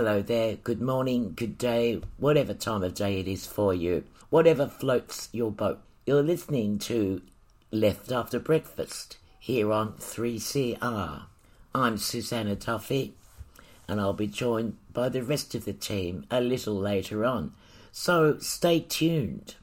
hello 0.00 0.22
there, 0.22 0.56
good 0.56 0.80
morning, 0.80 1.34
good 1.36 1.58
day, 1.58 2.00
whatever 2.16 2.54
time 2.54 2.82
of 2.82 2.94
day 2.94 3.20
it 3.20 3.28
is 3.28 3.46
for 3.46 3.74
you, 3.74 4.02
whatever 4.30 4.66
floats 4.66 5.28
your 5.30 5.52
boat. 5.52 5.78
You're 6.06 6.22
listening 6.22 6.78
to 6.78 7.20
Left 7.70 8.10
After 8.10 8.38
Breakfast 8.38 9.18
here 9.38 9.70
on 9.70 9.92
3CR. 9.98 11.24
I'm 11.74 11.98
Susanna 11.98 12.56
Duffy, 12.56 13.12
and 13.86 14.00
I'll 14.00 14.14
be 14.14 14.26
joined 14.26 14.78
by 14.90 15.10
the 15.10 15.22
rest 15.22 15.54
of 15.54 15.66
the 15.66 15.74
team 15.74 16.24
a 16.30 16.40
little 16.40 16.76
later 16.76 17.26
on. 17.26 17.52
So 17.92 18.38
stay 18.38 18.80
tuned. 18.80 19.56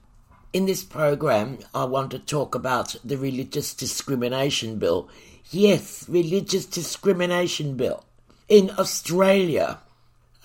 In 0.54 0.68
this 0.68 0.84
program, 0.84 1.58
I 1.74 1.86
want 1.86 2.12
to 2.12 2.20
talk 2.20 2.54
about 2.54 2.96
the 3.04 3.18
Religious 3.18 3.74
Discrimination 3.74 4.78
Bill. 4.78 5.10
Yes, 5.50 6.08
Religious 6.08 6.68
Discrimination 6.68 7.76
Bill. 7.76 8.04
In 8.48 8.70
Australia, 8.78 9.80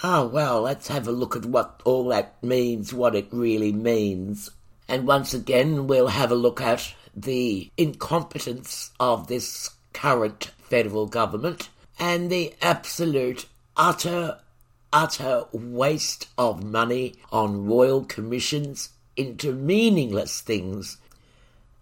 Oh, 0.04 0.26
well, 0.26 0.62
let's 0.62 0.88
have 0.88 1.06
a 1.06 1.12
look 1.12 1.36
at 1.36 1.44
what 1.44 1.80
all 1.84 2.08
that 2.08 2.42
means, 2.42 2.92
what 2.92 3.14
it 3.14 3.28
really 3.30 3.70
means. 3.70 4.50
And 4.88 5.06
once 5.06 5.32
again, 5.32 5.86
we'll 5.86 6.08
have 6.08 6.32
a 6.32 6.34
look 6.34 6.60
at 6.60 6.92
the 7.14 7.70
incompetence 7.76 8.90
of 8.98 9.28
this 9.28 9.70
current 9.92 10.50
federal 10.64 11.06
government 11.06 11.68
and 12.00 12.30
the 12.30 12.52
absolute, 12.60 13.46
utter, 13.76 14.40
utter 14.92 15.44
waste 15.52 16.26
of 16.36 16.64
money 16.64 17.14
on 17.30 17.66
royal 17.66 18.04
commissions 18.04 18.88
into 19.16 19.52
meaningless 19.52 20.40
things. 20.40 20.98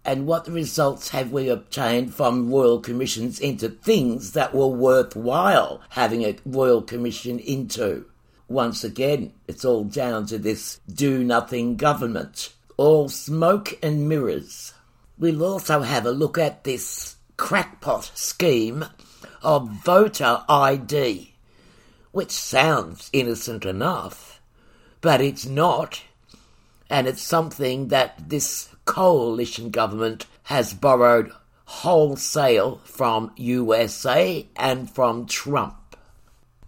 And 0.05 0.27
what 0.27 0.46
results 0.46 1.08
have 1.10 1.32
we 1.32 1.48
obtained 1.48 2.14
from 2.14 2.50
royal 2.50 2.80
commissions 2.80 3.40
into 3.40 3.70
things 3.70 4.32
that 4.32 4.55
were 4.55 4.66
worthwhile 4.66 5.80
having 5.90 6.22
a 6.22 6.36
royal 6.44 6.82
commission 6.82 7.38
into? 7.38 8.09
Once 8.50 8.82
again, 8.82 9.32
it's 9.46 9.64
all 9.64 9.84
down 9.84 10.26
to 10.26 10.36
this 10.36 10.80
do 10.92 11.22
nothing 11.22 11.76
government. 11.76 12.52
All 12.76 13.08
smoke 13.08 13.78
and 13.80 14.08
mirrors. 14.08 14.74
We'll 15.16 15.44
also 15.44 15.82
have 15.82 16.04
a 16.04 16.10
look 16.10 16.36
at 16.36 16.64
this 16.64 17.14
crackpot 17.36 18.10
scheme 18.16 18.86
of 19.40 19.70
voter 19.84 20.42
ID, 20.48 21.32
which 22.10 22.32
sounds 22.32 23.08
innocent 23.12 23.64
enough, 23.64 24.40
but 25.00 25.20
it's 25.20 25.46
not. 25.46 26.02
And 26.90 27.06
it's 27.06 27.22
something 27.22 27.86
that 27.88 28.30
this 28.30 28.68
coalition 28.84 29.70
government 29.70 30.26
has 30.42 30.74
borrowed 30.74 31.30
wholesale 31.66 32.80
from 32.82 33.30
USA 33.36 34.48
and 34.56 34.90
from 34.90 35.26
Trump. 35.26 35.80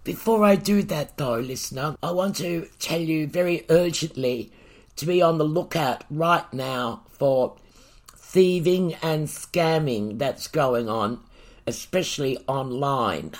Before 0.05 0.42
I 0.45 0.56
do 0.56 0.83
that, 0.83 1.17
though, 1.17 1.39
listener, 1.39 1.97
I 2.03 2.11
want 2.11 2.34
to 2.36 2.69
tell 2.81 3.00
you 3.00 3.28
very 3.28 3.64
urgently 3.69 4.50
to 4.97 5.06
be 5.06 5.22
on 5.22 5.39
the 5.39 5.44
lookout 5.44 6.03
right 6.11 6.53
now 6.53 7.05
for 7.09 7.55
thieving 8.17 8.94
and 8.94 9.28
scamming 9.28 10.19
that's 10.19 10.48
going 10.48 10.89
on, 10.89 11.20
especially 11.69 12.36
online. 12.48 13.31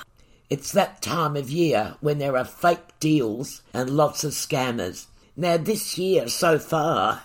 It's 0.50 0.70
that 0.70 1.02
time 1.02 1.36
of 1.36 1.50
year 1.50 1.96
when 2.00 2.19
there 2.19 2.36
are 2.36 2.44
fake 2.44 3.00
deals 3.00 3.62
and 3.74 3.91
lots 3.91 4.22
of 4.22 4.30
scammers. 4.30 5.06
Now, 5.37 5.56
this 5.56 5.98
year 5.98 6.28
so 6.28 6.60
far, 6.60 7.25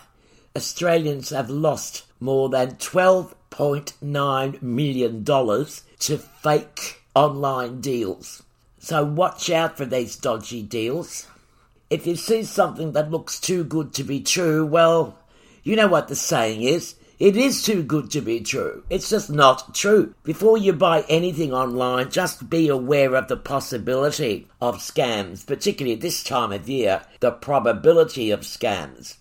Australians 0.55 1.29
have 1.29 1.51
lost 1.51 2.05
more 2.19 2.49
than 2.49 2.77
$12.9 2.77 4.61
million 4.63 5.23
to 5.23 6.17
fake 6.17 7.01
online 7.13 7.81
deals. 7.81 8.41
So 8.87 9.03
watch 9.03 9.49
out 9.49 9.75
for 9.75 9.83
these 9.83 10.15
dodgy 10.15 10.63
deals. 10.63 11.27
If 11.89 12.07
you 12.07 12.15
see 12.15 12.45
something 12.45 12.93
that 12.93 13.11
looks 13.11 13.37
too 13.37 13.65
good 13.65 13.93
to 13.95 14.03
be 14.05 14.21
true, 14.21 14.65
well, 14.65 15.19
you 15.61 15.75
know 15.75 15.89
what 15.89 16.07
the 16.07 16.15
saying 16.15 16.61
is. 16.61 16.95
It 17.19 17.35
is 17.35 17.63
too 17.63 17.83
good 17.83 18.09
to 18.11 18.21
be 18.21 18.39
true. 18.39 18.85
It's 18.89 19.09
just 19.09 19.29
not 19.29 19.75
true. 19.75 20.13
Before 20.23 20.57
you 20.57 20.71
buy 20.71 21.03
anything 21.09 21.51
online, 21.51 22.11
just 22.11 22.49
be 22.49 22.69
aware 22.69 23.13
of 23.15 23.27
the 23.27 23.35
possibility 23.35 24.47
of 24.61 24.77
scams, 24.77 25.45
particularly 25.45 25.99
this 25.99 26.23
time 26.23 26.53
of 26.53 26.69
year, 26.69 27.01
the 27.19 27.31
probability 27.31 28.31
of 28.31 28.43
scams 28.43 29.17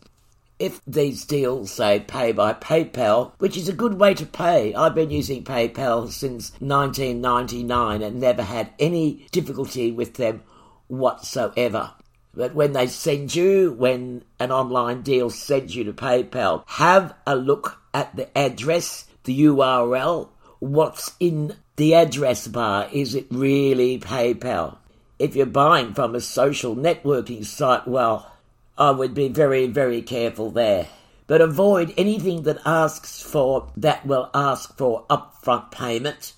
if 0.58 0.80
these 0.86 1.24
deals 1.24 1.70
say 1.70 2.00
pay 2.00 2.32
by 2.32 2.54
PayPal, 2.54 3.32
which 3.38 3.56
is 3.56 3.68
a 3.68 3.74
good 3.74 3.94
way 3.94 4.14
to 4.14 4.26
pay. 4.26 4.74
I've 4.74 4.94
been 4.94 5.10
using 5.10 5.44
PayPal 5.44 6.10
since 6.10 6.50
1999 6.60 8.02
and 8.02 8.20
never 8.20 8.42
had 8.42 8.72
any 8.78 9.26
difficulty 9.30 9.92
with 9.92 10.14
them 10.14 10.42
whatsoever. 10.88 11.92
But 12.34 12.54
when 12.54 12.72
they 12.72 12.86
send 12.86 13.34
you, 13.34 13.72
when 13.72 14.22
an 14.38 14.50
online 14.50 15.02
deal 15.02 15.30
sends 15.30 15.74
you 15.74 15.84
to 15.84 15.92
PayPal, 15.92 16.64
have 16.66 17.14
a 17.26 17.34
look 17.34 17.80
at 17.94 18.14
the 18.14 18.36
address, 18.36 19.06
the 19.24 19.46
URL, 19.46 20.28
what's 20.58 21.12
in 21.18 21.56
the 21.76 21.94
address 21.94 22.46
bar. 22.46 22.88
Is 22.92 23.14
it 23.14 23.26
really 23.30 23.98
PayPal? 23.98 24.76
If 25.18 25.34
you're 25.34 25.46
buying 25.46 25.94
from 25.94 26.14
a 26.14 26.20
social 26.20 26.76
networking 26.76 27.44
site, 27.44 27.88
well, 27.88 28.30
I 28.78 28.90
would 28.90 29.14
be 29.14 29.28
very, 29.28 29.66
very 29.66 30.02
careful 30.02 30.50
there. 30.50 30.88
But 31.26 31.40
avoid 31.40 31.94
anything 31.96 32.42
that 32.42 32.60
asks 32.64 33.22
for, 33.22 33.72
that 33.76 34.06
will 34.06 34.30
ask 34.34 34.76
for 34.76 35.06
upfront 35.08 35.70
payment, 35.70 36.34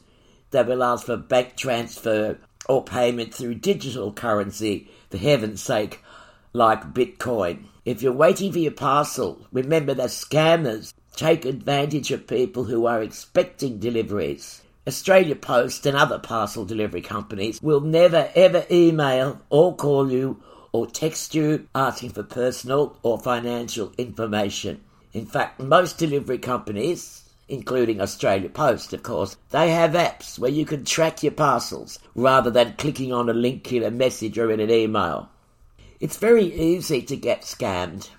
that 0.50 0.66
will 0.66 0.82
ask 0.82 1.06
for 1.06 1.16
bank 1.16 1.56
transfer 1.56 2.38
or 2.68 2.84
payment 2.84 3.34
through 3.34 3.56
digital 3.56 4.12
currency, 4.12 4.88
for 5.10 5.18
heaven's 5.18 5.62
sake, 5.62 6.00
like 6.52 6.94
Bitcoin. 6.94 7.64
If 7.84 8.02
you're 8.02 8.12
waiting 8.12 8.52
for 8.52 8.58
your 8.58 8.72
parcel, 8.72 9.46
remember 9.52 9.94
that 9.94 10.10
scammers 10.10 10.92
take 11.16 11.44
advantage 11.44 12.10
of 12.12 12.26
people 12.26 12.64
who 12.64 12.86
are 12.86 13.02
expecting 13.02 13.78
deliveries. 13.78 14.62
Australia 14.86 15.34
Post 15.36 15.84
and 15.84 15.96
other 15.96 16.18
parcel 16.18 16.64
delivery 16.64 17.02
companies 17.02 17.60
will 17.60 17.80
never 17.80 18.30
ever 18.34 18.64
email 18.70 19.40
or 19.50 19.76
call 19.76 20.10
you 20.10 20.42
or 20.72 20.86
text 20.86 21.34
you 21.34 21.68
asking 21.74 22.10
for 22.10 22.22
personal 22.22 22.98
or 23.02 23.18
financial 23.18 23.92
information. 23.98 24.80
In 25.12 25.26
fact, 25.26 25.60
most 25.60 25.98
delivery 25.98 26.38
companies, 26.38 27.24
including 27.48 28.00
Australia 28.00 28.48
Post, 28.48 28.92
of 28.92 29.02
course, 29.02 29.36
they 29.50 29.70
have 29.70 29.92
apps 29.92 30.38
where 30.38 30.50
you 30.50 30.64
can 30.64 30.84
track 30.84 31.22
your 31.22 31.32
parcels 31.32 31.98
rather 32.14 32.50
than 32.50 32.74
clicking 32.76 33.12
on 33.12 33.28
a 33.28 33.32
link 33.32 33.72
in 33.72 33.82
a 33.82 33.90
message 33.90 34.38
or 34.38 34.50
in 34.50 34.60
an 34.60 34.70
email. 34.70 35.30
It's 36.00 36.18
very 36.18 36.44
easy 36.44 37.02
to 37.02 37.16
get 37.16 37.42
scammed. 37.42 38.10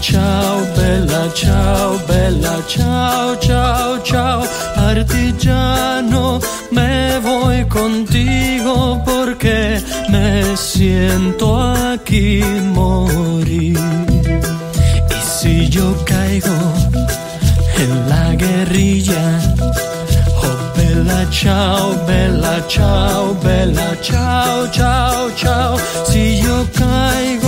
Ciao, 0.00 0.60
bella 0.76 1.30
ciao, 1.34 1.98
bella 2.06 2.62
ciao, 2.66 3.36
ciao, 3.36 4.02
ciao. 4.02 4.42
Partigiano, 4.74 6.40
me 6.70 7.18
voy 7.20 7.64
contigo 7.66 9.02
porque 9.04 9.80
me 10.10 10.56
siento 10.56 11.60
aquí 11.92 12.42
morir. 12.74 13.78
Y 15.10 15.20
si 15.38 15.68
yo 15.68 15.94
caigo 16.04 16.58
en 17.78 18.08
la 18.08 18.34
guerrilla, 18.34 19.40
oh 20.42 20.76
bella 20.76 21.26
ciao, 21.30 21.94
bella 22.06 22.66
ciao, 22.68 23.34
bella 23.42 23.96
ciao, 24.02 24.68
ciao, 24.70 25.30
ciao. 25.36 25.76
Si 26.06 26.40
yo 26.42 26.66
caigo 26.72 27.43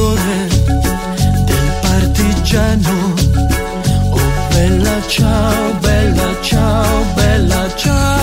fiore 0.00 0.48
del 1.44 1.68
partigiano. 1.82 3.14
Oh 4.10 4.32
bella 4.50 4.96
ciao, 5.06 5.74
bella 5.80 6.30
ciao, 6.40 7.04
bella 7.14 7.74
ciao, 7.76 8.19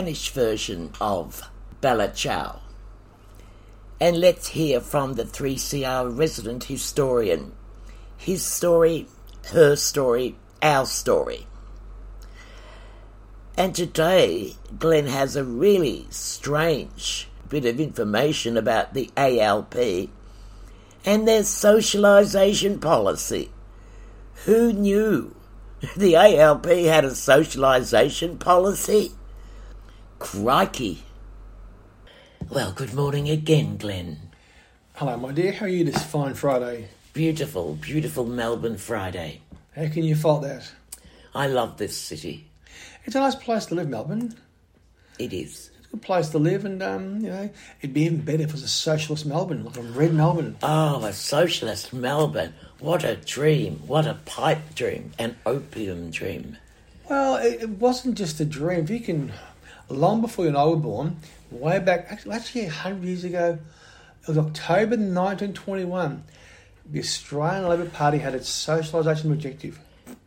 Spanish 0.00 0.30
version 0.30 0.90
of 0.98 1.50
Bella 1.82 2.08
Ciao. 2.08 2.60
And 4.00 4.18
let's 4.18 4.48
hear 4.48 4.80
from 4.80 5.12
the 5.12 5.24
3CR 5.24 6.16
resident 6.16 6.64
historian. 6.64 7.52
His 8.16 8.42
story, 8.42 9.08
her 9.52 9.76
story, 9.76 10.36
our 10.62 10.86
story. 10.86 11.46
And 13.58 13.74
today, 13.74 14.54
Glenn 14.78 15.06
has 15.06 15.36
a 15.36 15.44
really 15.44 16.06
strange 16.08 17.28
bit 17.50 17.66
of 17.66 17.78
information 17.78 18.56
about 18.56 18.94
the 18.94 19.10
ALP 19.18 19.74
and 21.04 21.28
their 21.28 21.42
socialisation 21.42 22.80
policy. 22.80 23.50
Who 24.46 24.72
knew 24.72 25.36
the 25.94 26.16
ALP 26.16 26.64
had 26.64 27.04
a 27.04 27.10
socialisation 27.10 28.38
policy? 28.38 29.12
Crikey. 30.20 31.02
Well, 32.50 32.72
good 32.72 32.92
morning 32.92 33.30
again, 33.30 33.78
Glenn. 33.78 34.18
Hello, 34.92 35.16
my 35.16 35.32
dear. 35.32 35.50
How 35.50 35.64
are 35.64 35.68
you 35.68 35.82
this 35.82 36.04
fine 36.04 36.34
Friday? 36.34 36.88
Beautiful, 37.14 37.76
beautiful 37.76 38.26
Melbourne 38.26 38.76
Friday. 38.76 39.40
How 39.74 39.88
can 39.88 40.04
you 40.04 40.14
fault 40.14 40.42
that? 40.42 40.70
I 41.34 41.46
love 41.46 41.78
this 41.78 41.96
city. 41.96 42.46
It's 43.06 43.16
a 43.16 43.20
nice 43.20 43.34
place 43.34 43.64
to 43.66 43.74
live, 43.74 43.88
Melbourne. 43.88 44.34
It 45.18 45.32
is. 45.32 45.70
It's 45.78 45.86
a 45.86 45.90
good 45.92 46.02
place 46.02 46.28
to 46.28 46.38
live, 46.38 46.66
and 46.66 46.82
um, 46.82 47.20
you 47.20 47.30
know, 47.30 47.48
it'd 47.80 47.94
be 47.94 48.02
even 48.02 48.20
better 48.20 48.42
if 48.42 48.50
it 48.50 48.52
was 48.52 48.62
a 48.62 48.68
socialist 48.68 49.24
Melbourne, 49.24 49.64
like 49.64 49.78
a 49.78 49.82
red 49.82 50.12
Melbourne. 50.12 50.58
Oh, 50.62 51.02
a 51.02 51.14
socialist 51.14 51.94
Melbourne. 51.94 52.52
What 52.78 53.04
a 53.04 53.16
dream. 53.16 53.80
What 53.86 54.06
a 54.06 54.18
pipe 54.26 54.74
dream. 54.74 55.12
An 55.18 55.36
opium 55.46 56.10
dream. 56.10 56.58
Well, 57.08 57.36
it, 57.36 57.62
it 57.62 57.70
wasn't 57.70 58.18
just 58.18 58.38
a 58.38 58.44
dream. 58.44 58.84
If 58.84 58.90
you 58.90 59.00
can, 59.00 59.32
long 59.90 60.20
before 60.20 60.44
you 60.44 60.50
and 60.50 60.56
I 60.56 60.64
were 60.66 60.76
born, 60.76 61.16
way 61.50 61.78
back, 61.78 62.06
actually, 62.10 62.34
actually 62.34 62.64
100 62.64 63.04
years 63.04 63.24
ago, 63.24 63.58
it 64.22 64.28
was 64.28 64.38
October 64.38 64.96
1921, 64.96 66.22
the 66.86 66.98
Australian 66.98 67.68
Labor 67.68 67.86
Party 67.86 68.18
had 68.18 68.34
its 68.34 68.50
socialisation 68.50 69.32
objective. 69.32 69.78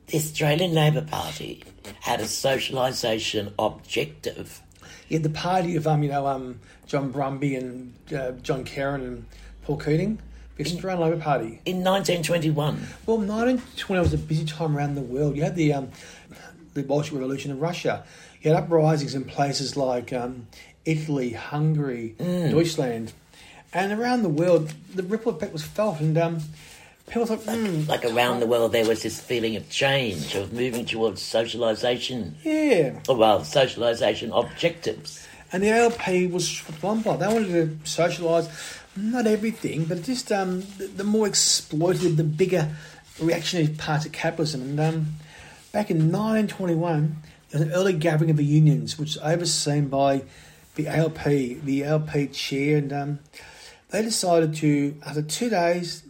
The 0.08 0.18
Australian 0.18 0.74
Labor 0.74 1.02
Party 1.02 1.64
had 2.02 2.20
a 2.20 2.24
socialisation 2.24 3.54
objective. 3.58 4.62
You 5.10 5.18
had 5.18 5.24
the 5.24 5.30
party 5.30 5.76
of, 5.76 5.88
um, 5.88 6.04
you 6.04 6.10
know, 6.10 6.28
um, 6.28 6.60
John 6.88 7.12
Brumby 7.12 7.58
and 7.58 7.94
uh, 8.16 8.32
John 8.42 8.64
Kerin 8.64 9.02
and 9.02 9.26
Paul 9.64 9.78
Keating, 9.78 10.20
the 10.58 10.66
Australian 10.66 11.02
Labor 11.02 11.22
Party. 11.22 11.62
In 11.66 11.84
1921, 11.84 12.88
Well, 13.06 13.18
1920 13.18 14.02
was 14.02 14.14
a 14.14 14.18
busy 14.18 14.46
time 14.46 14.78
around 14.78 14.96
the 14.96 15.02
world. 15.02 15.36
You 15.36 15.44
had 15.44 15.56
the 15.56 15.74
um, 15.74 15.90
the 16.74 16.84
Bolshevik 16.84 17.20
Revolution 17.20 17.52
in 17.52 17.60
Russia. 17.60 18.04
You 18.44 18.54
had 18.54 18.64
uprisings 18.64 19.16
in 19.16 19.24
places 19.24 19.78
like 19.78 20.12
um, 20.12 20.48
Italy, 20.84 21.32
Hungary, 21.32 22.16
Deutschland, 22.20 23.14
and 23.74 23.94
around 23.94 24.22
the 24.22 24.30
world, 24.30 24.74
the 24.94 25.02
ripple 25.02 25.34
effect 25.34 25.54
was 25.54 25.64
felt. 25.64 26.02
And 26.02 26.18
um, 26.18 26.42
people 27.08 27.26
thought, 27.26 27.40
hmm, 27.40 27.90
like 27.90 28.04
around 28.04 28.42
the 28.42 28.46
world, 28.46 28.74
there 28.74 28.86
was 28.86 29.02
this 29.02 29.20
feeling 29.20 29.56
of 29.56 29.70
change, 29.70 30.36
of 30.36 30.52
moving 30.52 30.86
towards 30.86 31.22
socialisation. 31.22 32.34
yeah. 32.44 33.00
Oh, 33.08 33.16
well, 33.16 33.40
socialisation 33.40 34.38
objectives. 34.38 35.26
And 35.54 35.64
the 35.64 35.70
ALP 35.70 36.32
was 36.32 36.60
one 36.82 37.02
by. 37.02 37.16
They 37.16 37.28
wanted 37.28 37.48
to 37.48 37.78
socialise, 37.86 38.50
not 38.98 39.26
everything, 39.26 39.86
but 39.86 40.04
just 40.04 40.32
um, 40.34 40.62
the, 40.78 40.88
the 40.88 41.04
more 41.06 41.28
exploited, 41.28 42.18
the 42.18 42.26
bigger 42.26 42.76
reactionary 43.22 43.70
parts 43.70 44.06
of 44.06 44.12
capitalism. 44.12 44.62
And 44.62 44.80
um, 44.80 45.08
back 45.72 45.90
in 45.90 46.12
1921, 46.12 47.16
there 47.54 47.60
was 47.60 47.70
an 47.70 47.76
early 47.76 47.94
gathering 47.94 48.32
of 48.32 48.38
the 48.38 48.44
unions, 48.44 48.98
which 48.98 49.16
was 49.16 49.18
overseen 49.20 49.88
by 49.88 50.24
the 50.74 50.88
ALP, 50.88 51.24
the 51.24 51.84
ALP 51.86 52.32
chair, 52.34 52.80
and 52.80 52.92
um, 52.92 53.20
they 53.92 54.02
decided 54.02 54.56
to, 54.56 55.00
after 55.06 55.22
two 55.22 55.52
days, 55.52 56.04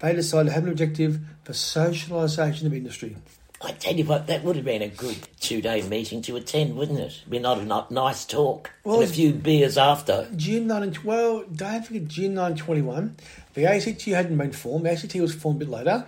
they 0.00 0.12
decided 0.12 0.50
to 0.50 0.54
have 0.54 0.64
an 0.64 0.68
objective 0.68 1.20
for 1.42 1.52
socialisation 1.52 2.66
of 2.66 2.74
industry. 2.74 3.16
I 3.62 3.72
tell 3.72 3.94
you 3.94 4.04
what, 4.04 4.26
that 4.26 4.44
would 4.44 4.56
have 4.56 4.64
been 4.66 4.82
a 4.82 4.88
good 4.88 5.16
two-day 5.40 5.88
meeting 5.88 6.20
to 6.22 6.36
attend, 6.36 6.76
wouldn't 6.76 7.00
it? 7.00 7.22
Be 7.30 7.38
not 7.38 7.58
a 7.58 7.64
ni- 7.64 7.94
nice 7.96 8.26
talk 8.26 8.70
Well, 8.84 9.00
and 9.00 9.10
a 9.10 9.12
few 9.12 9.32
beers 9.32 9.78
after. 9.78 10.28
June 10.36 10.66
19, 10.66 11.02
well, 11.02 11.44
don't 11.44 11.86
forget 11.86 12.08
June 12.08 12.34
1921. 12.34 13.16
The 13.54 13.64
ACT 13.64 14.02
hadn't 14.02 14.36
been 14.36 14.52
formed. 14.52 14.84
The 14.84 14.92
ACT 14.92 15.14
was 15.14 15.34
formed 15.34 15.62
a 15.62 15.64
bit 15.64 15.70
later. 15.70 16.06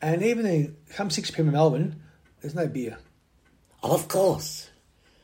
And 0.00 0.22
even 0.22 0.44
then, 0.44 0.76
come 0.94 1.10
6 1.10 1.30
pm 1.32 1.48
in 1.48 1.52
Melbourne, 1.52 2.02
there's 2.40 2.54
no 2.54 2.66
beer. 2.66 2.96
Of 3.82 4.08
course, 4.08 4.68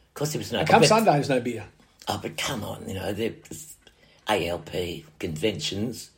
of 0.09 0.15
course, 0.15 0.33
there 0.33 0.39
was 0.41 0.53
no. 0.53 0.65
Come 0.65 0.85
Sunday, 0.85 1.13
there's 1.13 1.29
no 1.29 1.41
beer. 1.41 1.65
Oh, 2.09 2.19
but 2.23 2.37
come 2.37 2.65
on, 2.65 2.89
you 2.89 2.95
know, 2.95 3.13
there's 3.13 3.77
ALP 4.29 4.71
conventions. 5.19 6.11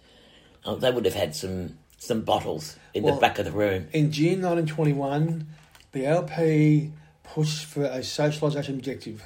Oh, 0.65 0.77
they 0.77 0.91
would 0.91 1.05
have 1.05 1.15
had 1.15 1.35
some 1.35 1.79
some 1.99 2.21
bottles 2.23 2.77
in 2.95 3.03
Well- 3.03 3.15
the 3.17 3.21
back 3.21 3.39
of 3.39 3.45
the 3.45 3.51
room. 3.53 3.89
In 3.93 4.13
June 4.13 4.41
1921, 4.43 5.47
the 5.93 6.07
ALP 6.07 6.93
pushed 7.25 7.65
for 7.65 7.85
a 7.85 7.99
socialisation 8.01 8.71
objective. 8.71 9.23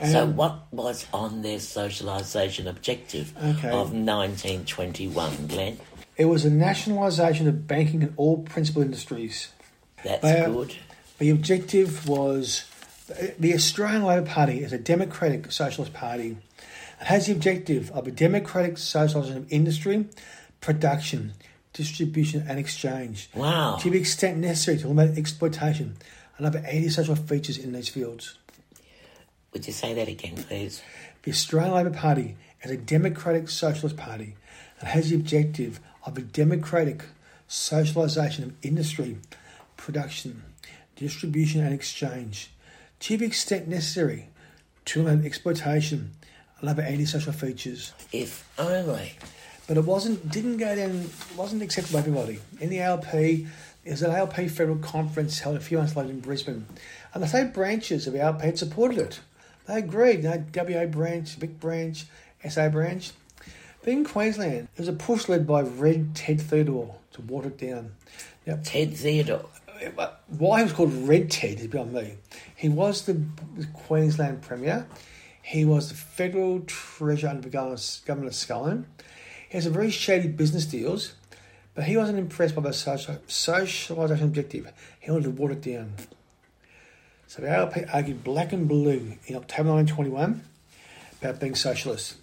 And 0.00 0.12
So, 0.12 0.26
what 0.26 0.72
was 0.72 1.06
on 1.12 1.42
their 1.42 1.58
socialisation 1.58 2.66
objective 2.68 3.32
Okay. 3.36 3.68
of 3.70 3.92
1921, 3.92 5.46
Glenn? 5.48 5.78
it 6.16 6.24
was 6.26 6.44
a 6.44 6.50
nationalisation 6.50 7.46
of 7.48 7.66
banking 7.66 8.02
and 8.02 8.12
all 8.16 8.38
principal 8.38 8.82
industries. 8.82 9.48
That's 10.04 10.22
They 10.22 10.42
good. 10.46 10.74
The 11.18 11.30
objective 11.30 12.08
was 12.08 12.64
the 13.38 13.54
Australian 13.54 14.04
Labor 14.04 14.26
Party 14.26 14.62
is 14.62 14.72
a 14.72 14.78
democratic 14.78 15.50
socialist 15.50 15.92
party. 15.92 16.36
It 17.00 17.06
has 17.06 17.26
the 17.26 17.32
objective 17.32 17.90
of 17.90 18.06
a 18.06 18.10
democratic 18.10 18.74
socialisation 18.74 19.36
of 19.36 19.52
industry, 19.52 20.06
production, 20.60 21.32
distribution, 21.72 22.44
and 22.48 22.58
exchange. 22.58 23.30
Wow. 23.34 23.78
To 23.80 23.90
the 23.90 23.98
extent 23.98 24.38
necessary 24.38 24.78
to 24.78 24.88
limit 24.88 25.18
exploitation 25.18 25.96
and 26.36 26.46
other 26.46 26.60
anti-social 26.60 27.16
features 27.16 27.58
in 27.58 27.72
these 27.72 27.88
fields. 27.88 28.38
Would 29.52 29.66
you 29.66 29.72
say 29.72 29.94
that 29.94 30.08
again, 30.08 30.36
please? 30.36 30.82
The 31.22 31.30
Australian 31.30 31.74
Labor 31.74 31.90
Party 31.90 32.36
is 32.62 32.70
a 32.70 32.76
democratic 32.76 33.48
socialist 33.48 33.96
party 33.96 34.36
and 34.80 34.88
has 34.88 35.10
the 35.10 35.16
objective 35.16 35.80
of 36.04 36.16
a 36.16 36.22
democratic 36.22 37.04
socialisation 37.48 38.44
of 38.44 38.52
industry, 38.62 39.18
production, 39.76 40.42
distribution 40.98 41.62
and 41.62 41.74
exchange 41.74 42.50
to 43.00 43.16
the 43.16 43.24
extent 43.24 43.68
necessary 43.68 44.28
to 44.84 45.02
limit 45.02 45.24
exploitation 45.24 46.12
and 46.60 46.68
other 46.68 46.82
antisocial 46.82 47.32
features. 47.32 47.92
If 48.12 48.48
only. 48.58 49.12
But 49.66 49.76
it 49.76 49.84
wasn't 49.84 50.30
didn't 50.30 50.56
go 50.56 50.74
down 50.74 51.10
wasn't 51.36 51.62
accepted 51.62 51.92
by 51.92 52.00
everybody. 52.00 52.40
In 52.60 52.70
the 52.70 52.80
ALP, 52.80 53.12
there's 53.84 54.02
an 54.02 54.10
ALP 54.10 54.34
federal 54.50 54.78
conference 54.78 55.40
held 55.40 55.56
a 55.56 55.60
few 55.60 55.78
months 55.78 55.94
later 55.94 56.10
in 56.10 56.20
Brisbane. 56.20 56.66
And 57.14 57.22
the 57.22 57.28
state 57.28 57.52
branches 57.52 58.06
of 58.06 58.12
the 58.12 58.20
ALP 58.20 58.40
had 58.40 58.58
supported 58.58 58.98
it. 58.98 59.20
They 59.66 59.78
agreed, 59.78 60.24
you 60.24 60.30
know, 60.30 60.44
WA 60.54 60.86
branch, 60.86 61.34
Vic 61.34 61.60
branch, 61.60 62.06
SA 62.48 62.70
branch. 62.70 63.12
But 63.80 63.92
in 63.92 64.04
Queensland, 64.04 64.68
there 64.74 64.86
was 64.86 64.88
a 64.88 64.92
push 64.92 65.28
led 65.28 65.46
by 65.46 65.60
Red 65.60 66.14
Ted 66.14 66.40
Theodore 66.40 66.96
to 67.12 67.20
water 67.20 67.48
it 67.48 67.58
down. 67.58 67.92
Now, 68.46 68.58
Ted 68.62 68.94
Theodore. 68.94 69.50
Why 70.28 70.58
he 70.58 70.64
was 70.64 70.72
called 70.72 70.92
Red 70.92 71.30
Ted 71.30 71.60
is 71.60 71.66
beyond 71.68 71.92
me. 71.92 72.14
He 72.56 72.68
was 72.68 73.06
the 73.06 73.24
Queensland 73.72 74.42
Premier. 74.42 74.86
He 75.42 75.64
was 75.64 75.88
the 75.88 75.94
federal 75.94 76.60
treasurer 76.60 77.30
under 77.30 77.48
government 77.48 77.78
of 77.78 78.34
Scullin. 78.34 78.84
He 79.48 79.56
has 79.56 79.66
a 79.66 79.70
very 79.70 79.90
shady 79.90 80.28
business 80.28 80.66
deals, 80.66 81.14
but 81.74 81.84
he 81.84 81.96
wasn't 81.96 82.18
impressed 82.18 82.54
by 82.54 82.62
the 82.62 82.70
socialisation 82.70 84.22
objective. 84.22 84.72
He 85.00 85.10
wanted 85.10 85.24
to 85.24 85.30
water 85.30 85.54
it 85.54 85.62
down. 85.62 85.94
So 87.26 87.42
the 87.42 87.50
ALP 87.50 87.76
argued 87.92 88.24
black 88.24 88.52
and 88.52 88.68
blue 88.68 89.16
in 89.26 89.36
October 89.36 89.70
1921 89.72 90.44
about 91.20 91.40
being 91.40 91.54
socialist, 91.54 92.16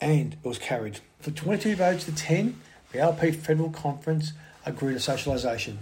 and 0.00 0.34
it 0.34 0.38
was 0.44 0.58
carried. 0.58 1.00
For 1.20 1.30
22 1.30 1.76
votes 1.76 2.04
to 2.04 2.14
10, 2.14 2.60
the 2.92 3.00
ALP 3.00 3.34
Federal 3.34 3.70
Conference 3.70 4.32
agreed 4.64 4.94
to 4.94 4.98
socialisation. 4.98 5.78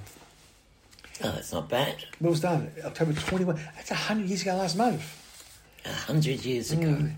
Oh, 1.24 1.32
that's 1.32 1.52
not 1.52 1.68
bad. 1.68 1.96
Was 2.20 2.40
done 2.40 2.70
October 2.84 3.12
21. 3.14 3.56
That's 3.76 3.90
100 3.90 4.28
years 4.28 4.42
ago 4.42 4.56
last 4.56 4.76
month. 4.76 5.02
A 5.84 5.92
hundred 5.92 6.44
years 6.44 6.72
ago. 6.72 6.92
Hmm. 6.92 7.08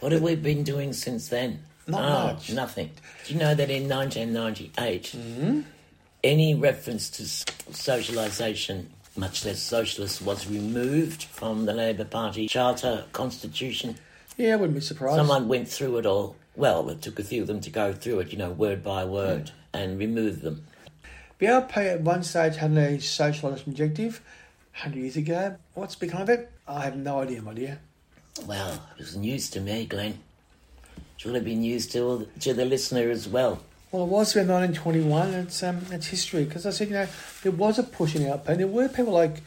What 0.00 0.12
have 0.12 0.22
we 0.22 0.34
been 0.36 0.62
doing 0.64 0.92
since 0.92 1.28
then? 1.28 1.60
Not 1.86 2.02
oh, 2.02 2.32
much. 2.32 2.50
Nothing. 2.52 2.90
Do 3.26 3.34
you 3.34 3.38
know 3.40 3.54
that 3.54 3.70
in 3.70 3.88
1998, 3.88 5.02
Mm-hmm. 5.16 5.60
any 6.24 6.54
reference 6.54 7.10
to 7.10 7.22
socialisation, 7.72 8.86
much 9.16 9.44
less 9.44 9.60
socialist, 9.60 10.22
was 10.22 10.48
removed 10.48 11.24
from 11.24 11.66
the 11.66 11.72
Labor 11.74 12.04
Party 12.04 12.48
charter 12.48 13.04
constitution? 13.12 13.96
Yeah, 14.36 14.54
I 14.54 14.56
wouldn't 14.56 14.74
be 14.74 14.80
surprised. 14.80 15.16
Someone 15.16 15.46
went 15.48 15.68
through 15.68 15.98
it 15.98 16.06
all. 16.06 16.36
Well, 16.56 16.88
it 16.90 17.02
took 17.02 17.18
a 17.18 17.24
few 17.24 17.42
of 17.42 17.48
them 17.48 17.60
to 17.60 17.70
go 17.70 17.92
through 17.92 18.20
it, 18.20 18.32
you 18.32 18.38
know, 18.38 18.50
word 18.50 18.82
by 18.82 19.04
word, 19.04 19.50
and 19.74 19.98
remove 19.98 20.40
them. 20.42 20.64
The 21.42 21.48
ALP 21.48 21.76
at 21.78 22.00
one 22.02 22.22
stage 22.22 22.54
had 22.54 22.70
a 22.78 23.00
socialist 23.00 23.66
objective 23.66 24.20
100 24.74 24.96
years 24.96 25.16
ago. 25.16 25.56
What's 25.74 25.96
become 25.96 26.22
of 26.22 26.28
it? 26.28 26.52
I 26.68 26.84
have 26.84 26.96
no 26.96 27.18
idea, 27.18 27.42
my 27.42 27.52
dear. 27.52 27.80
Well, 28.46 28.80
it 28.96 29.00
was 29.00 29.16
news 29.16 29.50
to 29.50 29.60
me, 29.60 29.86
Glenn. 29.86 30.20
It 31.18 31.24
would 31.24 31.34
have 31.34 31.44
been 31.44 31.62
news 31.62 31.88
to, 31.88 32.00
all, 32.00 32.26
to 32.38 32.54
the 32.54 32.64
listener 32.64 33.10
as 33.10 33.26
well. 33.26 33.60
Well, 33.90 34.04
it 34.04 34.10
was 34.10 34.36
around 34.36 34.50
1921. 34.50 35.34
It's 35.34 35.64
um, 35.64 35.84
it's 35.90 36.06
history 36.06 36.44
because 36.44 36.64
I 36.64 36.70
said 36.70 36.86
you 36.86 36.94
know 36.94 37.08
there 37.42 37.50
was 37.50 37.76
a 37.76 37.82
push 37.82 38.14
in 38.14 38.22
and 38.22 38.60
There 38.60 38.68
were 38.68 38.88
people 38.88 39.12
like 39.12 39.42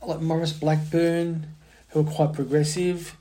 like 0.00 0.22
Maurice 0.22 0.54
Blackburn 0.54 1.48
who 1.90 2.00
were 2.00 2.10
quite 2.10 2.32
progressive. 2.32 3.14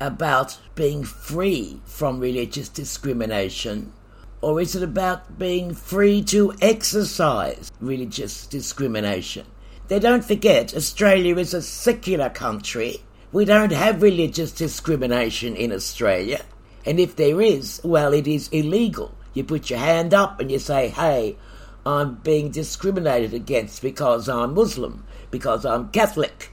about 0.00 0.56
being 0.76 1.02
free 1.02 1.80
from 1.84 2.20
religious 2.20 2.68
discrimination? 2.68 3.92
Or 4.40 4.60
is 4.60 4.76
it 4.76 4.84
about 4.84 5.36
being 5.36 5.74
free 5.74 6.22
to 6.26 6.54
exercise 6.62 7.72
religious 7.80 8.46
discrimination? 8.46 9.46
They 9.88 9.98
don't 9.98 10.24
forget 10.24 10.76
Australia 10.76 11.38
is 11.38 11.54
a 11.54 11.60
secular 11.60 12.30
country. 12.30 13.02
We 13.32 13.44
don't 13.44 13.72
have 13.72 14.00
religious 14.00 14.52
discrimination 14.52 15.56
in 15.56 15.72
Australia. 15.72 16.40
And 16.86 17.00
if 17.00 17.16
there 17.16 17.42
is, 17.42 17.80
well, 17.82 18.12
it 18.12 18.28
is 18.28 18.46
illegal. 18.52 19.12
You 19.34 19.42
put 19.42 19.70
your 19.70 19.80
hand 19.80 20.14
up 20.14 20.38
and 20.38 20.52
you 20.52 20.60
say, 20.60 20.86
hey, 20.86 21.36
I'm 21.84 22.14
being 22.16 22.50
discriminated 22.50 23.34
against 23.34 23.82
because 23.82 24.28
I'm 24.28 24.54
Muslim, 24.54 25.04
because 25.30 25.64
I'm 25.64 25.88
Catholic, 25.90 26.50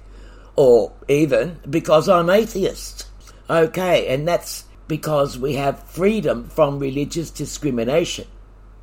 or 0.55 0.91
even 1.07 1.59
because 1.69 2.09
I'm 2.09 2.29
atheist. 2.29 3.07
Okay, 3.49 4.07
and 4.07 4.27
that's 4.27 4.65
because 4.87 5.37
we 5.37 5.53
have 5.53 5.83
freedom 5.83 6.49
from 6.49 6.79
religious 6.79 7.29
discrimination. 7.29 8.27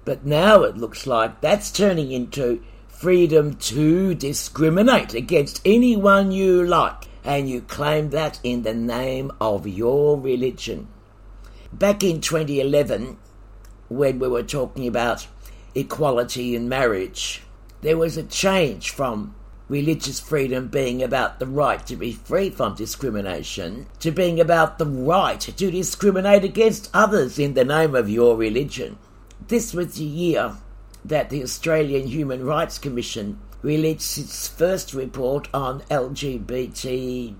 But 0.04 0.24
now 0.24 0.62
it 0.62 0.76
looks 0.76 1.06
like 1.06 1.40
that's 1.40 1.72
turning 1.72 2.12
into 2.12 2.62
freedom 2.86 3.56
to 3.56 4.14
discriminate 4.14 5.14
against 5.14 5.60
anyone 5.64 6.30
you 6.30 6.64
like, 6.64 7.08
and 7.24 7.48
you 7.48 7.60
claim 7.60 8.10
that 8.10 8.38
in 8.44 8.62
the 8.62 8.74
name 8.74 9.32
of 9.40 9.66
your 9.66 10.18
religion. 10.18 10.88
back 11.72 12.02
in 12.02 12.20
2011, 12.20 13.18
when 13.88 14.18
we 14.18 14.28
were 14.28 14.42
talking 14.42 14.86
about 14.86 15.26
equality 15.76 16.56
in 16.56 16.68
marriage, 16.68 17.42
there 17.82 17.96
was 17.96 18.16
a 18.16 18.22
change 18.24 18.90
from 18.90 19.34
religious 19.68 20.18
freedom 20.18 20.68
being 20.68 21.02
about 21.02 21.38
the 21.38 21.46
right 21.46 21.86
to 21.86 21.94
be 21.94 22.12
free 22.12 22.50
from 22.50 22.74
discrimination 22.74 23.86
to 24.00 24.10
being 24.10 24.40
about 24.40 24.78
the 24.78 24.86
right 24.86 25.40
to 25.40 25.52
discriminate 25.52 26.42
against 26.42 26.90
others 26.94 27.38
in 27.38 27.54
the 27.54 27.64
name 27.64 27.94
of 27.94 28.08
your 28.08 28.36
religion. 28.36 28.96
This 29.46 29.74
was 29.74 29.94
the 29.94 30.04
year 30.04 30.56
that 31.04 31.30
the 31.30 31.42
Australian 31.42 32.08
Human 32.08 32.44
Rights 32.44 32.78
Commission 32.78 33.38
released 33.62 34.18
its 34.18 34.48
first 34.48 34.94
report 34.94 35.48
on 35.52 35.82
LGBT 35.82 37.34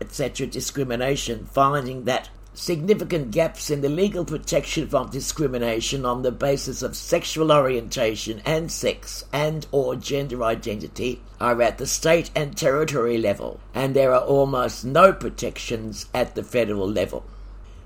etc. 0.00 0.46
discrimination, 0.46 1.46
finding 1.46 2.04
that 2.04 2.30
significant 2.58 3.30
gaps 3.30 3.70
in 3.70 3.80
the 3.82 3.88
legal 3.88 4.24
protection 4.24 4.88
from 4.88 5.08
discrimination 5.10 6.04
on 6.04 6.22
the 6.22 6.32
basis 6.32 6.82
of 6.82 6.96
sexual 6.96 7.52
orientation 7.52 8.42
and 8.44 8.70
sex 8.70 9.24
and 9.32 9.66
or 9.70 9.94
gender 9.94 10.42
identity 10.42 11.22
are 11.40 11.62
at 11.62 11.78
the 11.78 11.86
state 11.86 12.30
and 12.34 12.56
territory 12.56 13.16
level 13.16 13.60
and 13.74 13.94
there 13.94 14.12
are 14.12 14.24
almost 14.24 14.84
no 14.84 15.12
protections 15.12 16.06
at 16.12 16.34
the 16.34 16.42
federal 16.42 16.90
level. 16.90 17.24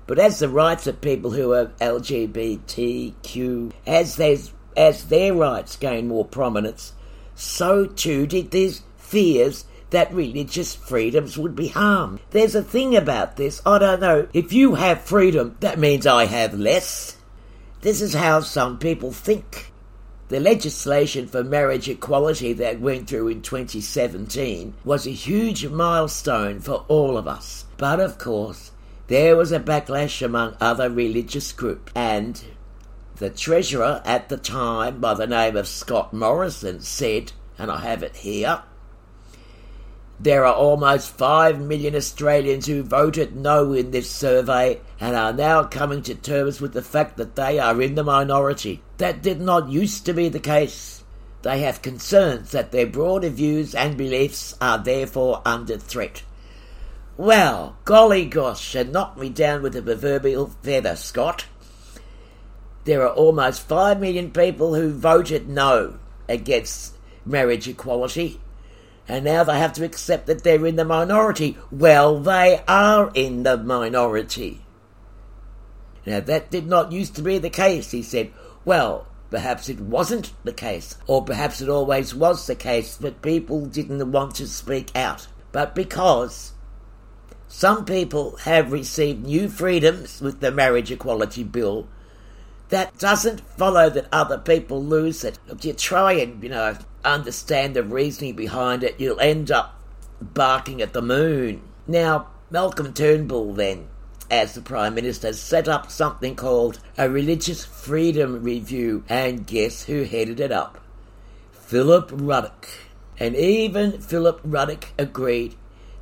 But 0.07 0.17
as 0.17 0.39
the 0.39 0.49
rights 0.49 0.87
of 0.87 1.01
people 1.01 1.31
who 1.31 1.53
are 1.53 1.67
LGBTQ 1.79 3.71
as 3.85 4.19
as 4.75 5.03
their 5.05 5.33
rights 5.35 5.75
gain 5.75 6.07
more 6.07 6.25
prominence 6.25 6.93
so 7.35 7.85
too 7.85 8.25
did 8.25 8.49
these 8.49 8.81
fears 8.97 9.65
that 9.93 10.13
religious 10.13 10.75
freedoms 10.75 11.37
would 11.37 11.55
be 11.55 11.69
harmed. 11.69 12.19
There's 12.31 12.55
a 12.55 12.63
thing 12.63 12.95
about 12.95 13.37
this. 13.37 13.61
I 13.65 13.77
don't 13.77 14.01
know. 14.01 14.27
If 14.33 14.51
you 14.51 14.75
have 14.75 15.01
freedom, 15.01 15.55
that 15.61 15.79
means 15.79 16.05
I 16.05 16.25
have 16.25 16.53
less. 16.53 17.15
This 17.81 18.01
is 18.01 18.13
how 18.13 18.41
some 18.41 18.79
people 18.79 19.11
think. 19.11 19.71
The 20.29 20.39
legislation 20.39 21.27
for 21.27 21.43
marriage 21.43 21.87
equality 21.87 22.53
that 22.53 22.79
went 22.79 23.07
through 23.07 23.27
in 23.27 23.43
2017 23.43 24.73
was 24.83 25.05
a 25.05 25.11
huge 25.11 25.67
milestone 25.67 26.59
for 26.59 26.85
all 26.87 27.17
of 27.17 27.27
us. 27.27 27.65
But 27.77 27.99
of 27.99 28.17
course, 28.17 28.71
there 29.07 29.35
was 29.35 29.51
a 29.51 29.59
backlash 29.59 30.25
among 30.25 30.57
other 30.59 30.89
religious 30.89 31.51
groups, 31.51 31.91
and 31.93 32.43
the 33.17 33.29
treasurer 33.29 34.01
at 34.05 34.29
the 34.29 34.37
time, 34.37 34.99
by 34.99 35.13
the 35.13 35.27
name 35.27 35.55
of 35.55 35.67
Scott 35.67 36.13
Morrison, 36.13 36.79
said, 36.81 37.33
and 37.59 37.69
I 37.69 37.81
have 37.81 38.01
it 38.01 38.15
here, 38.15 38.63
there 40.23 40.45
are 40.45 40.53
almost 40.53 41.17
5 41.17 41.59
million 41.59 41.95
Australians 41.95 42.65
who 42.65 42.81
voted 42.81 43.35
no 43.35 43.73
in 43.73 43.91
this 43.91 44.09
survey 44.09 44.79
and 44.97 45.17
are 45.17 45.33
now 45.33 45.65
coming 45.65 46.01
to 46.03 46.15
terms 46.15 46.61
with 46.61 46.71
the 46.71 46.81
fact 46.81 47.17
that 47.17 47.35
they 47.35 47.59
are 47.59 47.81
in 47.81 47.95
the 47.95 48.05
minority. 48.05 48.81
That 48.99 49.21
did 49.21 49.41
not 49.41 49.67
used 49.67 50.05
to 50.05 50.13
be 50.13 50.29
the 50.29 50.39
case. 50.39 51.03
They 51.41 51.59
have 51.59 51.81
concerns 51.81 52.51
that 52.51 52.71
their 52.71 52.87
broader 52.87 53.29
views 53.29 53.75
and 53.75 53.97
beliefs 53.97 54.55
are 54.61 54.77
therefore 54.77 55.41
under 55.45 55.77
threat. 55.77 56.23
Well, 57.17 57.75
golly 57.83 58.23
gosh, 58.23 58.75
and 58.75 58.93
knock 58.93 59.17
me 59.17 59.27
down 59.27 59.61
with 59.61 59.75
a 59.75 59.81
proverbial 59.81 60.47
feather, 60.63 60.95
Scott. 60.95 61.47
There 62.85 63.01
are 63.01 63.13
almost 63.13 63.67
5 63.67 63.99
million 63.99 64.31
people 64.31 64.75
who 64.75 64.93
voted 64.93 65.49
no 65.49 65.99
against 66.29 66.95
marriage 67.25 67.67
equality 67.67 68.39
and 69.07 69.25
now 69.25 69.43
they 69.43 69.57
have 69.57 69.73
to 69.73 69.85
accept 69.85 70.27
that 70.27 70.43
they're 70.43 70.65
in 70.65 70.77
the 70.77 70.85
minority. 70.85 71.57
Well, 71.71 72.19
they 72.19 72.61
are 72.67 73.11
in 73.13 73.43
the 73.43 73.57
minority. 73.57 74.61
Now, 76.05 76.19
that 76.21 76.51
did 76.51 76.67
not 76.67 76.91
used 76.91 77.15
to 77.15 77.21
be 77.21 77.37
the 77.37 77.49
case, 77.49 77.91
he 77.91 78.01
said. 78.01 78.31
Well, 78.65 79.07
perhaps 79.29 79.69
it 79.69 79.79
wasn't 79.79 80.33
the 80.43 80.53
case, 80.53 80.95
or 81.07 81.23
perhaps 81.23 81.61
it 81.61 81.69
always 81.69 82.13
was 82.13 82.45
the 82.45 82.55
case, 82.55 82.97
but 82.99 83.21
people 83.21 83.65
didn't 83.65 84.11
want 84.11 84.35
to 84.35 84.47
speak 84.47 84.91
out. 84.95 85.27
But 85.51 85.75
because 85.75 86.53
some 87.47 87.85
people 87.85 88.37
have 88.37 88.71
received 88.71 89.25
new 89.25 89.47
freedoms 89.47 90.21
with 90.21 90.39
the 90.39 90.51
marriage 90.51 90.91
equality 90.91 91.43
bill, 91.43 91.87
that 92.73 92.97
doesn't 92.97 93.39
follow 93.57 93.89
that 93.89 94.07
other 94.11 94.37
people 94.37 94.83
lose 94.83 95.23
it. 95.23 95.37
If 95.47 95.63
you 95.63 95.73
try 95.73 96.13
and, 96.13 96.41
you 96.41 96.49
know, 96.49 96.75
understand 97.05 97.75
the 97.75 97.83
reasoning 97.83 98.35
behind 98.35 98.83
it, 98.83 98.99
you'll 98.99 99.19
end 99.19 99.51
up 99.51 99.79
barking 100.19 100.81
at 100.81 100.93
the 100.93 101.01
moon. 101.01 101.61
Now, 101.87 102.29
Malcolm 102.49 102.93
Turnbull 102.93 103.53
then, 103.53 103.87
as 104.31 104.55
the 104.55 104.61
Prime 104.61 104.95
Minister, 104.95 105.33
set 105.33 105.67
up 105.67 105.91
something 105.91 106.35
called 106.35 106.79
a 106.97 107.09
Religious 107.09 107.63
Freedom 107.63 108.41
Review, 108.41 109.03
and 109.07 109.45
guess 109.45 109.83
who 109.83 110.03
headed 110.03 110.39
it 110.39 110.51
up? 110.51 110.79
Philip 111.51 112.09
Ruddock. 112.11 112.67
And 113.19 113.35
even 113.35 114.01
Philip 114.01 114.41
Ruddock 114.43 114.93
agreed 114.97 115.55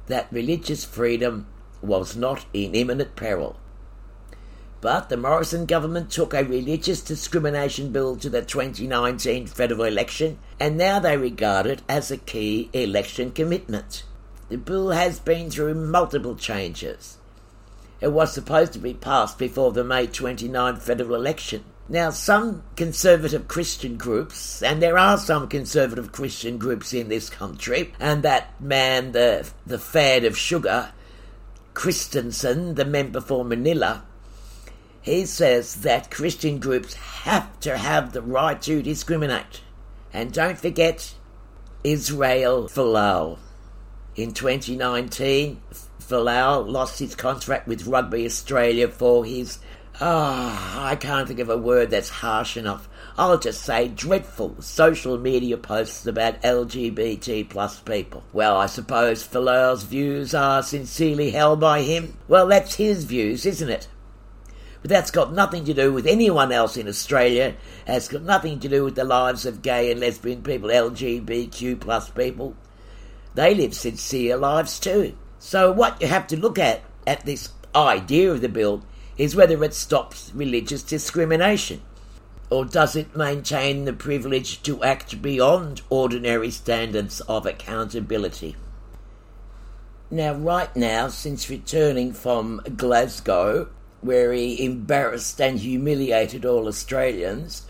that 0.07 0.31
religious 0.31 0.85
freedom 0.85 1.47
was 1.81 2.15
not 2.15 2.45
in 2.53 2.75
imminent 2.75 3.15
peril. 3.15 3.57
But 4.81 5.09
the 5.09 5.17
Morrison 5.17 5.67
government 5.67 6.09
took 6.09 6.33
a 6.33 6.43
religious 6.43 7.01
discrimination 7.01 7.91
bill 7.91 8.15
to 8.17 8.31
the 8.31 8.41
2019 8.41 9.45
federal 9.45 9.83
election, 9.83 10.39
and 10.59 10.75
now 10.75 10.99
they 10.99 11.15
regard 11.17 11.67
it 11.67 11.83
as 11.87 12.09
a 12.09 12.17
key 12.17 12.71
election 12.73 13.31
commitment. 13.31 14.03
The 14.49 14.57
bill 14.57 14.89
has 14.89 15.19
been 15.19 15.51
through 15.51 15.75
multiple 15.75 16.35
changes. 16.35 17.19
It 18.01 18.11
was 18.11 18.33
supposed 18.33 18.73
to 18.73 18.79
be 18.79 18.95
passed 18.95 19.37
before 19.37 19.71
the 19.71 19.83
May 19.83 20.07
29 20.07 20.77
federal 20.77 21.13
election. 21.13 21.63
Now, 21.87 22.09
some 22.09 22.63
conservative 22.75 23.47
Christian 23.47 23.97
groups, 23.97 24.63
and 24.63 24.81
there 24.81 24.97
are 24.97 25.17
some 25.17 25.47
conservative 25.47 26.11
Christian 26.11 26.57
groups 26.57 26.91
in 26.91 27.09
this 27.09 27.29
country, 27.29 27.93
and 27.99 28.23
that 28.23 28.59
man, 28.59 29.11
the, 29.11 29.47
the 29.67 29.77
fad 29.77 30.25
of 30.25 30.35
sugar, 30.35 30.93
Christensen, 31.75 32.75
the 32.75 32.85
member 32.85 33.21
for 33.21 33.45
Manila, 33.45 34.05
he 35.01 35.25
says 35.25 35.75
that 35.77 36.11
Christian 36.11 36.59
groups 36.59 36.93
have 36.93 37.59
to 37.61 37.77
have 37.77 38.13
the 38.13 38.21
right 38.21 38.61
to 38.61 38.81
discriminate. 38.83 39.61
And 40.13 40.31
don't 40.31 40.57
forget 40.57 41.15
Israel 41.83 42.67
Folau. 42.67 43.39
In 44.15 44.33
2019, 44.33 45.61
Folau 45.99 46.67
lost 46.67 46.99
his 46.99 47.15
contract 47.15 47.67
with 47.67 47.87
Rugby 47.87 48.25
Australia 48.25 48.87
for 48.89 49.25
his, 49.25 49.59
ah, 49.99 50.81
oh, 50.81 50.85
I 50.85 50.95
can't 50.95 51.27
think 51.27 51.39
of 51.39 51.49
a 51.49 51.57
word 51.57 51.89
that's 51.89 52.09
harsh 52.09 52.57
enough. 52.57 52.87
I'll 53.17 53.39
just 53.39 53.63
say 53.63 53.87
dreadful 53.87 54.61
social 54.61 55.17
media 55.17 55.57
posts 55.57 56.05
about 56.05 56.41
LGBT 56.41 57.49
plus 57.49 57.79
people. 57.79 58.23
Well, 58.33 58.57
I 58.57 58.67
suppose 58.67 59.27
Folau's 59.27 59.83
views 59.83 60.35
are 60.35 60.61
sincerely 60.61 61.31
held 61.31 61.59
by 61.59 61.81
him. 61.81 62.17
Well, 62.27 62.47
that's 62.47 62.75
his 62.75 63.05
views, 63.05 63.45
isn't 63.45 63.69
it? 63.69 63.87
But 64.81 64.89
that's 64.89 65.11
got 65.11 65.33
nothing 65.33 65.65
to 65.65 65.73
do 65.73 65.93
with 65.93 66.07
anyone 66.07 66.51
else 66.51 66.75
in 66.75 66.87
Australia. 66.87 67.55
It's 67.85 68.07
got 68.07 68.23
nothing 68.23 68.59
to 68.61 68.69
do 68.69 68.83
with 68.83 68.95
the 68.95 69.03
lives 69.03 69.45
of 69.45 69.61
gay 69.61 69.91
and 69.91 69.99
lesbian 69.99 70.41
people, 70.41 70.69
LGBTQ 70.69 71.79
plus 71.79 72.09
people. 72.09 72.55
They 73.35 73.53
live 73.53 73.75
sincere 73.75 74.37
lives 74.37 74.79
too. 74.79 75.15
So 75.39 75.71
what 75.71 76.01
you 76.01 76.07
have 76.07 76.27
to 76.27 76.39
look 76.39 76.57
at 76.57 76.81
at 77.05 77.25
this 77.25 77.49
idea 77.75 78.31
of 78.31 78.41
the 78.41 78.49
bill 78.49 78.83
is 79.17 79.35
whether 79.35 79.63
it 79.63 79.73
stops 79.73 80.31
religious 80.33 80.83
discrimination. 80.83 81.81
Or 82.49 82.65
does 82.65 82.95
it 82.95 83.15
maintain 83.15 83.85
the 83.85 83.93
privilege 83.93 84.61
to 84.63 84.83
act 84.83 85.21
beyond 85.21 85.81
ordinary 85.89 86.51
standards 86.51 87.21
of 87.21 87.45
accountability? 87.45 88.57
Now, 90.09 90.33
right 90.33 90.75
now, 90.75 91.07
since 91.07 91.49
returning 91.49 92.11
from 92.11 92.61
Glasgow, 92.75 93.69
where 94.01 94.33
he 94.33 94.63
embarrassed 94.63 95.39
and 95.39 95.59
humiliated 95.59 96.45
all 96.45 96.67
Australians, 96.67 97.65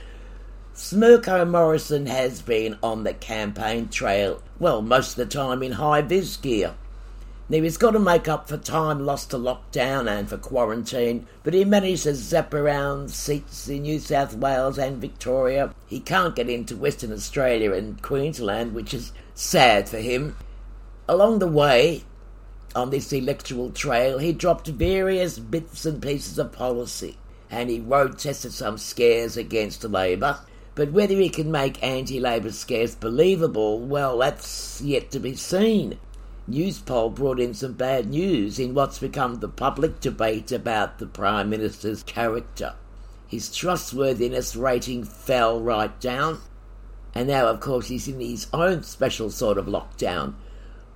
Smirko 0.73 1.47
Morrison 1.47 2.05
has 2.05 2.41
been 2.41 2.77
on 2.81 3.03
the 3.03 3.13
campaign 3.13 3.89
trail, 3.89 4.41
well, 4.57 4.81
most 4.81 5.11
of 5.11 5.15
the 5.17 5.25
time 5.25 5.61
in 5.61 5.73
high 5.73 6.01
vis 6.01 6.37
gear. 6.37 6.73
Now, 7.49 7.61
he's 7.61 7.75
got 7.75 7.91
to 7.91 7.99
make 7.99 8.29
up 8.29 8.47
for 8.47 8.55
time 8.55 9.05
lost 9.05 9.31
to 9.31 9.37
lockdown 9.37 10.09
and 10.09 10.29
for 10.29 10.37
quarantine, 10.37 11.27
but 11.43 11.53
he 11.53 11.65
managed 11.65 12.03
to 12.03 12.15
zap 12.15 12.53
around 12.53 13.11
seats 13.11 13.67
in 13.67 13.81
New 13.81 13.99
South 13.99 14.33
Wales 14.35 14.77
and 14.77 15.01
Victoria. 15.01 15.75
He 15.85 15.99
can't 15.99 16.33
get 16.33 16.49
into 16.49 16.77
Western 16.77 17.11
Australia 17.11 17.73
and 17.73 18.01
Queensland, 18.01 18.73
which 18.73 18.93
is 18.93 19.11
sad 19.35 19.89
for 19.89 19.97
him. 19.97 20.37
Along 21.09 21.39
the 21.39 21.47
way, 21.47 22.03
on 22.75 22.89
this 22.89 23.11
electoral 23.11 23.71
trail, 23.71 24.17
he 24.17 24.33
dropped 24.33 24.67
various 24.67 25.39
bits 25.39 25.85
and 25.85 26.01
pieces 26.01 26.37
of 26.37 26.51
policy, 26.51 27.17
and 27.49 27.69
he 27.69 27.79
road 27.79 28.17
tested 28.17 28.53
some 28.53 28.77
scares 28.77 29.37
against 29.37 29.83
Labor. 29.83 30.39
But 30.73 30.91
whether 30.91 31.15
he 31.15 31.29
can 31.29 31.51
make 31.51 31.83
anti 31.83 32.19
Labor 32.19 32.51
scares 32.51 32.95
believable, 32.95 33.79
well, 33.79 34.17
that's 34.17 34.81
yet 34.81 35.11
to 35.11 35.19
be 35.19 35.35
seen. 35.35 35.99
Newspoll 36.47 37.09
brought 37.11 37.39
in 37.39 37.53
some 37.53 37.73
bad 37.73 38.09
news 38.09 38.57
in 38.57 38.73
what's 38.73 38.99
become 38.99 39.39
the 39.39 39.47
public 39.47 39.99
debate 39.99 40.51
about 40.51 40.97
the 40.97 41.05
Prime 41.05 41.49
Minister's 41.49 42.03
character. 42.03 42.73
His 43.27 43.55
trustworthiness 43.55 44.55
rating 44.55 45.03
fell 45.03 45.61
right 45.61 45.97
down, 45.99 46.39
and 47.13 47.27
now, 47.27 47.47
of 47.47 47.59
course, 47.59 47.87
he's 47.87 48.07
in 48.07 48.19
his 48.19 48.47
own 48.51 48.83
special 48.83 49.29
sort 49.29 49.57
of 49.57 49.67
lockdown. 49.67 50.33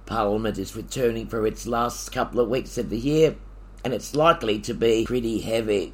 Parliament 0.05 0.57
is 0.57 0.75
returning 0.75 1.27
for 1.27 1.45
its 1.47 1.65
last 1.65 2.11
couple 2.11 2.39
of 2.39 2.49
weeks 2.49 2.77
of 2.77 2.89
the 2.89 2.97
year, 2.97 3.35
and 3.83 3.93
it's 3.93 4.15
likely 4.15 4.59
to 4.59 4.73
be 4.73 5.05
pretty 5.05 5.41
heavy. 5.41 5.93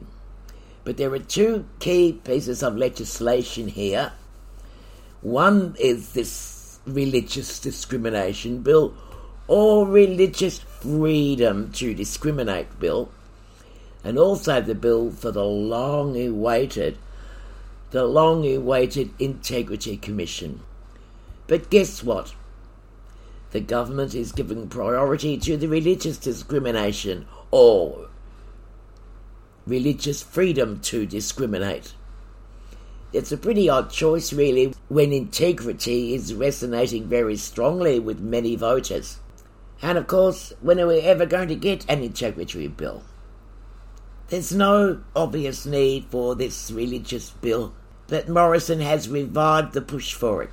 But 0.84 0.98
there 0.98 1.14
are 1.14 1.20
two 1.20 1.66
key 1.80 2.20
pieces 2.24 2.64
of 2.64 2.76
legislation 2.76 3.68
here. 3.68 4.14
One 5.22 5.76
is 5.80 6.14
this 6.14 6.80
religious 6.86 7.60
discrimination 7.60 8.64
bill, 8.64 8.94
or 9.48 9.88
religious 9.88 10.60
freedom 10.60 11.72
to 11.74 11.94
discriminate 11.94 12.80
bill, 12.80 13.10
and 14.04 14.18
also 14.18 14.62
the 14.62 14.76
bill 14.76 15.12
for 15.12 15.32
the 15.32 15.46
long 15.46 16.20
awaited 16.20 16.98
the 17.92 18.06
long 18.06 18.46
awaited 18.48 19.12
Integrity 19.20 19.98
Commission. 19.98 20.62
But 21.48 21.70
guess 21.70 22.02
what? 22.02 22.34
The 23.52 23.60
government 23.60 24.16
is 24.16 24.32
giving 24.32 24.68
priority 24.68 25.38
to 25.38 25.58
the 25.58 25.68
religious 25.68 26.18
discrimination 26.18 27.28
or 27.52 28.10
religious 29.68 30.24
freedom 30.24 30.80
to 30.82 31.06
discriminate. 31.06 31.94
It's 33.14 33.32
a 33.32 33.38
pretty 33.38 33.70
odd 33.70 33.90
choice, 33.92 34.32
really, 34.32 34.74
when 34.88 35.12
integrity 35.12 36.14
is 36.14 36.34
resonating 36.34 37.08
very 37.08 37.36
strongly 37.36 38.00
with 38.00 38.20
many 38.20 38.56
voters. 38.56 39.20
And 39.82 39.98
of 39.98 40.08
course, 40.08 40.54
when 40.62 40.80
are 40.80 40.88
we 40.88 41.02
ever 41.02 41.26
going 41.26 41.50
to 41.50 41.56
get 41.56 41.90
an 41.90 42.04
integrity 42.04 42.68
bill? 42.70 43.04
There's 44.30 44.54
no 44.54 45.02
obvious 45.14 45.66
need 45.66 46.06
for 46.06 46.36
this 46.36 46.72
religious 46.72 47.32
bill 47.32 47.74
but 48.12 48.28
Morrison 48.28 48.82
has 48.82 49.08
revived 49.08 49.72
the 49.72 49.82
push 49.82 50.14
for 50.14 50.44
it. 50.44 50.50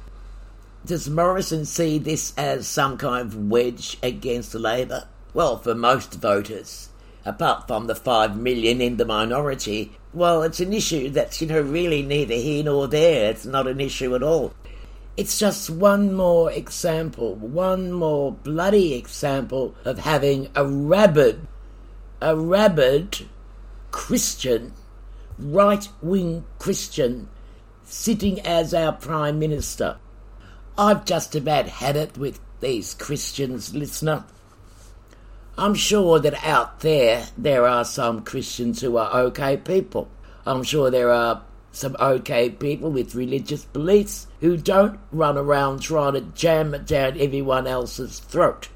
Does 0.87 1.11
Morrison 1.11 1.65
see 1.65 1.99
this 1.99 2.33
as 2.37 2.67
some 2.67 2.97
kind 2.97 3.27
of 3.27 3.51
wedge 3.51 3.99
against 4.03 4.55
Labour? 4.55 5.07
Well, 5.35 5.59
for 5.59 5.75
most 5.75 6.15
voters, 6.15 6.89
apart 7.25 7.67
from 7.67 7.87
the 7.87 7.95
five 7.95 8.37
million 8.37 8.81
in 8.81 8.97
the 8.97 9.05
minority, 9.05 9.93
well, 10.15 10.43
it's 10.43 10.61
an 10.61 10.73
issue 10.73 11.11
that's, 11.11 11.41
you 11.41 11.47
know, 11.49 11.61
really 11.61 12.03
neither 12.03 12.35
here 12.35 12.65
nor 12.65 12.89
there. 12.89 13.31
It's 13.31 13.45
not 13.45 13.67
an 13.67 13.81
issue 13.81 14.15
at 14.15 14.23
all. 14.23 14.55
It's 15.17 15.39
just 15.39 15.69
one 15.69 16.15
more 16.15 16.51
example, 16.53 17.35
one 17.35 17.93
more 17.93 18.33
bloody 18.33 18.95
example 18.95 19.75
of 19.85 19.99
having 19.99 20.49
a 20.55 20.65
rabid, 20.65 21.47
a 22.23 22.37
rabid 22.37 23.27
Christian, 23.91 24.73
right 25.39 25.89
wing 26.01 26.45
Christian 26.59 27.29
sitting 27.85 28.41
as 28.41 28.73
our 28.73 28.93
Prime 28.93 29.39
Minister. 29.39 29.99
I've 30.81 31.05
just 31.05 31.35
about 31.35 31.67
had 31.67 31.97
it 31.97 32.17
with 32.17 32.39
these 32.61 32.95
Christians, 32.95 33.75
listener. 33.75 34.25
I'm 35.59 35.75
sure 35.75 36.21
that 36.21 36.45
out 36.45 36.81
there 36.81 37.27
there 37.37 37.67
are 37.67 37.85
some 37.85 38.23
Christians 38.23 38.81
who 38.81 38.97
are 38.97 39.13
okay 39.23 39.57
people. 39.57 40.09
I'm 40.47 40.63
sure 40.63 40.89
there 40.89 41.11
are 41.11 41.43
some 41.73 41.97
okay 41.99 42.49
people 42.49 42.93
with 42.93 43.17
religious 43.17 43.65
beliefs 43.65 44.29
who 44.41 44.57
don't 44.57 45.01
run 45.11 45.37
around 45.37 45.81
trying 45.81 46.13
to 46.13 46.21
jam 46.21 46.73
it 46.75 46.87
down 46.87 47.21
everyone 47.21 47.67
else's 47.67 48.21
throat. 48.21 48.69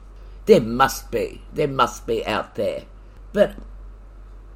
There 0.47 0.61
must 0.61 1.13
be. 1.13 1.41
There 1.53 1.69
must 1.69 2.05
be 2.05 2.27
out 2.27 2.57
there. 2.57 2.83
But 3.33 3.55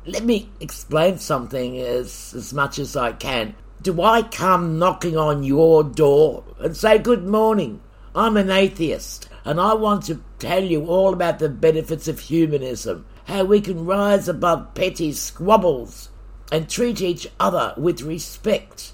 let 0.04 0.24
me 0.24 0.50
explain 0.58 1.18
something 1.18 1.78
as, 1.78 2.34
as 2.34 2.52
much 2.52 2.80
as 2.80 2.96
I 2.96 3.12
can 3.12 3.54
do 3.82 4.02
I 4.02 4.22
come 4.22 4.78
knocking 4.78 5.16
on 5.16 5.44
your 5.44 5.84
door 5.84 6.44
and 6.58 6.76
say, 6.76 6.98
Good 6.98 7.26
morning, 7.26 7.80
I'm 8.14 8.36
an 8.36 8.50
atheist, 8.50 9.28
and 9.44 9.60
I 9.60 9.74
want 9.74 10.04
to 10.04 10.22
tell 10.38 10.64
you 10.64 10.86
all 10.86 11.12
about 11.12 11.38
the 11.38 11.48
benefits 11.48 12.08
of 12.08 12.20
humanism, 12.20 13.06
how 13.26 13.44
we 13.44 13.60
can 13.60 13.84
rise 13.84 14.28
above 14.28 14.74
petty 14.74 15.12
squabbles 15.12 16.08
and 16.50 16.68
treat 16.68 17.00
each 17.00 17.28
other 17.38 17.74
with 17.76 18.02
respect? 18.02 18.92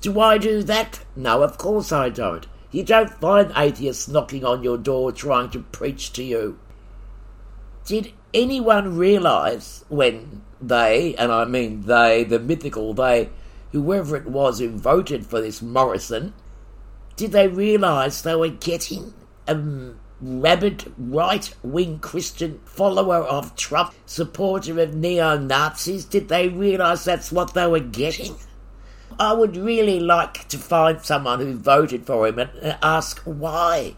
Do 0.00 0.20
I 0.20 0.38
do 0.38 0.62
that? 0.64 1.00
No, 1.16 1.42
of 1.42 1.58
course 1.58 1.92
I 1.92 2.08
don't. 2.08 2.46
You 2.70 2.84
don't 2.84 3.10
find 3.10 3.52
atheists 3.56 4.08
knocking 4.08 4.44
on 4.44 4.62
your 4.62 4.78
door 4.78 5.12
trying 5.12 5.50
to 5.50 5.60
preach 5.60 6.12
to 6.14 6.22
you. 6.22 6.58
Did 7.84 8.12
anyone 8.32 8.96
realise 8.96 9.84
when 9.88 10.42
they, 10.60 11.14
and 11.16 11.32
I 11.32 11.44
mean 11.44 11.82
they, 11.82 12.24
the 12.24 12.38
mythical 12.38 12.94
they, 12.94 13.30
whoever 13.72 14.16
it 14.16 14.26
was 14.26 14.58
who 14.58 14.70
voted 14.70 15.26
for 15.26 15.40
this 15.40 15.62
Morrison, 15.62 16.34
did 17.16 17.32
they 17.32 17.48
realise 17.48 18.22
they 18.22 18.34
were 18.34 18.48
getting 18.48 19.14
a 19.46 19.92
rabid 20.20 20.92
right 20.98 21.54
wing 21.62 21.98
Christian 21.98 22.60
follower 22.64 23.18
of 23.18 23.56
Trump, 23.56 23.94
supporter 24.06 24.80
of 24.80 24.94
neo 24.94 25.38
Nazis? 25.38 26.04
Did 26.04 26.28
they 26.28 26.48
realise 26.48 27.04
that's 27.04 27.32
what 27.32 27.54
they 27.54 27.66
were 27.66 27.80
getting? 27.80 28.36
I 29.18 29.32
would 29.32 29.56
really 29.56 30.00
like 30.00 30.48
to 30.48 30.58
find 30.58 31.02
someone 31.02 31.40
who 31.40 31.54
voted 31.54 32.06
for 32.06 32.26
him 32.26 32.38
and 32.38 32.78
ask 32.82 33.20
why. 33.20 33.96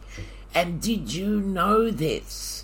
And 0.54 0.80
did 0.80 1.12
you 1.12 1.40
know 1.40 1.90
this? 1.90 2.61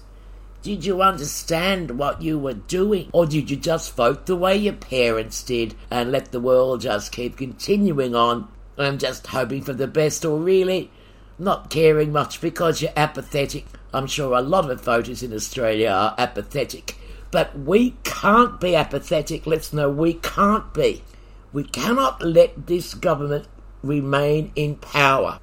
Did 0.69 0.85
you 0.85 1.01
understand 1.01 1.93
what 1.93 2.21
you 2.21 2.39
were 2.39 2.53
doing? 2.53 3.09
Or 3.15 3.25
did 3.25 3.51
you 3.51 3.57
just 3.57 3.97
vote 3.97 4.27
the 4.27 4.37
way 4.37 4.55
your 4.55 4.75
parents 4.75 5.43
did 5.43 5.75
and 5.91 6.13
let 6.13 6.31
the 6.31 6.41
world 6.41 6.83
just 6.83 7.11
keep 7.11 7.39
continuing 7.39 8.15
on 8.15 8.49
and 8.77 9.01
just 9.01 9.29
hoping 9.29 9.63
for 9.63 9.73
the 9.73 9.87
best 9.87 10.27
or 10.27 10.39
really 10.39 10.91
not 11.39 11.71
caring 11.71 12.13
much 12.13 12.43
because 12.43 12.83
you're 12.83 12.93
apathetic? 12.99 13.65
I'm 13.95 14.07
sure 14.07 14.37
a 14.37 14.43
lot 14.43 14.71
of 14.71 14.85
voters 14.85 15.23
in 15.23 15.33
Australia 15.33 15.89
are 15.89 16.15
apathetic. 16.19 16.99
But 17.31 17.59
we 17.59 17.97
can't 18.05 18.61
be 18.61 18.77
apathetic, 18.77 19.47
listener. 19.47 19.89
We 19.89 20.13
can't 20.13 20.75
be. 20.75 21.03
We 21.51 21.65
cannot 21.65 22.21
let 22.21 22.67
this 22.67 22.93
government 22.93 23.49
remain 23.83 24.53
in 24.55 24.77
power. 24.77 25.41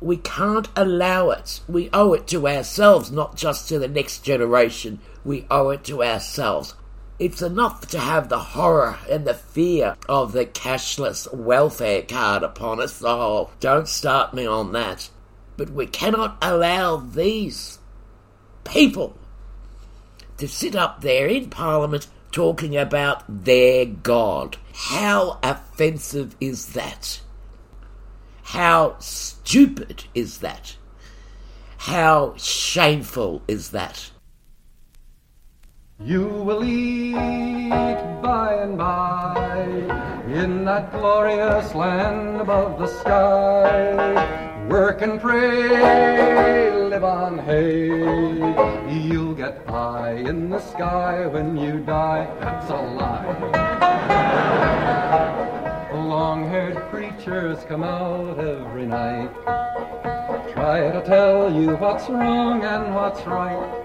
We 0.00 0.18
can't 0.18 0.68
allow 0.76 1.30
it. 1.30 1.60
We 1.66 1.88
owe 1.92 2.12
it 2.12 2.26
to 2.28 2.46
ourselves, 2.46 3.10
not 3.10 3.36
just 3.36 3.68
to 3.68 3.78
the 3.78 3.88
next 3.88 4.20
generation. 4.20 5.00
We 5.24 5.46
owe 5.50 5.70
it 5.70 5.84
to 5.84 6.02
ourselves. 6.02 6.74
It's 7.18 7.40
enough 7.40 7.88
to 7.88 7.98
have 7.98 8.28
the 8.28 8.38
horror 8.38 8.98
and 9.08 9.26
the 9.26 9.32
fear 9.34 9.96
of 10.06 10.32
the 10.32 10.44
cashless 10.44 11.32
welfare 11.32 12.02
card 12.02 12.42
upon 12.42 12.80
us. 12.80 13.02
Oh, 13.02 13.50
don't 13.58 13.88
start 13.88 14.34
me 14.34 14.46
on 14.46 14.72
that. 14.72 15.08
But 15.56 15.70
we 15.70 15.86
cannot 15.86 16.36
allow 16.42 16.96
these 16.98 17.78
people 18.64 19.16
to 20.36 20.46
sit 20.46 20.76
up 20.76 21.00
there 21.00 21.26
in 21.26 21.48
Parliament 21.48 22.06
talking 22.32 22.76
about 22.76 23.24
their 23.28 23.86
God. 23.86 24.58
How 24.74 25.38
offensive 25.42 26.36
is 26.38 26.74
that? 26.74 27.20
How 28.46 28.94
stupid 29.00 30.04
is 30.14 30.38
that? 30.38 30.76
How 31.78 32.34
shameful 32.36 33.42
is 33.48 33.70
that? 33.70 34.12
You 35.98 36.28
will 36.28 36.62
eat 36.62 37.12
by 38.22 38.54
and 38.54 38.78
by 38.78 39.66
in 40.32 40.64
that 40.64 40.92
glorious 40.92 41.74
land 41.74 42.40
above 42.40 42.78
the 42.78 42.86
sky. 42.86 44.68
Work 44.68 45.02
and 45.02 45.20
pray, 45.20 46.70
live 46.88 47.02
on 47.02 47.38
hay. 47.40 47.88
You'll 48.88 49.34
get 49.34 49.66
pie 49.66 50.12
in 50.12 50.50
the 50.50 50.60
sky 50.60 51.26
when 51.26 51.56
you 51.56 51.80
die. 51.80 52.28
That's 52.40 52.70
a 52.70 52.76
lie 52.76 53.46
long 56.06 56.48
haired 56.48 56.76
preachers 56.88 57.64
come 57.64 57.82
out 57.82 58.38
every 58.38 58.86
night. 58.86 59.32
Try 60.52 60.90
to 60.92 61.02
tell 61.04 61.52
you 61.52 61.74
what's 61.76 62.08
wrong 62.08 62.62
and 62.62 62.94
what's 62.94 63.26
right. 63.26 63.82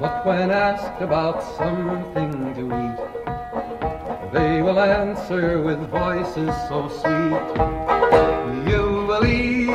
But 0.00 0.24
when 0.24 0.52
asked 0.52 1.02
about 1.02 1.42
something 1.56 2.54
to 2.54 2.64
eat, 2.84 4.32
they 4.32 4.62
will 4.62 4.78
answer 4.78 5.60
with 5.60 5.80
voices 5.88 6.54
so 6.68 6.88
sweet. 6.88 7.46
You 8.70 9.04
will 9.08 9.26
eat 9.26 9.66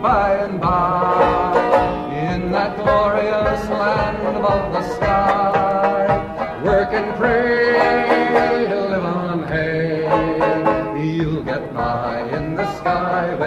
by 0.00 0.36
and 0.44 0.60
by 0.60 1.90
in 2.30 2.52
that 2.52 2.76
glorious 2.76 3.68
land 3.68 4.36
above 4.36 4.72
the 4.72 4.94
sky. 4.94 5.49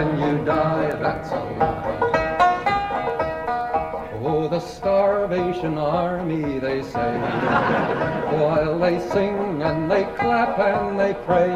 When 0.04 0.38
you 0.38 0.44
die, 0.44 0.90
that's 1.00 1.30
a 1.30 1.40
lie. 1.58 2.10
Oh, 4.26 4.58
starvation 4.58 5.76
Army, 5.78 6.58
they 6.58 6.82
say, 6.82 7.18
while 8.38 8.78
they 8.78 8.98
sing 9.10 9.62
and 9.62 9.90
they 9.90 10.04
clap 10.16 10.58
and 10.58 10.98
they 10.98 11.14
pray, 11.24 11.54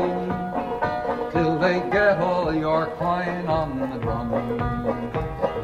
till 1.32 1.58
they 1.58 1.80
get 1.90 2.18
all 2.18 2.54
your 2.54 2.86
coin 2.96 3.46
on 3.46 3.90
the 3.90 3.98
drum. 3.98 4.30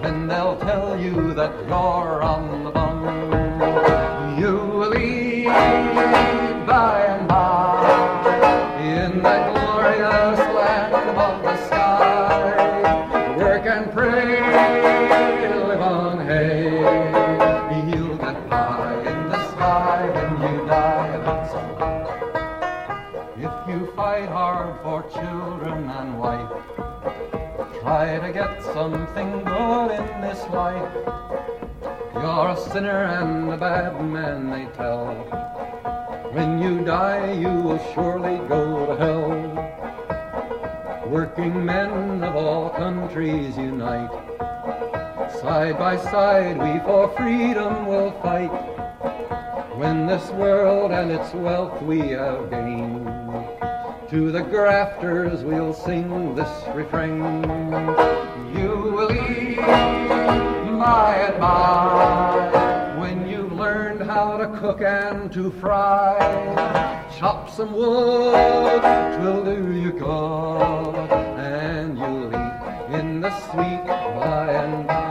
Then 0.02 0.26
they'll 0.28 0.58
tell 0.58 1.00
you 1.00 1.34
that 1.34 1.52
you're 1.66 2.22
on 2.22 2.64
the 2.64 2.70
bum. 2.70 4.38
You 4.38 4.56
will 4.56 4.90
leave 4.90 6.23
get 28.44 28.62
something 28.74 29.30
good 29.44 29.90
in 29.90 30.20
this 30.20 30.40
life. 30.50 30.92
You're 32.14 32.48
a 32.50 32.56
sinner 32.70 33.04
and 33.04 33.50
a 33.52 33.56
bad 33.56 34.00
man, 34.04 34.50
they 34.50 34.66
tell. 34.76 35.14
When 36.32 36.60
you 36.60 36.84
die, 36.84 37.32
you 37.32 37.48
will 37.48 37.82
surely 37.94 38.36
go 38.48 38.86
to 38.86 38.96
hell. 39.02 39.30
Working 41.08 41.64
men 41.64 42.22
of 42.22 42.36
all 42.36 42.70
countries 42.70 43.56
unite. 43.56 44.10
Side 45.40 45.78
by 45.78 45.96
side, 45.96 46.58
we 46.58 46.80
for 46.80 47.08
freedom 47.16 47.86
will 47.86 48.12
fight. 48.20 48.52
When 49.76 50.06
this 50.06 50.28
world 50.30 50.92
and 50.92 51.10
its 51.10 51.32
wealth 51.34 51.80
we 51.82 52.00
have 52.10 52.50
gained, 52.50 53.06
to 54.10 54.30
the 54.30 54.42
grafters 54.42 55.42
we'll 55.44 55.72
sing 55.72 56.34
this 56.34 56.52
refrain. 56.74 57.42
By 59.66 61.14
and 61.28 61.40
by 61.40 62.94
when 62.98 63.28
you've 63.28 63.52
learned 63.52 64.02
how 64.02 64.36
to 64.36 64.46
cook 64.58 64.80
and 64.82 65.32
to 65.32 65.50
fry. 65.50 67.04
Chop 67.18 67.48
some 67.48 67.72
wood, 67.72 68.82
twill 69.16 69.44
do 69.44 69.72
you 69.72 69.92
good, 69.92 71.10
and 71.38 71.98
you'll 71.98 72.28
eat 72.28 72.98
in 72.98 73.20
the 73.20 73.30
sweet 73.50 73.86
by 73.86 74.52
and 74.52 74.86
by. 74.86 75.04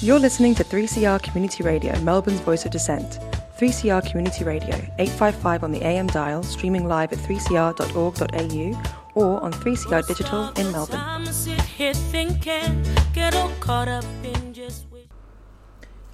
You're 0.00 0.18
listening 0.18 0.54
to 0.56 0.64
3CR 0.64 1.22
Community 1.22 1.62
Radio, 1.62 1.98
Melbourne's 2.00 2.40
voice 2.40 2.64
of 2.64 2.70
dissent. 2.70 3.18
3CR 3.58 4.08
Community 4.10 4.44
Radio, 4.44 4.74
855 4.98 5.64
on 5.64 5.72
the 5.72 5.82
AM 5.82 6.06
dial, 6.08 6.42
streaming 6.42 6.86
live 6.86 7.12
at 7.12 7.18
3cr.org.au 7.20 9.03
or 9.14 9.42
on 9.42 9.52
3CR 9.52 10.06
Digital 10.06 10.50
in 10.56 10.72
Melbourne. 10.72 11.00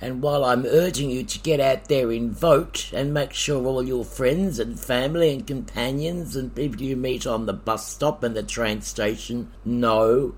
And 0.02 0.22
while 0.22 0.44
I'm 0.46 0.64
urging 0.64 1.10
you 1.10 1.24
to 1.24 1.38
get 1.40 1.60
out 1.60 1.84
there 1.88 2.10
and 2.10 2.32
vote 2.32 2.90
and 2.94 3.12
make 3.12 3.34
sure 3.34 3.66
all 3.66 3.82
your 3.82 4.04
friends 4.04 4.58
and 4.58 4.80
family 4.80 5.30
and 5.32 5.46
companions 5.46 6.36
and 6.36 6.54
people 6.54 6.80
you 6.80 6.96
meet 6.96 7.26
on 7.26 7.44
the 7.44 7.52
bus 7.52 7.86
stop 7.86 8.22
and 8.22 8.34
the 8.34 8.42
train 8.42 8.80
station 8.80 9.50
know 9.64 10.34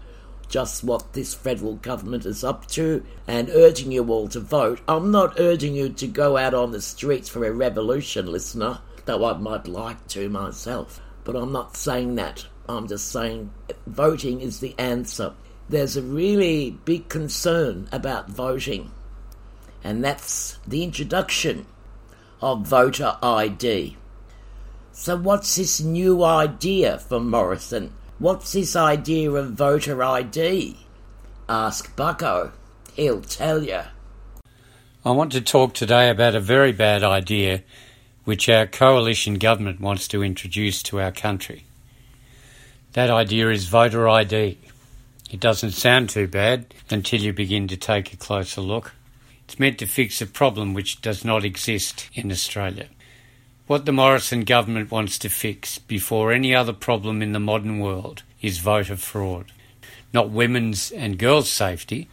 just 0.49 0.85
what 0.85 1.15
this 1.15 1.33
federal 1.33 1.77
government 1.77 2.27
is 2.27 2.45
up 2.45 2.67
to 2.67 3.03
and 3.27 3.49
urging 3.51 3.91
you 3.91 4.07
all 4.11 4.29
to 4.29 4.41
vote, 4.41 4.81
I'm 4.87 5.11
not 5.11 5.41
urging 5.41 5.75
you 5.75 5.89
to 5.91 6.07
go 6.07 6.37
out 6.37 6.55
on 6.55 6.73
the 6.73 6.83
streets 6.83 7.29
for 7.29 7.45
a 7.45 7.53
revolution, 7.53 8.27
listener, 8.27 8.81
though 9.07 9.25
I 9.25 9.39
might 9.39 9.67
like 9.67 10.07
to 10.09 10.29
myself. 10.29 11.01
But 11.25 11.37
I'm 11.37 11.53
not 11.53 11.77
saying 11.77 12.17
that. 12.17 12.47
I'm 12.69 12.89
just 12.89 13.11
saying 13.11 13.53
voting 13.87 14.41
is 14.41 14.61
the 14.61 14.75
answer. 14.79 15.35
There's 15.69 15.97
a 15.97 16.03
really 16.03 16.71
big 16.85 17.09
concern 17.09 17.89
about 17.93 18.29
voting 18.29 18.91
and 19.85 20.05
that's 20.05 20.59
the 20.67 20.85
introduction 20.85 21.67
of 22.41 22.67
voter 22.67 23.17
ID. 23.23 23.97
So, 24.93 25.17
what's 25.17 25.57
this 25.57 25.81
new 25.81 26.23
idea 26.23 26.99
for 26.99 27.19
Morrison? 27.19 27.93
What's 28.19 28.53
this 28.53 28.77
idea 28.77 29.31
of 29.33 29.53
voter 29.53 30.03
ID? 30.03 30.77
Ask 31.49 31.97
Bucko. 31.97 32.53
He'll 32.95 33.23
tell 33.23 33.63
you. 33.65 33.81
I 35.05 35.11
want 35.11 35.33
to 35.33 35.41
talk 35.41 35.75
today 35.75 36.11
about 36.11 36.35
a 36.35 36.41
very 36.41 36.73
bad 36.73 37.03
idea 37.03 37.63
which 38.25 38.49
our 38.49 38.67
coalition 38.67 39.35
government 39.35 39.81
wants 39.81 40.07
to 40.09 40.23
introduce 40.23 40.83
to 40.85 41.01
our 41.01 41.11
country. 41.11 41.65
That 42.93 43.09
idea 43.09 43.49
is 43.49 43.65
voter 43.69 44.07
ID. 44.07 44.59
It 45.31 45.41
doesn't 45.41 45.71
sound 45.71 46.11
too 46.11 46.29
bad 46.29 46.75
until 46.91 47.21
you 47.21 47.33
begin 47.33 47.67
to 47.69 47.77
take 47.77 48.13
a 48.13 48.19
closer 48.19 48.61
look. 48.61 48.93
It's 49.45 49.59
meant 49.59 49.79
to 49.79 49.87
fix 49.87 50.21
a 50.21 50.27
problem 50.27 50.75
which 50.75 51.01
does 51.01 51.25
not 51.25 51.43
exist 51.43 52.11
in 52.13 52.31
Australia. 52.31 52.89
What 53.67 53.87
the 53.87 53.93
Morrison 53.93 54.45
government 54.45 54.91
wants 54.91 55.19
to 55.21 55.31
fix 55.31 55.79
before 55.79 56.33
any 56.33 56.55
other 56.55 56.75
problem 56.75 57.23
in 57.23 57.33
the 57.33 57.41
modern 57.41 57.79
world 57.79 58.25
is 58.43 58.59
voter 58.59 58.97
fraud. 58.97 59.53
Not 60.13 60.29
women's 60.29 60.91
and 60.93 61.19
girls' 61.19 61.49
safety, 61.49 62.09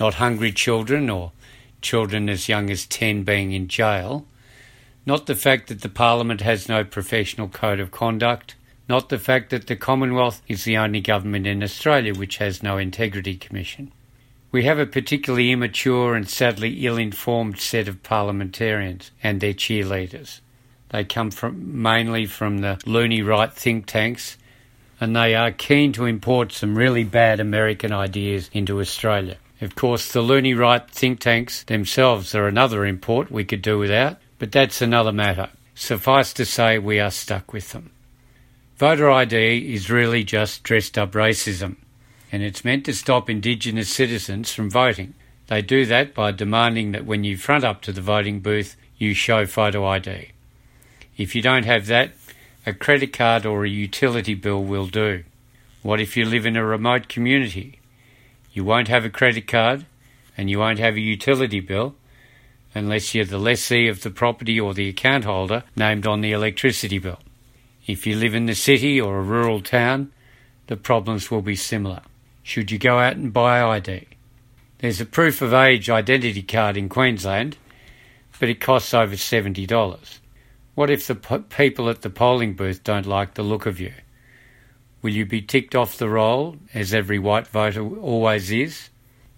not 0.00 0.14
hungry 0.14 0.50
children 0.50 1.08
or 1.10 1.30
children 1.80 2.28
as 2.28 2.48
young 2.48 2.70
as 2.70 2.86
10 2.86 3.22
being 3.22 3.52
in 3.52 3.68
jail, 3.68 4.26
not 5.06 5.26
the 5.26 5.36
fact 5.36 5.68
that 5.68 5.82
the 5.82 5.88
Parliament 5.88 6.40
has 6.40 6.68
no 6.68 6.82
professional 6.82 7.46
code 7.46 7.78
of 7.78 7.92
conduct, 7.92 8.56
not 8.88 9.08
the 9.08 9.18
fact 9.18 9.50
that 9.50 9.66
the 9.66 9.76
Commonwealth 9.76 10.42
is 10.48 10.64
the 10.64 10.76
only 10.76 11.00
government 11.00 11.46
in 11.46 11.62
Australia 11.62 12.14
which 12.14 12.36
has 12.38 12.62
no 12.62 12.76
integrity 12.76 13.36
commission. 13.36 13.92
We 14.52 14.64
have 14.64 14.78
a 14.78 14.86
particularly 14.86 15.50
immature 15.50 16.14
and 16.14 16.28
sadly 16.28 16.86
ill 16.86 16.96
informed 16.96 17.58
set 17.58 17.88
of 17.88 18.02
parliamentarians 18.02 19.10
and 19.22 19.40
their 19.40 19.54
cheerleaders. 19.54 20.40
They 20.90 21.04
come 21.04 21.30
from 21.30 21.82
mainly 21.82 22.26
from 22.26 22.58
the 22.58 22.80
loony 22.86 23.22
right 23.22 23.52
think 23.52 23.86
tanks 23.86 24.36
and 25.00 25.16
they 25.16 25.34
are 25.34 25.50
keen 25.50 25.92
to 25.92 26.04
import 26.04 26.52
some 26.52 26.78
really 26.78 27.04
bad 27.04 27.40
American 27.40 27.92
ideas 27.92 28.48
into 28.52 28.80
Australia. 28.80 29.36
Of 29.60 29.74
course, 29.74 30.12
the 30.12 30.20
loony 30.20 30.54
right 30.54 30.88
think 30.90 31.20
tanks 31.20 31.64
themselves 31.64 32.34
are 32.34 32.46
another 32.46 32.84
import 32.84 33.30
we 33.30 33.44
could 33.44 33.62
do 33.62 33.78
without, 33.78 34.18
but 34.38 34.52
that's 34.52 34.82
another 34.82 35.12
matter. 35.12 35.48
Suffice 35.74 36.32
to 36.34 36.44
say, 36.44 36.78
we 36.78 37.00
are 37.00 37.10
stuck 37.10 37.52
with 37.52 37.72
them. 37.72 37.90
Voter 38.76 39.08
ID 39.08 39.72
is 39.72 39.88
really 39.88 40.24
just 40.24 40.64
dressed 40.64 40.98
up 40.98 41.12
racism, 41.12 41.76
and 42.32 42.42
it's 42.42 42.64
meant 42.64 42.84
to 42.84 42.92
stop 42.92 43.30
Indigenous 43.30 43.88
citizens 43.88 44.52
from 44.52 44.68
voting. 44.68 45.14
They 45.46 45.62
do 45.62 45.86
that 45.86 46.12
by 46.12 46.32
demanding 46.32 46.90
that 46.90 47.06
when 47.06 47.22
you 47.22 47.36
front 47.36 47.62
up 47.62 47.82
to 47.82 47.92
the 47.92 48.00
voting 48.00 48.40
booth, 48.40 48.74
you 48.98 49.14
show 49.14 49.46
photo 49.46 49.86
ID. 49.86 50.32
If 51.16 51.36
you 51.36 51.42
don't 51.42 51.64
have 51.66 51.86
that, 51.86 52.14
a 52.66 52.72
credit 52.72 53.12
card 53.12 53.46
or 53.46 53.64
a 53.64 53.68
utility 53.68 54.34
bill 54.34 54.64
will 54.64 54.88
do. 54.88 55.22
What 55.82 56.00
if 56.00 56.16
you 56.16 56.24
live 56.24 56.44
in 56.44 56.56
a 56.56 56.64
remote 56.64 57.08
community? 57.08 57.78
You 58.52 58.64
won't 58.64 58.88
have 58.88 59.04
a 59.04 59.10
credit 59.10 59.46
card 59.46 59.86
and 60.36 60.50
you 60.50 60.58
won't 60.58 60.80
have 60.80 60.96
a 60.96 61.00
utility 61.00 61.60
bill 61.60 61.94
unless 62.74 63.14
you're 63.14 63.24
the 63.24 63.38
lessee 63.38 63.86
of 63.86 64.02
the 64.02 64.10
property 64.10 64.58
or 64.58 64.74
the 64.74 64.88
account 64.88 65.24
holder 65.24 65.62
named 65.76 66.08
on 66.08 66.22
the 66.22 66.32
electricity 66.32 66.98
bill. 66.98 67.20
If 67.86 68.06
you 68.06 68.16
live 68.16 68.34
in 68.34 68.46
the 68.46 68.54
city 68.54 69.00
or 69.00 69.18
a 69.18 69.22
rural 69.22 69.60
town, 69.60 70.10
the 70.68 70.76
problems 70.76 71.30
will 71.30 71.42
be 71.42 71.56
similar. 71.56 72.00
Should 72.42 72.70
you 72.70 72.78
go 72.78 72.98
out 72.98 73.16
and 73.16 73.32
buy 73.32 73.62
ID? 73.62 74.06
There's 74.78 75.00
a 75.00 75.06
proof 75.06 75.42
of 75.42 75.52
age 75.52 75.90
identity 75.90 76.42
card 76.42 76.76
in 76.76 76.88
Queensland, 76.88 77.58
but 78.40 78.48
it 78.48 78.60
costs 78.60 78.94
over 78.94 79.16
$70. 79.16 80.18
What 80.74 80.90
if 80.90 81.06
the 81.06 81.14
p- 81.14 81.38
people 81.38 81.88
at 81.90 82.02
the 82.02 82.10
polling 82.10 82.54
booth 82.54 82.82
don't 82.82 83.06
like 83.06 83.34
the 83.34 83.42
look 83.42 83.66
of 83.66 83.78
you? 83.80 83.92
Will 85.02 85.12
you 85.12 85.26
be 85.26 85.42
ticked 85.42 85.74
off 85.74 85.98
the 85.98 86.08
roll, 86.08 86.56
as 86.72 86.94
every 86.94 87.18
white 87.18 87.46
voter 87.46 87.86
always 87.98 88.50
is? 88.50 88.88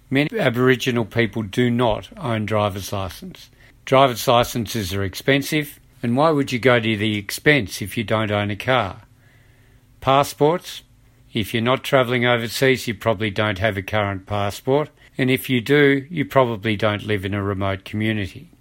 Many 0.09 0.39
Aboriginal 0.39 1.05
people 1.05 1.43
do 1.43 1.69
not 1.69 2.09
own 2.17 2.47
driver's 2.47 2.93
license. 2.93 3.51
Driver's 3.85 4.27
licenses 4.29 4.95
are 4.95 5.03
expensive, 5.03 5.81
and 6.07 6.17
why 6.17 6.31
would 6.31 6.53
you 6.53 6.61
go 6.61 6.79
to 6.79 6.97
the 6.97 7.19
expense 7.19 7.83
if 7.83 7.97
you 7.99 8.05
don't 8.05 8.31
own 8.31 8.49
a 8.49 8.55
car? 8.55 9.03
Passports? 10.01 10.85
If 11.33 11.53
you're 11.53 11.61
not 11.65 11.83
travelling 11.83 12.25
overseas, 12.25 12.87
you 12.87 12.95
probably 12.95 13.29
don't 13.29 13.59
have 13.59 13.77
a 13.77 13.83
current 13.83 14.25
passport, 14.25 14.91
and 15.19 15.33
if 15.33 15.51
you 15.51 15.61
do, 15.61 16.07
you 16.09 16.25
probably 16.25 16.77
don't 16.77 17.03
live 17.03 17.25
in 17.25 17.35
a 17.35 17.43
remote 17.43 17.85
community. 17.85 18.53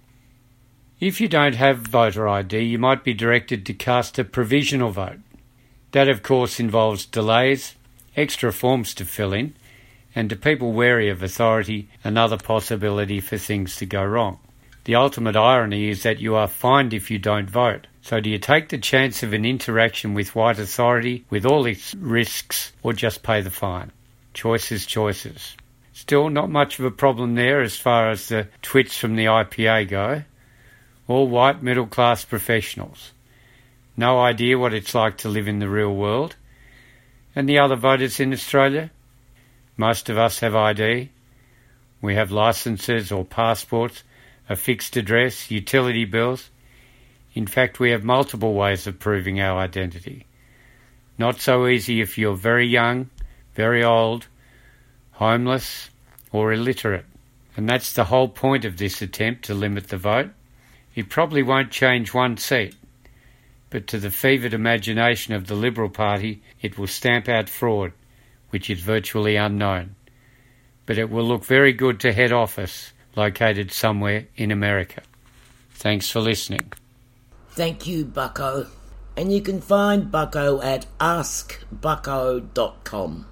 If 0.98 1.20
you 1.20 1.28
don't 1.28 1.54
have 1.54 1.86
voter 1.86 2.26
ID, 2.26 2.58
you 2.62 2.80
might 2.80 3.04
be 3.04 3.14
directed 3.14 3.64
to 3.66 3.74
cast 3.74 4.18
a 4.18 4.24
provisional 4.24 4.90
vote. 4.90 5.20
That, 5.92 6.08
of 6.08 6.24
course, 6.24 6.58
involves 6.58 7.06
delays, 7.06 7.76
extra 8.16 8.52
forms 8.52 8.92
to 8.94 9.04
fill 9.04 9.32
in, 9.32 9.54
and 10.16 10.28
to 10.30 10.34
people 10.34 10.72
wary 10.72 11.08
of 11.10 11.22
authority, 11.22 11.90
another 12.02 12.38
possibility 12.38 13.20
for 13.20 13.38
things 13.38 13.76
to 13.76 13.86
go 13.86 14.04
wrong. 14.04 14.40
The 14.86 14.94
ultimate 14.94 15.34
irony 15.34 15.88
is 15.88 16.04
that 16.04 16.20
you 16.20 16.36
are 16.36 16.46
fined 16.46 16.94
if 16.94 17.10
you 17.10 17.18
don't 17.18 17.50
vote. 17.50 17.88
So 18.02 18.20
do 18.20 18.30
you 18.30 18.38
take 18.38 18.68
the 18.68 18.78
chance 18.78 19.24
of 19.24 19.32
an 19.32 19.44
interaction 19.44 20.14
with 20.14 20.36
white 20.36 20.60
authority 20.60 21.24
with 21.28 21.44
all 21.44 21.66
its 21.66 21.92
risks 21.96 22.72
or 22.84 22.92
just 22.92 23.24
pay 23.24 23.40
the 23.40 23.50
fine? 23.50 23.90
Choices, 24.32 24.86
choices. 24.86 25.56
Still 25.92 26.30
not 26.30 26.50
much 26.50 26.78
of 26.78 26.84
a 26.84 26.92
problem 26.92 27.34
there 27.34 27.62
as 27.62 27.76
far 27.76 28.10
as 28.10 28.28
the 28.28 28.46
twits 28.62 28.96
from 28.96 29.16
the 29.16 29.24
IPA 29.24 29.88
go. 29.88 30.22
All 31.08 31.26
white 31.26 31.64
middle 31.64 31.88
class 31.88 32.24
professionals. 32.24 33.10
No 33.96 34.20
idea 34.20 34.56
what 34.56 34.72
it's 34.72 34.94
like 34.94 35.18
to 35.18 35.28
live 35.28 35.48
in 35.48 35.58
the 35.58 35.68
real 35.68 35.96
world. 35.96 36.36
And 37.34 37.48
the 37.48 37.58
other 37.58 37.74
voters 37.74 38.20
in 38.20 38.32
Australia? 38.32 38.92
Most 39.76 40.08
of 40.08 40.16
us 40.16 40.38
have 40.38 40.54
ID. 40.54 41.10
We 42.00 42.14
have 42.14 42.30
licences 42.30 43.10
or 43.10 43.24
passports, 43.24 44.04
a 44.48 44.56
fixed 44.56 44.96
address, 44.96 45.50
utility 45.50 46.04
bills. 46.04 46.50
In 47.34 47.46
fact, 47.46 47.80
we 47.80 47.90
have 47.90 48.04
multiple 48.04 48.54
ways 48.54 48.86
of 48.86 48.98
proving 48.98 49.40
our 49.40 49.58
identity. 49.58 50.26
Not 51.18 51.40
so 51.40 51.66
easy 51.66 52.00
if 52.00 52.18
you're 52.18 52.36
very 52.36 52.66
young, 52.66 53.10
very 53.54 53.82
old, 53.82 54.26
homeless, 55.12 55.90
or 56.32 56.52
illiterate. 56.52 57.06
And 57.56 57.68
that's 57.68 57.92
the 57.92 58.04
whole 58.04 58.28
point 58.28 58.64
of 58.64 58.76
this 58.76 59.00
attempt 59.00 59.44
to 59.46 59.54
limit 59.54 59.88
the 59.88 59.96
vote. 59.96 60.30
It 60.94 61.08
probably 61.08 61.42
won't 61.42 61.70
change 61.70 62.12
one 62.12 62.36
seat, 62.36 62.74
but 63.70 63.86
to 63.88 63.98
the 63.98 64.10
fevered 64.10 64.54
imagination 64.54 65.34
of 65.34 65.46
the 65.46 65.54
Liberal 65.54 65.88
Party, 65.88 66.42
it 66.60 66.78
will 66.78 66.86
stamp 66.86 67.28
out 67.28 67.48
fraud, 67.48 67.92
which 68.50 68.70
is 68.70 68.80
virtually 68.80 69.36
unknown. 69.36 69.94
But 70.84 70.98
it 70.98 71.10
will 71.10 71.24
look 71.24 71.44
very 71.44 71.72
good 71.72 71.98
to 72.00 72.12
head 72.12 72.32
office, 72.32 72.92
located 73.16 73.72
somewhere 73.72 74.26
in 74.36 74.50
America. 74.50 75.00
Thanks 75.70 76.10
for 76.10 76.20
listening. 76.20 76.74
Thank 77.50 77.86
you, 77.86 78.04
Bucko. 78.04 78.66
And 79.16 79.32
you 79.32 79.40
can 79.40 79.62
find 79.62 80.12
Bucko 80.12 80.60
at 80.60 80.84
askbucko.com. 81.00 83.26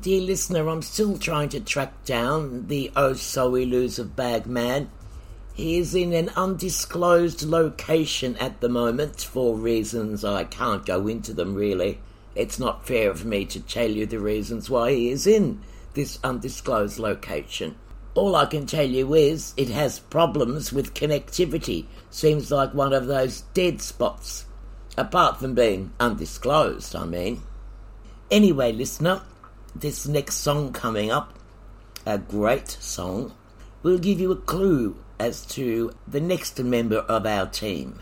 Dear 0.00 0.22
listener, 0.22 0.68
I'm 0.68 0.82
still 0.82 1.18
trying 1.18 1.50
to 1.50 1.60
track 1.60 2.04
down 2.04 2.66
the 2.66 2.90
oh 2.96 3.12
so 3.12 3.54
elusive 3.54 4.16
bag 4.16 4.46
man. 4.46 4.90
He 5.54 5.78
is 5.78 5.94
in 5.94 6.12
an 6.14 6.30
undisclosed 6.30 7.42
location 7.42 8.36
at 8.38 8.60
the 8.60 8.70
moment 8.70 9.20
for 9.20 9.54
reasons 9.54 10.24
I 10.24 10.44
can't 10.44 10.86
go 10.86 11.06
into 11.06 11.34
them 11.34 11.54
really. 11.54 11.98
It's 12.34 12.58
not 12.58 12.86
fair 12.86 13.10
of 13.10 13.26
me 13.26 13.44
to 13.44 13.60
tell 13.60 13.90
you 13.90 14.06
the 14.06 14.18
reasons 14.18 14.70
why 14.70 14.92
he 14.92 15.10
is 15.10 15.26
in 15.26 15.60
this 15.92 16.18
undisclosed 16.24 16.98
location. 16.98 17.74
All 18.14 18.36
I 18.36 18.44
can 18.44 18.66
tell 18.66 18.84
you 18.84 19.14
is 19.14 19.54
it 19.56 19.70
has 19.70 19.98
problems 19.98 20.72
with 20.72 20.92
connectivity. 20.92 21.86
Seems 22.10 22.50
like 22.50 22.74
one 22.74 22.92
of 22.92 23.06
those 23.06 23.40
dead 23.54 23.80
spots. 23.80 24.44
Apart 24.98 25.38
from 25.38 25.54
being 25.54 25.92
undisclosed, 25.98 26.94
I 26.94 27.06
mean. 27.06 27.42
Anyway, 28.30 28.72
listener, 28.72 29.22
this 29.74 30.06
next 30.06 30.36
song 30.36 30.72
coming 30.74 31.10
up, 31.10 31.38
a 32.04 32.18
great 32.18 32.68
song, 32.68 33.32
will 33.82 33.98
give 33.98 34.20
you 34.20 34.30
a 34.32 34.36
clue 34.36 34.96
as 35.18 35.46
to 35.46 35.92
the 36.06 36.20
next 36.20 36.58
member 36.58 36.98
of 36.98 37.24
our 37.24 37.46
team. 37.46 37.98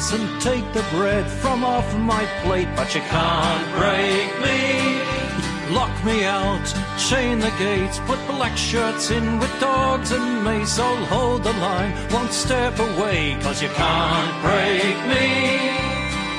Place, 0.00 0.12
and 0.12 0.40
take 0.40 0.72
the 0.72 0.84
bread 0.90 1.26
from 1.26 1.64
off 1.64 1.96
my 1.98 2.24
plate, 2.42 2.68
but 2.76 2.94
you 2.94 3.00
can't 3.02 3.66
break 3.78 4.30
me. 4.44 5.74
Lock 5.74 6.04
me 6.04 6.24
out, 6.24 6.66
chain 6.98 7.38
the 7.38 7.52
gates, 7.58 8.00
put 8.06 8.18
black 8.26 8.56
shirts 8.56 9.10
in 9.10 9.38
with 9.38 9.52
dogs 9.60 10.10
and 10.12 10.44
mace. 10.44 10.78
I'll 10.78 11.04
hold 11.06 11.44
the 11.44 11.52
line, 11.52 11.92
won't 12.12 12.32
step 12.32 12.78
away, 12.78 13.38
cause 13.40 13.62
you 13.62 13.68
can't 13.68 14.34
break 14.42 14.96
me. 15.12 15.26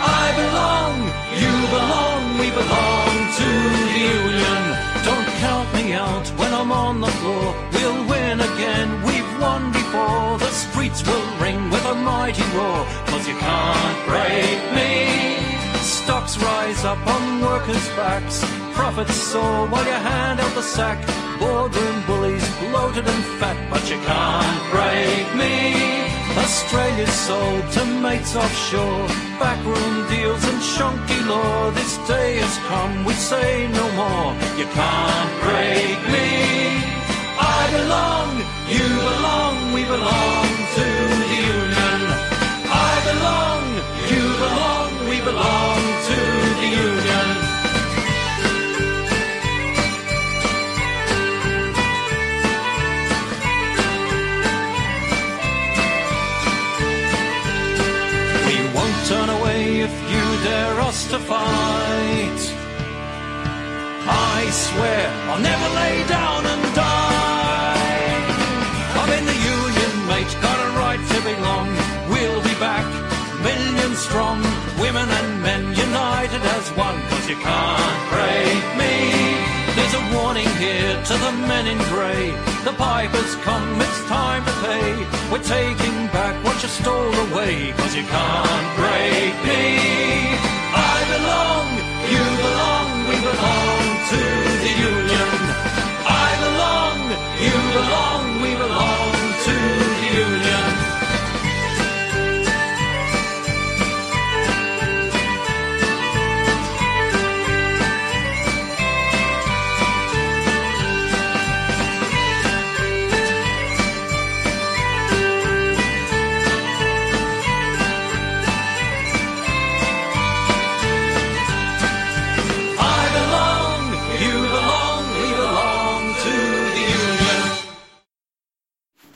I 0.04 0.26
belong, 0.42 0.96
you 1.42 1.54
belong, 1.78 2.22
we 2.42 2.50
belong 2.62 3.14
to 3.40 3.50
the 3.76 3.90
Union. 4.22 4.64
Don't 5.10 5.30
count 5.46 5.68
me 5.78 5.94
out 5.94 6.28
when 6.40 6.52
I'm 6.54 6.72
on 6.72 7.00
the 7.00 7.14
floor. 7.20 7.48
We'll 7.74 8.02
win 8.10 8.40
again, 8.42 8.90
we've 9.08 9.32
won 9.40 9.72
before. 9.72 10.40
The 10.40 10.52
streets 10.64 11.06
will 11.08 11.28
ring 11.40 11.61
with 11.82 11.92
a 11.92 11.96
mighty 11.96 12.44
roar, 12.56 12.86
cause 13.08 13.28
you 13.28 13.36
can't 13.36 14.00
break 14.08 14.60
me. 14.78 15.38
Stocks 15.82 16.38
rise 16.38 16.84
up 16.86 17.06
on 17.08 17.42
workers' 17.42 17.88
backs. 17.96 18.44
Profits 18.74 19.16
soar 19.16 19.68
while 19.68 19.86
you 19.86 20.00
hand 20.10 20.40
out 20.40 20.54
the 20.56 20.62
sack. 20.62 21.00
Boardroom 21.40 22.04
bullies 22.06 22.48
bloated 22.60 23.08
and 23.08 23.24
fat, 23.40 23.58
but 23.72 23.84
you 23.90 23.98
can't 24.12 24.62
break 24.76 25.26
me. 25.42 25.56
Australia's 26.44 27.14
sold 27.28 27.64
to 27.76 27.86
mates 28.04 28.36
offshore. 28.36 29.08
Backroom 29.40 29.96
deals 30.10 30.44
and 30.52 30.62
shonky 30.74 31.20
law. 31.28 31.72
This 31.72 31.98
day 32.08 32.38
has 32.38 32.58
come, 32.70 33.06
we 33.06 33.14
say 33.14 33.68
no 33.80 33.86
more. 34.02 34.32
You 34.60 34.68
can't 34.80 35.34
break 35.46 36.00
me. 36.14 36.30
I 37.40 37.62
belong, 37.78 38.32
you 38.76 38.88
belong, 39.10 39.74
we 39.74 39.84
belong 39.84 40.46
to 40.78 41.21
you 44.12 44.24
belong, 44.44 44.92
we 45.10 45.18
belong 45.22 45.80
to 46.10 46.18
the 46.62 46.70
Union. 46.90 47.28
We 58.48 58.58
won't 58.76 59.00
turn 59.08 59.30
away 59.30 59.62
if 59.88 59.94
you 60.12 60.26
dare 60.50 60.80
us 60.82 61.08
to 61.12 61.20
fight. 61.20 62.42
I 64.04 64.50
swear 64.52 65.04
I'll 65.30 65.40
never 65.40 65.70
lay 65.82 65.98
down 66.08 66.46
and 66.46 66.64
die. 66.76 67.82
I'm 69.00 69.12
in 69.20 69.26
the 69.32 69.40
union, 69.58 69.92
mate, 70.12 70.34
got 70.42 70.58
a 70.68 70.70
right 70.84 71.02
to 71.14 71.18
belong. 71.30 71.68
We'll 72.12 72.42
be 72.44 72.51
million 73.82 73.98
strong, 73.98 74.42
women 74.80 75.10
and 75.10 75.42
men 75.42 75.64
united 75.76 76.42
as 76.58 76.70
one, 76.78 77.00
cause 77.10 77.28
you 77.30 77.36
can't 77.36 78.04
break 78.14 78.64
me. 78.78 78.94
There's 79.76 79.96
a 80.02 80.04
warning 80.16 80.50
here 80.62 80.94
to 81.10 81.16
the 81.26 81.32
men 81.50 81.66
in 81.68 81.78
grey. 81.90 82.30
The 82.64 82.74
piper's 82.74 83.36
come, 83.48 83.82
it's 83.82 84.02
time 84.06 84.44
to 84.46 84.54
pay. 84.66 84.90
We're 85.32 85.48
taking 85.60 85.98
back 86.16 86.36
what 86.46 86.62
you 86.62 86.70
stole 86.70 87.16
away, 87.28 87.74
cause 87.78 87.96
you 87.96 88.04
can't 88.04 88.70
break 88.82 89.34
me. 89.50 89.66
I 90.94 90.98
belong, 91.14 91.68
you 92.14 92.24
belong, 92.46 92.90
we 93.10 93.18
belong 93.30 93.84
to 94.12 94.22
the 94.64 94.74
Union. 94.94 95.32
I 96.26 96.30
belong, 96.46 97.00
you 97.46 97.58
belong, 97.78 98.24
we 98.44 98.52
belong 98.64 99.12
to 99.48 99.56
the 100.02 100.08
Union. 100.30 101.01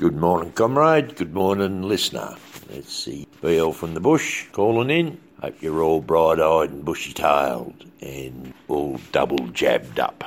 Good 0.06 0.18
morning, 0.18 0.52
comrade. 0.52 1.16
Good 1.16 1.34
morning, 1.34 1.82
listener. 1.82 2.36
Let's 2.70 2.94
see. 2.94 3.28
Bill 3.42 3.74
from 3.74 3.96
the 3.96 4.00
bush 4.00 4.46
calling 4.52 4.92
in. 4.92 5.18
Hope 5.42 5.60
you're 5.64 5.82
all 5.82 6.00
bright 6.00 6.40
eyed 6.40 6.70
and 6.70 6.86
bushy 6.86 7.12
tailed 7.12 7.86
and 8.02 8.54
all 8.68 9.00
double 9.12 9.48
jabbed 9.48 10.00
up. 10.00 10.24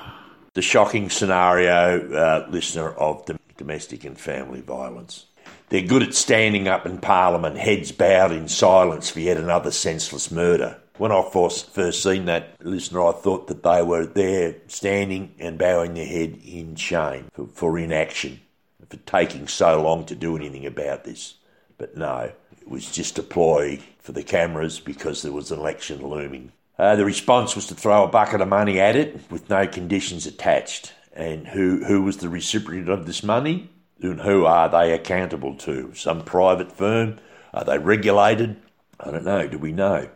The 0.55 0.63
shocking 0.63 1.11
scenario, 1.11 2.13
uh, 2.13 2.49
listener, 2.51 2.91
of 2.91 3.25
dom- 3.25 3.39
domestic 3.57 4.03
and 4.03 4.19
family 4.19 4.63
violence. 4.63 5.27
They're 5.69 5.83
good 5.83 6.03
at 6.03 6.15
standing 6.15 6.67
up 6.67 6.85
in 6.85 6.99
Parliament, 6.99 7.57
heads 7.57 7.93
bowed 7.93 8.33
in 8.33 8.49
silence 8.49 9.11
for 9.11 9.21
yet 9.21 9.37
another 9.37 9.71
senseless 9.71 10.33
murder. 10.33 10.79
When 10.97 11.13
I 11.13 11.23
first, 11.33 11.71
first 11.71 12.03
seen 12.03 12.25
that, 12.25 12.57
listener, 12.65 13.07
I 13.07 13.13
thought 13.13 13.47
that 13.47 13.63
they 13.63 13.83
were 13.83 14.07
there 14.07 14.57
standing 14.67 15.37
and 15.39 15.57
bowing 15.57 15.95
their 15.95 16.05
head 16.05 16.41
in 16.45 16.75
shame 16.75 17.27
for, 17.33 17.47
for 17.53 17.79
inaction, 17.79 18.41
for 18.89 18.97
taking 18.99 19.49
so 19.49 19.83
long 19.83 20.05
to 20.07 20.15
do 20.15 20.37
anything 20.37 20.67
about 20.67 21.05
this. 21.05 21.35
But 21.77 21.97
no, 21.97 22.33
it 22.61 22.69
was 22.69 22.91
just 22.91 23.19
a 23.19 23.23
ploy 23.23 23.81
for 23.99 24.13
the 24.13 24.23
cameras 24.23 24.81
because 24.81 25.23
there 25.23 25.33
was 25.33 25.51
an 25.51 25.59
election 25.59 26.07
looming. 26.07 26.53
Uh, 26.79 26.97
the 26.97 27.05
response 27.05 27.57
was 27.57 27.67
to 27.67 27.75
throw 27.75 28.05
a 28.05 28.09
bucket 28.09 28.41
of 28.41 28.49
money 28.49 28.81
at 28.81 28.97
it 28.97 29.31
with 29.31 29.51
no 29.51 29.67
conditions 29.67 30.27
attached. 30.27 30.93
And 31.13 31.49
who, 31.49 31.85
who 31.85 32.03
was 32.03 32.19
the 32.19 32.29
recipient 32.29 32.89
of 32.89 33.07
this 33.07 33.23
money? 33.23 33.71
And 34.01 34.21
who 34.21 34.45
are 34.47 34.69
they 34.69 34.93
accountable 34.93 35.57
to? 35.57 35.93
Some 35.95 36.23
private 36.23 36.71
firm? 36.71 37.19
Are 37.53 37.65
they 37.65 37.79
regulated? 37.79 38.57
I 39.01 39.11
don't 39.11 39.25
know. 39.25 39.49
Do 39.49 39.59
we 39.59 39.73
know? 39.73 40.09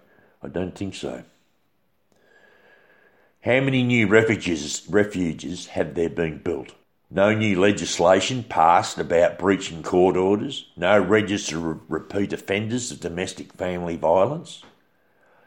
I 0.42 0.48
don't 0.48 0.76
think 0.76 0.94
so. 0.94 1.24
How 3.44 3.60
many 3.60 3.82
new 3.82 4.06
refuges, 4.06 4.84
refuges 4.88 5.66
have 5.66 5.94
there 5.94 6.10
been 6.10 6.38
built? 6.38 6.74
No 7.14 7.34
new 7.34 7.60
legislation 7.60 8.42
passed 8.42 8.96
about 8.96 9.38
breaching 9.38 9.82
court 9.82 10.16
orders. 10.16 10.70
No 10.78 10.98
register 10.98 11.72
of 11.72 11.80
repeat 11.90 12.32
offenders 12.32 12.90
of 12.90 13.00
domestic 13.00 13.52
family 13.52 13.96
violence. 13.96 14.62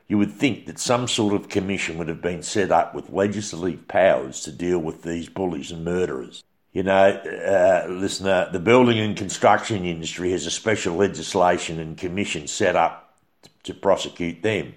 You 0.07 0.19
would 0.19 0.31
think 0.31 0.67
that 0.67 0.77
some 0.77 1.07
sort 1.07 1.33
of 1.33 1.49
commission 1.49 1.97
would 1.97 2.07
have 2.07 2.21
been 2.21 2.43
set 2.43 2.71
up 2.71 2.93
with 2.93 3.09
legislative 3.09 3.87
powers 3.87 4.41
to 4.41 4.51
deal 4.51 4.77
with 4.77 5.01
these 5.01 5.27
bullies 5.27 5.71
and 5.71 5.83
murderers. 5.83 6.43
You 6.71 6.83
know, 6.83 7.09
uh, 7.09 7.89
listener, 7.89 8.47
the 8.51 8.59
building 8.59 8.99
and 8.99 9.17
construction 9.17 9.85
industry 9.85 10.33
has 10.33 10.45
a 10.45 10.51
special 10.51 10.95
legislation 10.95 11.79
and 11.79 11.97
commission 11.97 12.45
set 12.45 12.75
up 12.75 13.17
to 13.63 13.73
prosecute 13.73 14.43
them. 14.43 14.75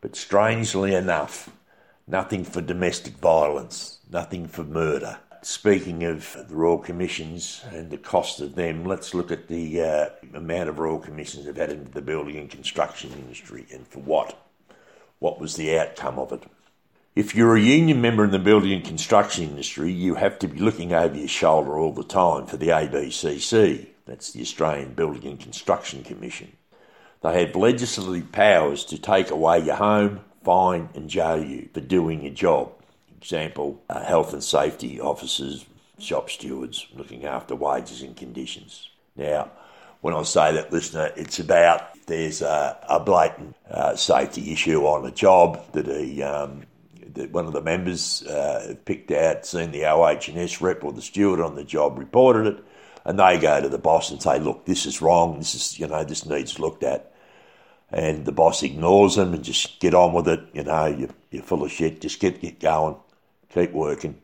But 0.00 0.16
strangely 0.16 0.94
enough, 0.94 1.50
nothing 2.06 2.44
for 2.44 2.62
domestic 2.62 3.18
violence, 3.18 3.98
nothing 4.10 4.48
for 4.48 4.64
murder. 4.64 5.18
Speaking 5.44 6.04
of 6.04 6.36
the 6.48 6.54
Royal 6.54 6.78
Commissions 6.78 7.64
and 7.72 7.90
the 7.90 7.98
cost 7.98 8.40
of 8.40 8.54
them, 8.54 8.84
let's 8.84 9.12
look 9.12 9.32
at 9.32 9.48
the 9.48 9.82
uh, 9.82 10.08
amount 10.34 10.68
of 10.68 10.78
Royal 10.78 11.00
Commissions 11.00 11.46
they've 11.46 11.56
had 11.56 11.72
into 11.72 11.90
the 11.90 12.00
building 12.00 12.36
and 12.36 12.48
construction 12.48 13.10
industry 13.12 13.66
and 13.72 13.84
for 13.88 13.98
what. 13.98 14.38
What 15.18 15.40
was 15.40 15.56
the 15.56 15.76
outcome 15.76 16.20
of 16.20 16.30
it? 16.30 16.44
If 17.16 17.34
you're 17.34 17.56
a 17.56 17.60
union 17.60 18.00
member 18.00 18.24
in 18.24 18.30
the 18.30 18.38
building 18.38 18.72
and 18.72 18.84
construction 18.84 19.42
industry, 19.42 19.90
you 19.90 20.14
have 20.14 20.38
to 20.38 20.48
be 20.48 20.60
looking 20.60 20.92
over 20.92 21.16
your 21.16 21.26
shoulder 21.26 21.76
all 21.76 21.92
the 21.92 22.04
time 22.04 22.46
for 22.46 22.56
the 22.56 22.68
ABCC. 22.68 23.88
That's 24.06 24.32
the 24.32 24.42
Australian 24.42 24.94
Building 24.94 25.32
and 25.32 25.40
Construction 25.40 26.04
Commission. 26.04 26.52
They 27.20 27.44
have 27.44 27.56
legislative 27.56 28.30
powers 28.30 28.84
to 28.84 28.96
take 28.96 29.30
away 29.30 29.58
your 29.58 29.74
home, 29.74 30.20
fine, 30.44 30.88
and 30.94 31.10
jail 31.10 31.42
you 31.42 31.68
for 31.74 31.80
doing 31.80 32.22
your 32.22 32.32
job. 32.32 32.72
Example, 33.22 33.80
uh, 33.88 34.02
health 34.04 34.32
and 34.32 34.42
safety 34.42 35.00
officers, 35.00 35.64
shop 36.00 36.28
stewards, 36.28 36.88
looking 36.92 37.24
after 37.24 37.54
wages 37.54 38.02
and 38.02 38.16
conditions. 38.16 38.90
Now, 39.14 39.52
when 40.00 40.12
I 40.12 40.24
say 40.24 40.52
that, 40.54 40.72
listener, 40.72 41.12
it's 41.16 41.38
about 41.38 41.94
there's 42.06 42.42
a, 42.42 42.76
a 42.88 42.98
blatant 42.98 43.54
uh, 43.70 43.94
safety 43.94 44.52
issue 44.52 44.82
on 44.82 45.06
a 45.06 45.12
job 45.12 45.64
that 45.72 45.86
a 45.86 46.22
um, 46.22 46.64
that 47.14 47.30
one 47.30 47.46
of 47.46 47.52
the 47.52 47.60
members 47.60 48.22
uh, 48.26 48.74
picked 48.84 49.12
out, 49.12 49.46
seen 49.46 49.70
the 49.70 49.84
OH&S 49.86 50.60
rep 50.60 50.82
or 50.82 50.92
the 50.92 51.02
steward 51.02 51.40
on 51.40 51.54
the 51.54 51.62
job, 51.62 51.98
reported 51.98 52.46
it, 52.46 52.64
and 53.04 53.18
they 53.20 53.38
go 53.38 53.60
to 53.60 53.68
the 53.68 53.78
boss 53.78 54.10
and 54.10 54.20
say, 54.20 54.40
"Look, 54.40 54.66
this 54.66 54.84
is 54.84 55.00
wrong. 55.00 55.38
This 55.38 55.54
is 55.54 55.78
you 55.78 55.86
know 55.86 56.02
this 56.02 56.26
needs 56.26 56.58
looked 56.58 56.82
at." 56.82 57.14
And 57.90 58.24
the 58.24 58.32
boss 58.32 58.64
ignores 58.64 59.16
them 59.16 59.34
and 59.34 59.44
just 59.44 59.78
get 59.78 59.94
on 59.94 60.12
with 60.12 60.26
it. 60.26 60.40
You 60.54 60.64
know, 60.64 60.86
you, 60.86 61.10
you're 61.30 61.42
full 61.42 61.62
of 61.62 61.70
shit. 61.70 62.00
Just 62.00 62.18
get 62.18 62.40
get 62.40 62.58
going, 62.58 62.96
keep 63.52 63.72
working. 63.72 64.20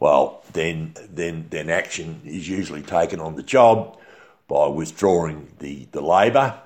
Well, 0.00 0.42
then 0.52 0.94
then 1.08 1.46
then 1.50 1.70
action 1.70 2.20
is 2.24 2.48
usually 2.48 2.82
taken 2.82 3.20
on 3.20 3.36
the 3.36 3.42
job 3.42 3.98
by 4.48 4.66
withdrawing 4.66 5.48
the 5.58 5.86
the 5.92 6.00
labour 6.00 6.60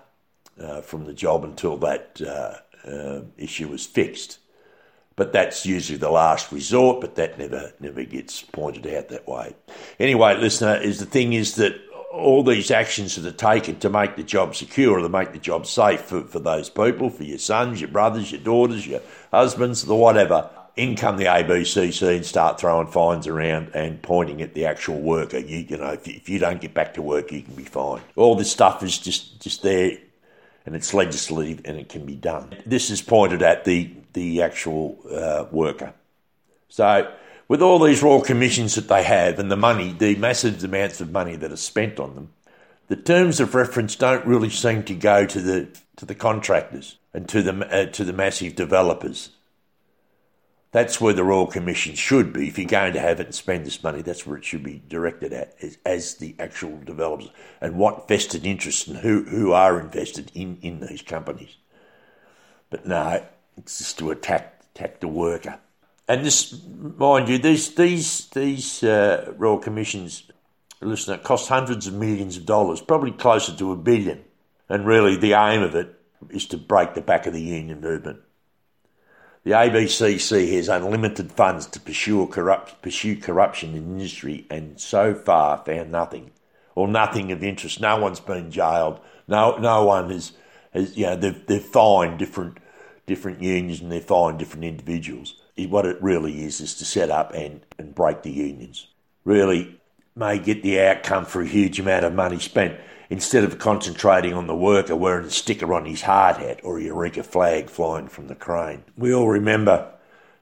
uh, 0.61 0.80
from 0.80 1.05
the 1.05 1.12
job 1.12 1.44
until 1.44 1.76
that 1.78 2.20
uh, 2.20 2.88
uh, 2.88 3.22
issue 3.36 3.72
is 3.72 3.86
fixed. 3.86 4.38
But 5.16 5.32
that's 5.32 5.66
usually 5.66 5.99
the 5.99 6.11
last 6.11 6.53
resort, 6.53 7.01
but 7.01 7.16
that 7.16 7.38
never 7.38 7.72
never 7.80 8.05
gets 8.05 8.40
pointed 8.42 8.86
out 8.86 9.09
that 9.09 9.28
way. 9.28 9.55
Anyway, 9.99 10.36
listener, 10.36 10.76
is 10.76 10.99
the 10.99 11.07
thing 11.07 11.32
is 11.32 11.57
that 11.57 11.74
all 12.12 12.42
these 12.42 12.70
actions 12.70 13.16
that 13.16 13.26
are 13.26 13.55
taken 13.55 13.78
to 13.80 13.90
make 13.90 14.16
the 14.16 14.22
job 14.22 14.55
secure, 14.55 14.99
to 14.99 15.09
make 15.09 15.32
the 15.32 15.38
job 15.38 15.66
safe 15.66 16.01
for, 16.01 16.22
for 16.22 16.38
those 16.38 16.70
people, 16.70 17.11
for 17.11 17.24
your 17.24 17.38
sons, 17.38 17.80
your 17.80 17.90
brothers, 17.90 18.32
your 18.32 18.40
daughters, 18.40 18.86
your 18.86 19.01
husbands, 19.30 19.84
the 19.84 19.94
whatever. 19.94 20.49
In 20.78 20.94
come 20.94 21.16
the 21.16 21.24
ABCC 21.24 22.16
and 22.16 22.24
start 22.24 22.60
throwing 22.60 22.86
fines 22.86 23.26
around 23.26 23.72
and 23.74 24.00
pointing 24.00 24.40
at 24.42 24.54
the 24.54 24.64
actual 24.64 25.00
worker. 25.00 25.38
You, 25.38 25.66
you 25.68 25.76
know, 25.76 25.90
if 25.90 26.06
you, 26.06 26.14
if 26.14 26.28
you 26.28 26.38
don't 26.38 26.60
get 26.60 26.72
back 26.72 26.94
to 26.94 27.02
work, 27.02 27.32
you 27.32 27.42
can 27.42 27.56
be 27.56 27.64
fined. 27.64 28.04
All 28.14 28.36
this 28.36 28.52
stuff 28.52 28.84
is 28.84 28.96
just 28.96 29.40
just 29.40 29.62
there 29.62 29.98
and 30.64 30.76
it's 30.76 30.94
legislative 30.94 31.62
and 31.64 31.78
it 31.78 31.88
can 31.88 32.06
be 32.06 32.14
done. 32.14 32.54
This 32.64 32.90
is 32.90 33.02
pointed 33.02 33.42
at 33.42 33.64
the 33.64 33.90
the 34.12 34.40
actual 34.42 34.98
uh, 35.10 35.46
worker. 35.50 35.94
So, 36.68 37.12
with 37.48 37.60
all 37.60 37.80
these 37.80 38.00
royal 38.00 38.20
commissions 38.20 38.76
that 38.76 38.86
they 38.86 39.02
have 39.02 39.40
and 39.40 39.50
the 39.50 39.56
money, 39.56 39.92
the 39.92 40.14
massive 40.14 40.62
amounts 40.62 41.00
of 41.00 41.10
money 41.10 41.34
that 41.36 41.50
are 41.50 41.56
spent 41.56 41.98
on 41.98 42.14
them, 42.14 42.32
the 42.86 42.96
terms 42.96 43.40
of 43.40 43.54
reference 43.54 43.96
don't 43.96 44.26
really 44.26 44.50
seem 44.50 44.84
to 44.84 44.94
go 44.94 45.26
to 45.26 45.40
the 45.40 45.68
to 45.96 46.06
the 46.06 46.14
contractors 46.14 46.98
and 47.12 47.28
to 47.30 47.42
the 47.42 47.66
uh, 47.68 47.86
to 47.86 48.04
the 48.04 48.12
massive 48.12 48.54
developers. 48.54 49.30
That's 50.70 51.00
where 51.00 51.14
the 51.14 51.24
Royal 51.24 51.46
Commission 51.46 51.94
should 51.94 52.32
be. 52.32 52.48
If 52.48 52.58
you're 52.58 52.66
going 52.66 52.92
to 52.92 53.00
have 53.00 53.20
it 53.20 53.26
and 53.26 53.34
spend 53.34 53.64
this 53.64 53.82
money, 53.82 54.02
that's 54.02 54.26
where 54.26 54.36
it 54.36 54.44
should 54.44 54.62
be 54.62 54.82
directed 54.88 55.32
at, 55.32 55.54
as, 55.62 55.78
as 55.86 56.14
the 56.16 56.34
actual 56.38 56.78
developers 56.84 57.30
and 57.60 57.76
what 57.76 58.06
vested 58.06 58.44
interests 58.44 58.86
and 58.86 58.98
who, 58.98 59.24
who 59.24 59.52
are 59.52 59.80
invested 59.80 60.30
in, 60.34 60.58
in 60.60 60.80
these 60.80 61.00
companies. 61.00 61.56
But 62.68 62.86
no, 62.86 63.24
it's 63.56 63.78
just 63.78 63.98
to 63.98 64.10
attack 64.10 64.62
attack 64.74 65.00
the 65.00 65.08
worker. 65.08 65.58
And 66.06 66.24
this, 66.24 66.58
mind 66.68 67.28
you, 67.28 67.38
these 67.38 67.74
these 67.74 68.26
these 68.28 68.82
uh, 68.82 69.32
Royal 69.36 69.58
Commissions, 69.58 70.24
listen, 70.80 71.14
it 71.14 71.22
costs 71.22 71.48
hundreds 71.48 71.86
of 71.86 71.94
millions 71.94 72.36
of 72.36 72.46
dollars, 72.46 72.80
probably 72.80 73.12
closer 73.12 73.54
to 73.56 73.72
a 73.72 73.76
billion. 73.76 74.24
And 74.68 74.86
really, 74.86 75.16
the 75.16 75.32
aim 75.32 75.62
of 75.62 75.74
it 75.74 75.94
is 76.30 76.46
to 76.46 76.58
break 76.58 76.94
the 76.94 77.00
back 77.00 77.26
of 77.26 77.32
the 77.32 77.42
union 77.42 77.80
movement. 77.80 78.20
The 79.45 79.53
ABCC 79.53 80.53
has 80.55 80.68
unlimited 80.68 81.32
funds 81.32 81.66
to 81.66 81.80
pursue, 81.80 82.26
corrupt, 82.26 82.82
pursue 82.82 83.16
corruption 83.16 83.74
in 83.74 83.84
industry 83.99 84.47
and 84.51 84.80
so 84.80 85.14
far 85.14 85.59
found 85.64 85.93
nothing, 85.93 86.32
or 86.74 86.89
nothing 86.89 87.32
of 87.32 87.43
interest. 87.43 87.80
No 87.80 87.99
one's 87.99 88.20
been 88.20 88.51
jailed. 88.51 89.01
No, 89.26 89.57
no 89.57 89.84
one 89.84 90.11
has, 90.11 90.32
has 90.72 90.97
you 90.97 91.07
know, 91.07 91.16
they've, 91.16 91.47
they've 91.47 91.62
fined 91.62 92.18
different, 92.18 92.59
different 93.07 93.43
unions 93.43 93.80
and 93.80 93.91
they've 93.93 94.03
fined 94.03 94.39
different 94.39 94.64
individuals. 94.64 95.34
What 95.57 95.86
it 95.86 96.03
really 96.03 96.45
is 96.45 96.61
is 96.61 96.74
to 96.76 96.84
set 96.84 97.11
up 97.11 97.32
and, 97.34 97.64
and 97.78 97.95
break 97.95 98.22
the 98.22 98.30
unions. 98.30 98.89
Really 99.24 99.78
may 100.18 100.38
get 100.38 100.62
the 100.62 100.80
outcome 100.80 101.24
for 101.24 101.40
a 101.40 101.46
huge 101.46 101.78
amount 101.78 102.04
of 102.04 102.12
money 102.12 102.38
spent 102.38 102.78
instead 103.10 103.44
of 103.44 103.58
concentrating 103.58 104.34
on 104.34 104.46
the 104.46 104.56
worker 104.56 104.94
wearing 104.94 105.26
a 105.26 105.30
sticker 105.30 105.72
on 105.72 105.86
his 105.86 106.02
hard 106.02 106.36
hat 106.36 106.60
or 106.62 106.78
a 106.78 106.82
Eureka 106.82 107.22
flag 107.22 107.70
flying 107.70 108.08
from 108.08 108.26
the 108.26 108.34
crane. 108.34 108.84
We 108.96 109.14
all 109.14 109.28
remember 109.28 109.90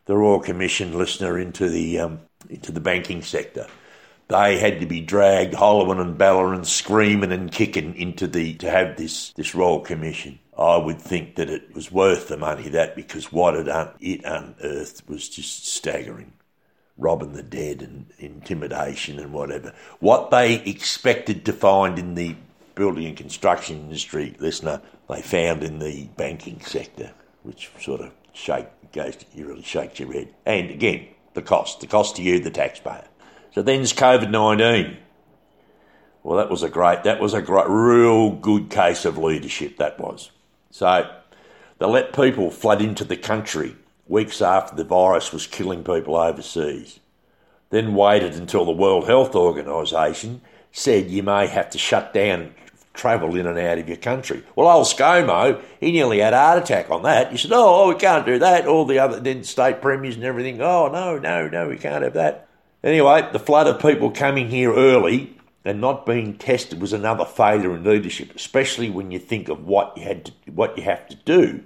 the 0.06 0.16
Royal 0.16 0.40
Commission 0.40 0.96
listener 0.96 1.38
into 1.38 1.68
the 1.68 2.00
um, 2.00 2.20
into 2.48 2.72
the 2.72 2.80
banking 2.80 3.22
sector. 3.22 3.66
They 4.28 4.58
had 4.58 4.80
to 4.80 4.86
be 4.86 5.00
dragged, 5.00 5.54
hollowing 5.54 6.00
and 6.00 6.18
bellowing, 6.18 6.64
screaming 6.64 7.30
and 7.30 7.52
kicking 7.52 7.94
into 7.94 8.26
the 8.26 8.54
to 8.54 8.70
have 8.70 8.96
this 8.96 9.30
this 9.32 9.54
Royal 9.54 9.80
Commission. 9.80 10.38
I 10.58 10.78
would 10.78 11.00
think 11.00 11.36
that 11.36 11.50
it 11.50 11.74
was 11.74 11.92
worth 11.92 12.28
the 12.28 12.38
money 12.38 12.70
that 12.70 12.96
because 12.96 13.30
what 13.30 13.54
it, 13.54 13.68
un- 13.68 13.90
it 14.00 14.24
unearthed 14.24 15.06
was 15.06 15.28
just 15.28 15.66
staggering 15.66 16.32
robbing 16.98 17.32
the 17.32 17.42
dead 17.42 17.82
and 17.82 18.06
intimidation 18.18 19.18
and 19.18 19.32
whatever. 19.32 19.74
What 20.00 20.30
they 20.30 20.54
expected 20.62 21.44
to 21.44 21.52
find 21.52 21.98
in 21.98 22.14
the 22.14 22.36
building 22.74 23.06
and 23.06 23.16
construction 23.16 23.78
industry, 23.80 24.34
listener, 24.38 24.80
they 25.08 25.22
found 25.22 25.62
in 25.62 25.78
the 25.78 26.06
banking 26.16 26.60
sector, 26.60 27.12
which 27.42 27.70
sort 27.80 28.00
of 28.00 28.12
shake 28.32 28.66
goes, 28.92 29.16
you 29.34 29.46
really 29.46 29.62
shakes 29.62 29.98
your 29.98 30.12
head. 30.12 30.34
And 30.44 30.70
again, 30.70 31.08
the 31.34 31.42
cost, 31.42 31.80
the 31.80 31.86
cost 31.86 32.16
to 32.16 32.22
you, 32.22 32.40
the 32.40 32.50
taxpayer. 32.50 33.06
So 33.52 33.62
then 33.62 33.78
there's 33.78 33.92
COVID 33.92 34.30
19. 34.30 34.96
Well, 36.22 36.38
that 36.38 36.50
was 36.50 36.62
a 36.62 36.68
great, 36.68 37.04
that 37.04 37.20
was 37.20 37.34
a 37.34 37.42
great, 37.42 37.68
real 37.68 38.30
good 38.30 38.68
case 38.68 39.04
of 39.04 39.16
leadership, 39.16 39.76
that 39.76 40.00
was. 40.00 40.30
So 40.70 41.08
they 41.78 41.86
let 41.86 42.12
people 42.12 42.50
flood 42.50 42.82
into 42.82 43.04
the 43.04 43.16
country 43.16 43.76
weeks 44.08 44.40
after 44.40 44.76
the 44.76 44.84
virus 44.84 45.32
was 45.32 45.46
killing 45.46 45.82
people 45.82 46.16
overseas. 46.16 47.00
Then 47.70 47.94
waited 47.94 48.34
until 48.34 48.64
the 48.64 48.72
World 48.72 49.06
Health 49.06 49.34
Organisation 49.34 50.40
said 50.72 51.10
you 51.10 51.22
may 51.22 51.46
have 51.46 51.70
to 51.70 51.78
shut 51.78 52.12
down 52.12 52.54
travel 52.96 53.36
in 53.36 53.46
and 53.46 53.58
out 53.58 53.78
of 53.78 53.88
your 53.88 53.96
country. 53.98 54.42
Well, 54.54 54.68
old 54.68 54.86
ScoMo, 54.86 55.60
he 55.80 55.92
nearly 55.92 56.20
had 56.20 56.32
a 56.32 56.38
heart 56.38 56.62
attack 56.62 56.90
on 56.90 57.02
that. 57.02 57.30
He 57.30 57.36
said, 57.36 57.52
oh, 57.52 57.84
oh, 57.84 57.88
we 57.88 57.94
can't 57.94 58.26
do 58.26 58.38
that. 58.38 58.66
All 58.66 58.84
the 58.84 58.98
other 58.98 59.20
then 59.20 59.44
state 59.44 59.82
premiers 59.82 60.16
and 60.16 60.24
everything, 60.24 60.60
oh, 60.60 60.88
no, 60.88 61.18
no, 61.18 61.48
no, 61.48 61.68
we 61.68 61.76
can't 61.76 62.02
have 62.02 62.14
that. 62.14 62.48
Anyway, 62.82 63.28
the 63.32 63.38
flood 63.38 63.66
of 63.66 63.80
people 63.80 64.10
coming 64.10 64.48
here 64.48 64.72
early 64.74 65.36
and 65.64 65.80
not 65.80 66.06
being 66.06 66.36
tested 66.38 66.80
was 66.80 66.92
another 66.92 67.24
failure 67.24 67.74
in 67.74 67.84
leadership, 67.84 68.34
especially 68.34 68.88
when 68.88 69.10
you 69.10 69.18
think 69.18 69.48
of 69.48 69.66
what 69.66 69.96
you 69.96 70.04
had 70.04 70.26
to, 70.26 70.32
what 70.52 70.76
you 70.76 70.84
have 70.84 71.06
to 71.08 71.16
do 71.16 71.62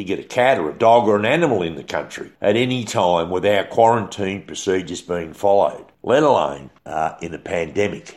to 0.00 0.04
get 0.04 0.18
a 0.18 0.24
cat 0.24 0.58
or 0.58 0.70
a 0.70 0.74
dog 0.74 1.06
or 1.06 1.16
an 1.16 1.24
animal 1.24 1.62
in 1.62 1.76
the 1.76 1.84
country 1.84 2.32
at 2.40 2.56
any 2.56 2.84
time 2.84 3.30
without 3.30 3.70
quarantine 3.70 4.42
procedures 4.42 5.02
being 5.02 5.32
followed, 5.32 5.84
let 6.02 6.22
alone 6.22 6.70
uh, 6.86 7.14
in 7.20 7.32
a 7.34 7.38
pandemic. 7.38 8.16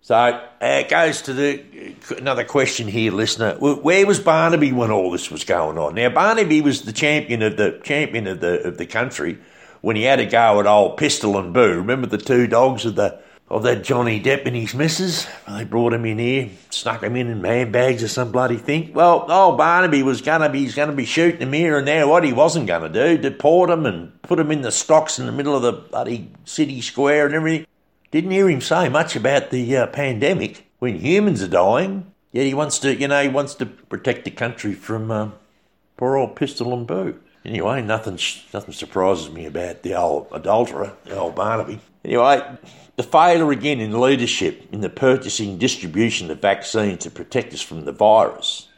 So 0.00 0.14
uh, 0.14 0.48
it 0.60 0.88
goes 0.90 1.22
to 1.22 1.32
the 1.32 1.94
another 2.18 2.44
question 2.44 2.88
here, 2.88 3.10
listener. 3.10 3.56
Where 3.58 4.06
was 4.06 4.20
Barnaby 4.20 4.70
when 4.70 4.90
all 4.90 5.10
this 5.10 5.30
was 5.30 5.44
going 5.44 5.78
on? 5.78 5.94
Now 5.94 6.10
Barnaby 6.10 6.60
was 6.60 6.82
the 6.82 6.92
champion 6.92 7.40
of 7.40 7.56
the 7.56 7.80
champion 7.82 8.26
of 8.26 8.40
the 8.40 8.68
of 8.68 8.76
the 8.76 8.84
country 8.84 9.38
when 9.80 9.96
he 9.96 10.02
had 10.02 10.20
a 10.20 10.26
go 10.26 10.60
at 10.60 10.66
old 10.66 10.98
Pistol 10.98 11.38
and 11.38 11.54
Boo. 11.54 11.78
Remember 11.78 12.06
the 12.06 12.18
two 12.18 12.46
dogs 12.46 12.84
of 12.84 12.96
the 12.96 13.18
of 13.48 13.62
that 13.64 13.84
Johnny 13.84 14.20
Depp 14.20 14.46
and 14.46 14.56
his 14.56 14.74
missus. 14.74 15.26
They 15.46 15.64
brought 15.64 15.92
him 15.92 16.04
in 16.04 16.18
here, 16.18 16.50
snuck 16.70 17.02
him 17.02 17.14
in 17.16 17.28
in 17.28 17.44
handbags 17.44 18.02
or 18.02 18.08
some 18.08 18.32
bloody 18.32 18.56
thing. 18.56 18.92
Well, 18.94 19.30
old 19.30 19.58
Barnaby 19.58 20.02
was 20.02 20.22
gonna 20.22 20.48
be 20.48 20.60
he's 20.60 20.74
gonna 20.74 20.92
be 20.92 21.04
shooting 21.04 21.42
him 21.42 21.52
here 21.52 21.78
and 21.78 21.86
there. 21.86 22.08
What 22.08 22.24
he 22.24 22.32
wasn't 22.32 22.66
gonna 22.66 22.88
do, 22.88 23.18
deport 23.18 23.70
him 23.70 23.86
and 23.86 24.20
put 24.22 24.40
him 24.40 24.50
in 24.50 24.62
the 24.62 24.72
stocks 24.72 25.18
in 25.18 25.26
the 25.26 25.32
middle 25.32 25.54
of 25.54 25.62
the 25.62 25.72
bloody 25.72 26.30
city 26.44 26.80
square 26.80 27.26
and 27.26 27.34
everything. 27.34 27.66
Didn't 28.10 28.30
hear 28.30 28.48
him 28.48 28.60
say 28.60 28.88
much 28.88 29.16
about 29.16 29.50
the 29.50 29.76
uh, 29.76 29.86
pandemic 29.88 30.66
when 30.78 31.00
humans 31.00 31.42
are 31.42 31.48
dying. 31.48 32.10
Yet 32.32 32.46
he 32.46 32.54
wants 32.54 32.80
to, 32.80 32.94
you 32.94 33.06
know, 33.06 33.22
he 33.22 33.28
wants 33.28 33.54
to 33.56 33.66
protect 33.66 34.24
the 34.24 34.30
country 34.30 34.72
from 34.72 35.10
uh, 35.10 35.30
poor 35.96 36.16
old 36.16 36.34
Pistol 36.34 36.72
and 36.74 36.86
Boo. 36.86 37.20
Anyway, 37.44 37.82
nothing, 37.82 38.18
nothing 38.54 38.72
surprises 38.72 39.30
me 39.30 39.44
about 39.44 39.82
the 39.82 39.94
old 39.94 40.26
adulterer, 40.32 40.94
the 41.04 41.16
old 41.16 41.34
Barnaby. 41.34 41.78
Anyway, 42.02 42.40
the 42.96 43.02
failure 43.02 43.50
again 43.50 43.80
in 43.80 44.00
leadership 44.00 44.66
in 44.72 44.80
the 44.80 44.88
purchasing 44.88 45.58
distribution 45.58 46.30
of 46.30 46.40
vaccines 46.40 47.02
to 47.02 47.10
protect 47.10 47.52
us 47.52 47.60
from 47.60 47.84
the 47.84 47.92
virus. 47.92 48.68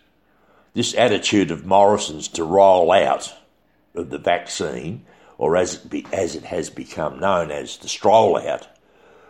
This 0.75 0.95
attitude 0.95 1.51
of 1.53 1.64
Morrison's 1.64 2.27
to 2.29 2.45
roll 2.45 2.91
out 2.91 3.33
of 3.95 4.11
the 4.11 4.19
vaccine, 4.19 5.07
or 5.39 5.57
as 5.57 5.77
it, 5.77 5.89
be, 5.89 6.07
as 6.12 6.35
it 6.35 6.45
has 6.45 6.69
become 6.69 7.21
known 7.21 7.51
as 7.51 7.77
the 7.79 7.89
stroll 7.89 8.37
out, 8.37 8.67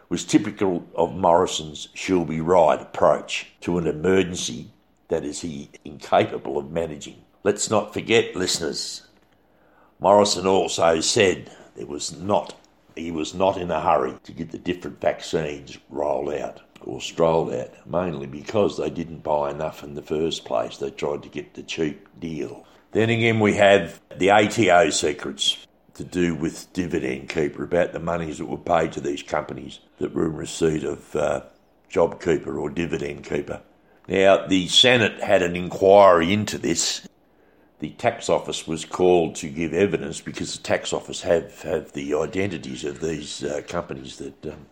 was 0.09 0.25
typical 0.25 0.87
of 0.95 1.15
Morrison's 1.15 1.89
she'll 1.95 2.25
be 2.25 2.41
right 2.41 2.81
approach 2.81 3.49
to 3.61 3.77
an 3.77 3.87
emergency 3.87 4.71
that 5.09 5.25
is 5.25 5.43
he 5.43 5.69
incapable 5.85 6.57
of 6.59 6.71
managing. 6.71 7.23
Let's 7.45 7.71
not 7.71 7.93
forget, 7.93 8.35
listeners, 8.35 9.06
Morrison 9.99 10.47
also 10.47 11.01
said 11.01 11.51
there 11.75 11.87
was 11.87 12.17
not 12.17 12.55
he 12.97 13.11
was 13.11 13.35
not 13.35 13.59
in 13.59 13.71
a 13.71 13.81
hurry 13.81 14.15
to 14.25 14.33
get 14.33 14.51
the 14.51 14.59
different 14.59 15.01
vaccines 15.01 15.79
rolled 15.91 16.33
out 16.33 16.63
or 16.81 17.01
strolled 17.01 17.53
out, 17.53 17.87
mainly 17.87 18.27
because 18.27 18.79
they 18.79 18.91
didn't 18.91 19.23
buy 19.23 19.51
enough 19.51 19.85
in 19.85 19.95
the 19.95 20.03
first 20.03 20.45
place. 20.45 20.79
They 20.79 20.91
tried 20.91 21.23
to 21.23 21.29
get 21.29 21.55
the 21.55 21.63
cheap 21.63 22.09
deal. 22.19 22.67
Then 22.93 23.11
again, 23.11 23.41
we 23.41 23.55
have 23.55 24.01
the 24.17 24.31
ATO 24.31 24.91
secrets 24.91 25.67
to 25.95 26.05
do 26.05 26.35
with 26.35 26.73
Dividend 26.73 27.29
Keeper 27.29 27.65
about 27.65 27.93
the 27.93 27.99
monies 27.99 28.39
that 28.39 28.47
were 28.47 28.57
paid 28.57 28.93
to 28.93 29.01
these 29.01 29.23
companies 29.23 29.81
that 29.99 30.15
were 30.15 30.27
in 30.27 30.37
receipt 30.37 30.85
of 30.85 31.15
uh, 31.17 31.43
JobKeeper 31.91 32.59
or 32.59 32.71
Dividend 32.71 33.25
Keeper. 33.25 33.61
Now, 34.09 34.47
the 34.47 34.69
Senate 34.69 35.23
had 35.23 35.43
an 35.43 35.57
inquiry 35.57 36.33
into 36.33 36.59
this 36.59 37.07
the 37.79 37.91
tax 37.91 38.29
office 38.29 38.67
was 38.67 38.85
called 38.85 39.35
to 39.37 39.49
give 39.49 39.75
evidence 39.75 40.21
because 40.21 40.57
the 40.57 40.63
tax 40.63 40.93
office 40.93 41.23
have, 41.23 41.63
have 41.63 41.93
the 41.93 42.15
identities 42.15 42.85
of 42.85 43.01
these 43.01 43.45
uh, 43.45 43.61
companies 43.69 44.17
that, 44.17 44.47
um, 44.47 44.67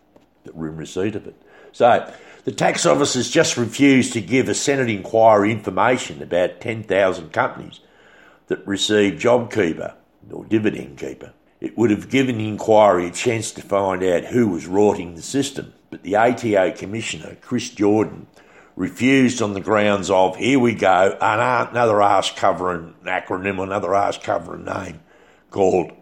that 0.45 0.57
were 0.57 0.69
in 0.69 0.77
receipt 0.77 1.15
of 1.15 1.27
it. 1.27 1.35
So 1.73 2.11
the 2.45 2.53
tax 2.53 2.87
office 2.87 3.15
has 3.15 3.29
just 3.29 3.57
refused 3.57 4.13
to 4.15 4.21
give 4.21 4.49
a 4.49 4.55
Senate 4.55 4.89
inquiry 4.89 5.51
information 5.51 6.23
about 6.23 6.61
10,000 6.61 7.33
companies 7.33 7.81
that 8.47 8.67
received 8.67 9.23
JobKeeper 9.23 9.95
or 10.31 10.45
Dividend 10.45 10.99
Keeper. 10.99 11.33
It 11.61 11.77
would 11.77 11.91
have 11.91 12.11
given 12.11 12.39
the 12.39 12.49
inquiry 12.49 13.07
a 13.07 13.11
chance 13.11 13.51
to 13.53 13.63
find 13.63 14.03
out 14.03 14.25
who 14.27 14.49
was 14.49 14.67
rorting 14.67 15.15
the 15.15 15.23
system, 15.23 15.73
but 15.91 16.03
the 16.03 16.17
ATO 16.17 16.73
Commissioner, 16.73 17.37
Chris 17.41 17.71
Jordan, 17.71 18.27
refused 18.77 19.41
on 19.41 19.53
the 19.53 19.61
grounds 19.61 20.11
of 20.11 20.37
here 20.37 20.59
we 20.59 20.75
go, 20.75 21.17
another 21.21 22.03
ass 22.03 22.31
covering 22.31 22.95
acronym, 23.05 23.63
another 23.63 23.95
ass 23.95 24.19
covering 24.19 24.65
name 24.65 25.01
called 25.51 25.93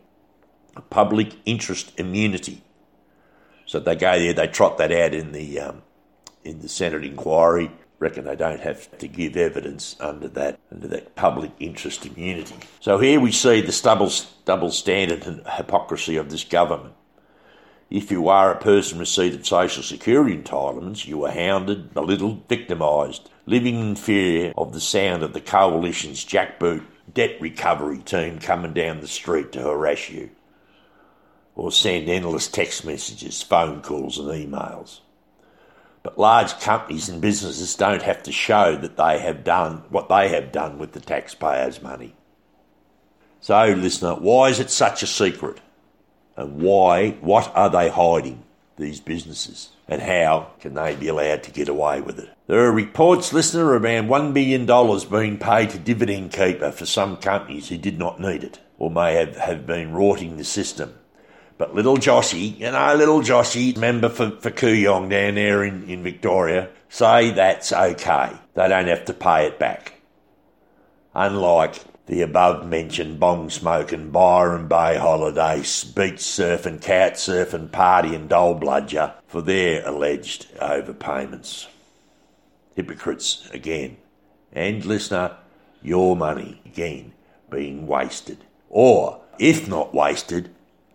public 0.90 1.34
interest 1.44 1.92
immunity. 1.98 2.62
So 3.66 3.80
they 3.80 3.94
go 3.94 4.18
there, 4.18 4.32
they 4.32 4.46
trot 4.48 4.78
that 4.78 4.92
out 4.92 5.14
in 5.14 5.32
the 5.32 5.60
um, 5.60 5.82
in 6.44 6.60
the 6.60 6.68
Senate 6.68 7.04
inquiry. 7.04 7.70
Reckon 7.98 8.24
they 8.24 8.34
don't 8.34 8.60
have 8.60 8.98
to 8.98 9.06
give 9.06 9.36
evidence 9.36 9.94
under 10.00 10.28
that 10.28 10.58
under 10.72 10.88
that 10.88 11.14
public 11.14 11.52
interest 11.60 12.04
immunity. 12.04 12.56
So 12.80 12.98
here 12.98 13.20
we 13.20 13.30
see 13.30 13.60
the 13.60 13.78
double 13.82 14.10
double 14.44 14.70
standard 14.70 15.26
and 15.26 15.46
hypocrisy 15.46 16.16
of 16.16 16.30
this 16.30 16.44
government. 16.44 16.94
If 17.92 18.10
you 18.10 18.28
are 18.28 18.50
a 18.50 18.58
person 18.58 18.98
receiving 18.98 19.44
social 19.44 19.82
security 19.82 20.34
entitlements, 20.34 21.06
you 21.06 21.26
are 21.26 21.30
hounded, 21.30 21.92
belittled, 21.92 22.48
victimised, 22.48 23.28
living 23.44 23.78
in 23.78 23.96
fear 23.96 24.54
of 24.56 24.72
the 24.72 24.80
sound 24.80 25.22
of 25.22 25.34
the 25.34 25.42
coalition's 25.42 26.24
jackboot 26.24 26.86
debt 27.12 27.38
recovery 27.38 27.98
team 27.98 28.38
coming 28.38 28.72
down 28.72 29.02
the 29.02 29.06
street 29.06 29.52
to 29.52 29.60
harass 29.60 30.08
you, 30.08 30.30
or 31.54 31.70
send 31.70 32.08
endless 32.08 32.48
text 32.48 32.86
messages, 32.86 33.42
phone 33.42 33.82
calls, 33.82 34.16
and 34.16 34.28
emails. 34.28 35.00
But 36.02 36.18
large 36.18 36.58
companies 36.60 37.10
and 37.10 37.20
businesses 37.20 37.76
don't 37.76 38.00
have 38.00 38.22
to 38.22 38.32
show 38.32 38.74
that 38.74 38.96
they 38.96 39.18
have 39.18 39.44
done 39.44 39.82
what 39.90 40.08
they 40.08 40.30
have 40.30 40.50
done 40.50 40.78
with 40.78 40.92
the 40.92 41.00
taxpayers' 41.00 41.82
money. 41.82 42.14
So, 43.42 43.66
listener, 43.66 44.14
why 44.14 44.48
is 44.48 44.60
it 44.60 44.70
such 44.70 45.02
a 45.02 45.06
secret? 45.06 45.60
And 46.36 46.60
why, 46.60 47.10
what 47.20 47.52
are 47.54 47.70
they 47.70 47.88
hiding, 47.88 48.42
these 48.76 49.00
businesses, 49.00 49.70
and 49.88 50.02
how 50.02 50.50
can 50.60 50.74
they 50.74 50.96
be 50.96 51.08
allowed 51.08 51.42
to 51.44 51.50
get 51.50 51.68
away 51.68 52.00
with 52.00 52.18
it? 52.18 52.30
There 52.46 52.66
are 52.66 52.72
reports, 52.72 53.32
listener, 53.32 53.66
around 53.66 54.08
$1 54.08 54.34
billion 54.34 54.66
being 55.10 55.38
paid 55.38 55.70
to 55.70 55.78
Dividend 55.78 56.32
Keeper 56.32 56.72
for 56.72 56.86
some 56.86 57.16
companies 57.16 57.68
who 57.68 57.78
did 57.78 57.98
not 57.98 58.20
need 58.20 58.44
it 58.44 58.58
or 58.78 58.90
may 58.90 59.14
have, 59.14 59.36
have 59.36 59.66
been 59.66 59.92
rorting 59.92 60.36
the 60.36 60.44
system. 60.44 60.94
But 61.58 61.74
little 61.74 61.96
Joshy, 61.96 62.58
you 62.58 62.70
know, 62.70 62.94
little 62.96 63.20
Joshy, 63.20 63.76
member 63.76 64.08
for, 64.08 64.32
for 64.32 64.50
Kooyong 64.50 65.08
down 65.08 65.36
there 65.36 65.62
in, 65.62 65.88
in 65.88 66.02
Victoria, 66.02 66.68
say 66.88 67.30
that's 67.30 67.72
okay. 67.72 68.32
They 68.54 68.68
don't 68.68 68.88
have 68.88 69.04
to 69.04 69.14
pay 69.14 69.46
it 69.46 69.58
back. 69.58 70.00
Unlike 71.14 71.78
the 72.12 72.20
above 72.20 72.66
mentioned 72.66 73.18
bong 73.18 73.48
smoking, 73.48 74.10
Byron 74.10 74.68
Bay 74.68 74.98
holidays, 74.98 75.82
beach 75.82 76.16
surfing, 76.16 76.78
cat 76.82 77.14
surfing, 77.14 77.72
party 77.72 78.14
and 78.14 78.28
dole 78.28 78.54
bludger 78.54 79.14
for 79.26 79.40
their 79.40 79.82
alleged 79.88 80.54
overpayments. 80.56 81.68
Hypocrites 82.74 83.48
again. 83.54 83.96
And 84.52 84.84
listener, 84.84 85.38
your 85.80 86.14
money 86.14 86.60
again 86.66 87.14
being 87.48 87.86
wasted. 87.86 88.44
Or, 88.68 89.22
if 89.38 89.66
not 89.66 89.94
wasted, 89.94 90.50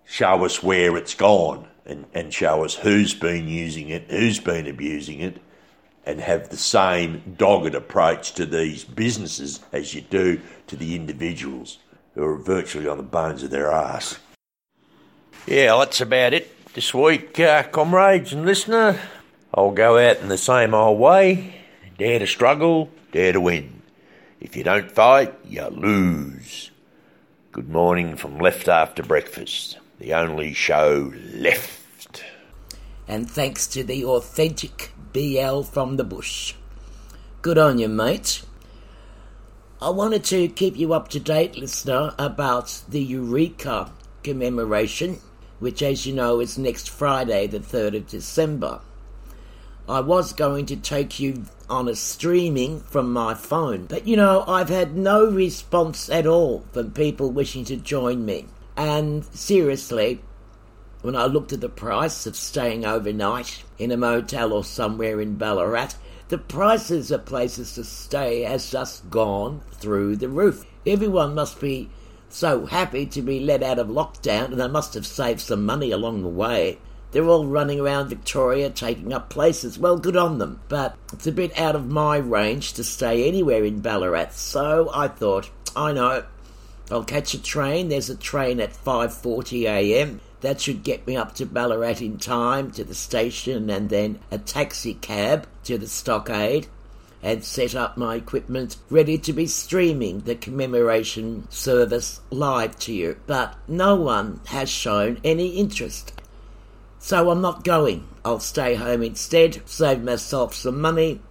show 0.05 0.45
us 0.45 0.61
where 0.61 0.95
it's 0.95 1.15
gone 1.15 1.67
and, 1.83 2.05
and 2.13 2.31
show 2.31 2.63
us 2.63 2.75
who's 2.75 3.15
been 3.15 3.47
using 3.47 3.89
it, 3.89 4.11
who's 4.11 4.39
been 4.39 4.67
abusing 4.67 5.19
it, 5.21 5.41
and 6.07 6.21
have 6.21 6.47
the 6.47 6.57
same 6.57 7.35
dogged 7.37 7.75
approach 7.75 8.31
to 8.31 8.45
these 8.45 8.85
businesses 8.85 9.59
as 9.73 9.93
you 9.93 9.99
do 9.99 10.39
to 10.65 10.77
the 10.77 10.95
individuals 10.95 11.79
who 12.15 12.23
are 12.23 12.37
virtually 12.37 12.87
on 12.87 12.95
the 12.95 13.03
bones 13.03 13.43
of 13.43 13.51
their 13.51 13.69
ass. 13.69 14.17
Yeah, 15.45 15.75
that's 15.77 15.99
about 15.99 16.33
it 16.33 16.73
this 16.73 16.93
week, 16.93 17.37
uh, 17.41 17.63
comrades 17.63 18.31
and 18.31 18.45
listener. 18.45 18.99
I'll 19.53 19.71
go 19.71 19.97
out 19.97 20.19
in 20.19 20.29
the 20.29 20.37
same 20.37 20.73
old 20.73 20.97
way 20.97 21.53
dare 21.97 22.19
to 22.19 22.27
struggle, 22.27 22.89
dare 23.11 23.33
to 23.33 23.41
win. 23.41 23.81
If 24.39 24.55
you 24.55 24.63
don't 24.63 24.91
fight, 24.91 25.33
you 25.45 25.65
lose. 25.65 26.71
Good 27.51 27.69
morning 27.69 28.15
from 28.15 28.37
Left 28.37 28.67
After 28.67 29.01
Breakfast, 29.01 29.79
the 29.99 30.13
only 30.13 30.53
show 30.53 31.11
left. 31.33 31.76
And 33.07 33.29
thanks 33.29 33.67
to 33.67 33.83
the 33.83 34.03
authentic 34.03 34.91
BL 35.13 35.61
from 35.61 35.97
the 35.97 36.03
bush. 36.03 36.53
Good 37.41 37.57
on 37.57 37.79
you, 37.79 37.87
mate. 37.87 38.43
I 39.81 39.89
wanted 39.89 40.23
to 40.25 40.47
keep 40.47 40.75
you 40.75 40.93
up 40.93 41.07
to 41.09 41.19
date, 41.19 41.55
listener, 41.55 42.13
about 42.17 42.81
the 42.89 43.01
Eureka 43.01 43.91
commemoration, 44.23 45.19
which, 45.59 45.81
as 45.81 46.05
you 46.05 46.13
know, 46.13 46.39
is 46.39 46.57
next 46.57 46.89
Friday, 46.89 47.47
the 47.47 47.59
3rd 47.59 47.97
of 47.97 48.07
December. 48.07 48.81
I 49.87 50.01
was 50.01 50.33
going 50.33 50.65
to 50.65 50.75
take 50.75 51.19
you 51.19 51.45
on 51.69 51.87
a 51.87 51.95
streaming 51.95 52.81
from 52.81 53.13
my 53.13 53.33
phone, 53.33 53.85
but 53.85 54.05
you 54.05 54.17
know, 54.17 54.43
I've 54.47 54.69
had 54.69 54.97
no 54.97 55.25
response 55.25 56.09
at 56.09 56.27
all 56.27 56.65
from 56.73 56.91
people 56.91 57.31
wishing 57.31 57.63
to 57.65 57.77
join 57.77 58.25
me. 58.25 58.47
And 58.75 59.23
seriously, 59.25 60.21
when 61.07 61.15
I 61.15 61.25
looked 61.25 61.53
at 61.53 61.61
the 61.61 61.69
price 61.69 62.27
of 62.27 62.35
staying 62.35 62.83
overnight 62.83 63.63
in 63.79 63.93
a 63.93 63.97
motel 63.97 64.51
or 64.51 64.65
somewhere 64.65 65.21
in 65.21 65.35
Ballarat, 65.35 65.91
the 66.27 66.37
prices 66.37 67.11
of 67.11 67.23
places 67.23 67.75
to 67.75 67.85
stay 67.85 68.41
has 68.41 68.69
just 68.69 69.09
gone 69.09 69.61
through 69.71 70.17
the 70.17 70.27
roof. 70.27 70.65
Everyone 70.85 71.33
must 71.33 71.61
be 71.61 71.89
so 72.27 72.65
happy 72.65 73.05
to 73.05 73.21
be 73.21 73.39
let 73.39 73.63
out 73.63 73.79
of 73.79 73.87
lockdown 73.87 74.47
and 74.47 74.59
they 74.59 74.67
must 74.67 74.95
have 74.95 75.07
saved 75.07 75.39
some 75.39 75.65
money 75.65 75.91
along 75.91 76.23
the 76.23 76.27
way. 76.27 76.77
They're 77.11 77.23
all 77.23 77.47
running 77.47 77.79
around 77.79 78.09
Victoria 78.09 78.69
taking 78.69 79.13
up 79.13 79.29
places. 79.29 79.79
Well, 79.79 79.97
good 79.97 80.17
on 80.17 80.39
them. 80.39 80.59
But 80.67 80.97
it's 81.13 81.25
a 81.25 81.31
bit 81.31 81.57
out 81.57 81.77
of 81.77 81.89
my 81.89 82.17
range 82.17 82.73
to 82.73 82.83
stay 82.83 83.25
anywhere 83.25 83.63
in 83.63 83.79
Ballarat. 83.79 84.31
So 84.31 84.91
I 84.93 85.07
thought, 85.07 85.49
I 85.73 85.93
know, 85.93 86.25
I'll 86.91 87.05
catch 87.05 87.33
a 87.33 87.41
train. 87.41 87.87
There's 87.87 88.09
a 88.09 88.15
train 88.17 88.59
at 88.59 88.73
5:40 88.73 89.63
a.m. 89.63 90.19
That 90.41 90.61
should 90.61 90.83
get 90.83 91.07
me 91.07 91.15
up 91.15 91.33
to 91.35 91.45
Ballarat 91.45 92.01
in 92.01 92.17
time 92.17 92.71
to 92.71 92.83
the 92.83 92.93
station 92.93 93.69
and 93.69 93.89
then 93.89 94.19
a 94.29 94.37
taxi 94.37 94.93
cab 94.93 95.47
to 95.63 95.77
the 95.77 95.87
stockade 95.87 96.67
and 97.23 97.43
set 97.43 97.73
up 97.73 97.97
my 97.97 98.15
equipment 98.15 98.77
ready 98.89 99.17
to 99.17 99.33
be 99.33 99.47
streaming 99.47 100.21
the 100.21 100.35
commemoration 100.35 101.49
service 101.49 102.21
live 102.29 102.77
to 102.79 102.93
you. 102.93 103.17
But 103.25 103.55
no 103.67 103.95
one 103.95 104.41
has 104.47 104.69
shown 104.69 105.19
any 105.23 105.57
interest. 105.57 106.13
So 106.99 107.31
I'm 107.31 107.41
not 107.41 107.63
going. 107.63 108.07
I'll 108.23 108.39
stay 108.39 108.75
home 108.75 109.01
instead, 109.01 109.61
save 109.67 110.03
myself 110.03 110.53
some 110.53 110.79
money, 110.79 111.21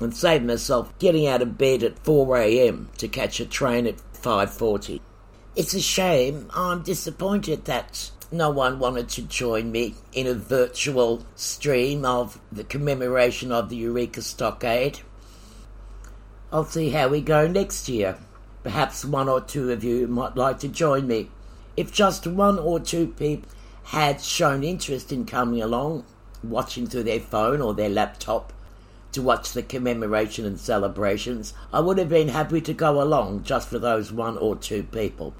and 0.00 0.14
save 0.14 0.42
myself 0.42 0.96
getting 0.98 1.26
out 1.26 1.42
of 1.42 1.58
bed 1.58 1.82
at 1.82 1.98
4 2.04 2.36
a.m. 2.38 2.90
to 2.98 3.08
catch 3.08 3.40
a 3.40 3.46
train 3.46 3.86
at 3.86 3.96
5:40. 4.12 5.00
It's 5.56 5.72
a 5.72 5.80
shame. 5.80 6.48
I'm 6.52 6.82
disappointed 6.82 7.66
that 7.66 8.10
no 8.32 8.50
one 8.50 8.80
wanted 8.80 9.08
to 9.10 9.22
join 9.22 9.70
me 9.70 9.94
in 10.12 10.26
a 10.26 10.34
virtual 10.34 11.24
stream 11.36 12.04
of 12.04 12.40
the 12.50 12.64
commemoration 12.64 13.52
of 13.52 13.68
the 13.68 13.76
Eureka 13.76 14.22
Stockade. 14.22 14.98
I'll 16.50 16.64
see 16.64 16.90
how 16.90 17.06
we 17.06 17.20
go 17.20 17.46
next 17.46 17.88
year. 17.88 18.18
Perhaps 18.64 19.04
one 19.04 19.28
or 19.28 19.40
two 19.40 19.70
of 19.70 19.84
you 19.84 20.08
might 20.08 20.36
like 20.36 20.58
to 20.58 20.66
join 20.66 21.06
me. 21.06 21.30
If 21.76 21.92
just 21.92 22.26
one 22.26 22.58
or 22.58 22.80
two 22.80 23.06
people 23.06 23.48
had 23.84 24.20
shown 24.20 24.64
interest 24.64 25.12
in 25.12 25.24
coming 25.24 25.62
along, 25.62 26.04
watching 26.42 26.88
through 26.88 27.04
their 27.04 27.20
phone 27.20 27.60
or 27.60 27.74
their 27.74 27.88
laptop 27.88 28.52
to 29.12 29.22
watch 29.22 29.52
the 29.52 29.62
commemoration 29.62 30.46
and 30.46 30.58
celebrations, 30.58 31.54
I 31.72 31.78
would 31.78 31.98
have 31.98 32.08
been 32.08 32.26
happy 32.26 32.60
to 32.62 32.74
go 32.74 33.00
along 33.00 33.44
just 33.44 33.68
for 33.68 33.78
those 33.78 34.10
one 34.10 34.36
or 34.36 34.56
two 34.56 34.82
people. 34.82 35.32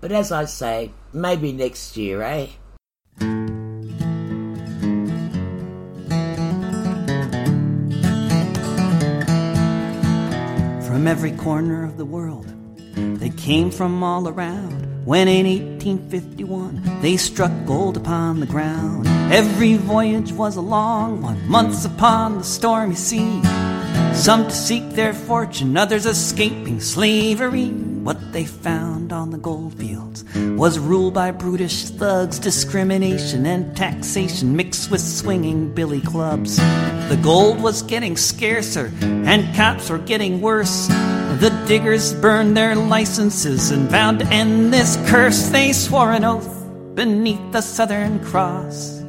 But 0.00 0.12
as 0.12 0.30
I 0.30 0.44
say, 0.44 0.90
maybe 1.12 1.52
next 1.52 1.96
year, 1.96 2.22
eh? 2.22 2.48
From 10.86 11.06
every 11.06 11.32
corner 11.32 11.84
of 11.84 11.96
the 11.96 12.04
world, 12.04 12.46
they 12.94 13.30
came 13.30 13.70
from 13.70 14.02
all 14.02 14.28
around. 14.28 14.84
When 15.06 15.28
in 15.28 15.46
1851 15.46 17.00
they 17.00 17.16
struck 17.16 17.52
gold 17.64 17.96
upon 17.96 18.40
the 18.40 18.46
ground, 18.46 19.06
every 19.32 19.76
voyage 19.76 20.32
was 20.32 20.56
a 20.56 20.60
long 20.60 21.22
one, 21.22 21.48
months 21.48 21.84
upon 21.84 22.38
the 22.38 22.44
stormy 22.44 22.96
sea. 22.96 23.40
Some 24.14 24.44
to 24.44 24.50
seek 24.50 24.90
their 24.90 25.14
fortune, 25.14 25.76
others 25.76 26.06
escaping 26.06 26.80
slavery. 26.80 27.85
What 28.06 28.32
they 28.32 28.44
found 28.44 29.12
on 29.12 29.30
the 29.30 29.36
gold 29.36 29.74
fields 29.74 30.24
was 30.36 30.78
ruled 30.78 31.14
by 31.14 31.32
brutish 31.32 31.86
thugs, 31.86 32.38
discrimination 32.38 33.44
and 33.46 33.76
taxation 33.76 34.54
mixed 34.54 34.92
with 34.92 35.00
swinging 35.00 35.74
billy 35.74 36.00
clubs. 36.00 36.56
The 37.08 37.18
gold 37.20 37.60
was 37.60 37.82
getting 37.82 38.16
scarcer 38.16 38.92
and 39.02 39.52
cops 39.56 39.90
were 39.90 39.98
getting 39.98 40.40
worse. 40.40 40.86
The 40.86 41.50
diggers 41.66 42.14
burned 42.14 42.56
their 42.56 42.76
licenses 42.76 43.72
and 43.72 43.90
vowed 43.90 44.20
to 44.20 44.26
end 44.28 44.72
this 44.72 44.96
curse. 45.10 45.48
They 45.48 45.72
swore 45.72 46.12
an 46.12 46.22
oath 46.22 46.64
beneath 46.94 47.50
the 47.50 47.60
Southern 47.60 48.24
Cross. 48.24 49.02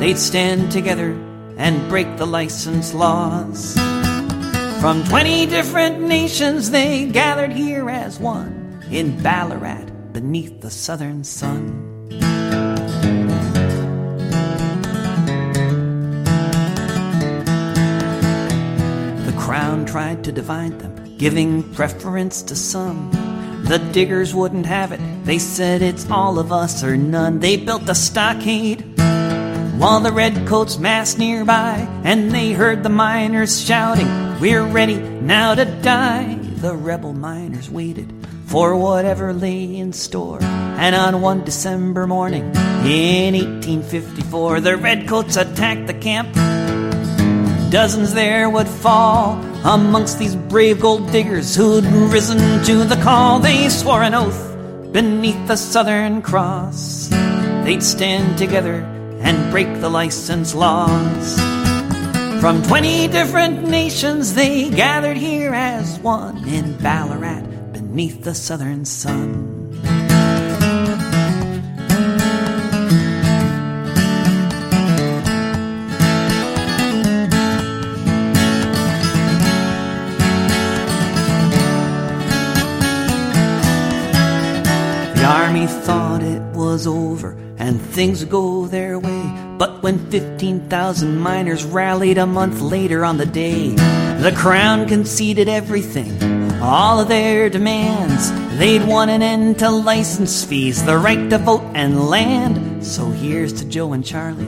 They'd 0.00 0.18
stand 0.18 0.72
together 0.72 1.12
and 1.58 1.88
break 1.88 2.16
the 2.16 2.26
license 2.26 2.92
laws. 2.92 3.76
From 4.82 5.04
20 5.04 5.46
different 5.46 6.00
nations, 6.00 6.72
they 6.72 7.06
gathered 7.06 7.52
here 7.52 7.88
as 7.88 8.18
one 8.18 8.82
in 8.90 9.22
Ballarat 9.22 9.84
beneath 10.12 10.60
the 10.60 10.70
southern 10.70 11.22
sun. 11.22 12.08
The 19.24 19.34
crown 19.38 19.86
tried 19.86 20.24
to 20.24 20.32
divide 20.32 20.80
them, 20.80 21.16
giving 21.16 21.62
preference 21.74 22.42
to 22.42 22.56
some. 22.56 23.08
The 23.68 23.78
diggers 23.92 24.34
wouldn't 24.34 24.66
have 24.66 24.90
it. 24.90 25.00
They 25.24 25.38
said 25.38 25.80
it's 25.80 26.10
all 26.10 26.40
of 26.40 26.50
us 26.50 26.82
or 26.82 26.96
none. 26.96 27.38
They 27.38 27.56
built 27.56 27.88
a 27.88 27.94
stockade 27.94 28.92
while 29.82 29.98
the 29.98 30.12
redcoats 30.12 30.78
massed 30.78 31.18
nearby, 31.18 31.74
and 32.04 32.30
they 32.30 32.52
heard 32.52 32.84
the 32.84 32.88
miners 32.88 33.60
shouting, 33.60 34.06
We're 34.38 34.64
ready 34.64 34.96
now 34.96 35.56
to 35.56 35.64
die. 35.64 36.34
The 36.34 36.76
rebel 36.76 37.12
miners 37.12 37.68
waited 37.68 38.14
for 38.46 38.76
whatever 38.76 39.32
lay 39.32 39.76
in 39.76 39.92
store. 39.92 40.40
And 40.40 40.94
on 40.94 41.20
one 41.20 41.42
December 41.42 42.06
morning 42.06 42.44
in 42.86 43.34
1854, 43.34 44.60
the 44.60 44.76
redcoats 44.76 45.36
attacked 45.36 45.88
the 45.88 45.94
camp. 45.94 46.32
Dozens 47.72 48.14
there 48.14 48.48
would 48.48 48.68
fall 48.68 49.32
amongst 49.64 50.20
these 50.20 50.36
brave 50.36 50.80
gold 50.80 51.10
diggers 51.10 51.56
who'd 51.56 51.84
risen 51.84 52.62
to 52.66 52.84
the 52.84 53.00
call. 53.02 53.40
They 53.40 53.68
swore 53.68 54.04
an 54.04 54.14
oath 54.14 54.92
beneath 54.92 55.48
the 55.48 55.56
Southern 55.56 56.22
Cross. 56.22 57.08
They'd 57.64 57.82
stand 57.82 58.38
together 58.38 59.01
and 59.22 59.50
break 59.50 59.80
the 59.80 59.88
license 59.88 60.54
laws. 60.54 61.40
From 62.40 62.60
20 62.62 63.06
different 63.08 63.68
nations, 63.68 64.34
they 64.34 64.68
gathered 64.68 65.16
here 65.16 65.54
as 65.54 65.98
one 66.00 66.44
in 66.48 66.76
Ballarat 66.78 67.42
beneath 67.72 68.24
the 68.24 68.34
southern 68.34 68.84
sun. 68.84 69.70
The 85.14 85.24
army 85.24 85.68
thought 85.68 86.22
it 86.24 86.42
was 86.56 86.88
over 86.88 87.36
and 87.62 87.80
things 87.80 88.24
go 88.24 88.66
their 88.66 88.98
way. 88.98 89.54
But 89.56 89.84
when 89.84 90.10
15,000 90.10 91.16
miners 91.16 91.64
rallied 91.64 92.18
a 92.18 92.26
month 92.26 92.60
later 92.60 93.04
on 93.04 93.18
the 93.18 93.26
day, 93.26 93.70
the 94.18 94.34
crown 94.36 94.88
conceded 94.88 95.48
everything, 95.48 96.60
all 96.60 96.98
of 96.98 97.06
their 97.06 97.48
demands. 97.48 98.32
They'd 98.58 98.84
won 98.84 99.08
an 99.08 99.22
end 99.22 99.60
to 99.60 99.70
license 99.70 100.44
fees, 100.44 100.84
the 100.84 100.98
right 100.98 101.30
to 101.30 101.38
vote 101.38 101.62
and 101.74 102.08
land. 102.10 102.84
So 102.84 103.10
here's 103.10 103.52
to 103.54 103.64
Joe 103.64 103.92
and 103.92 104.04
Charlie, 104.04 104.44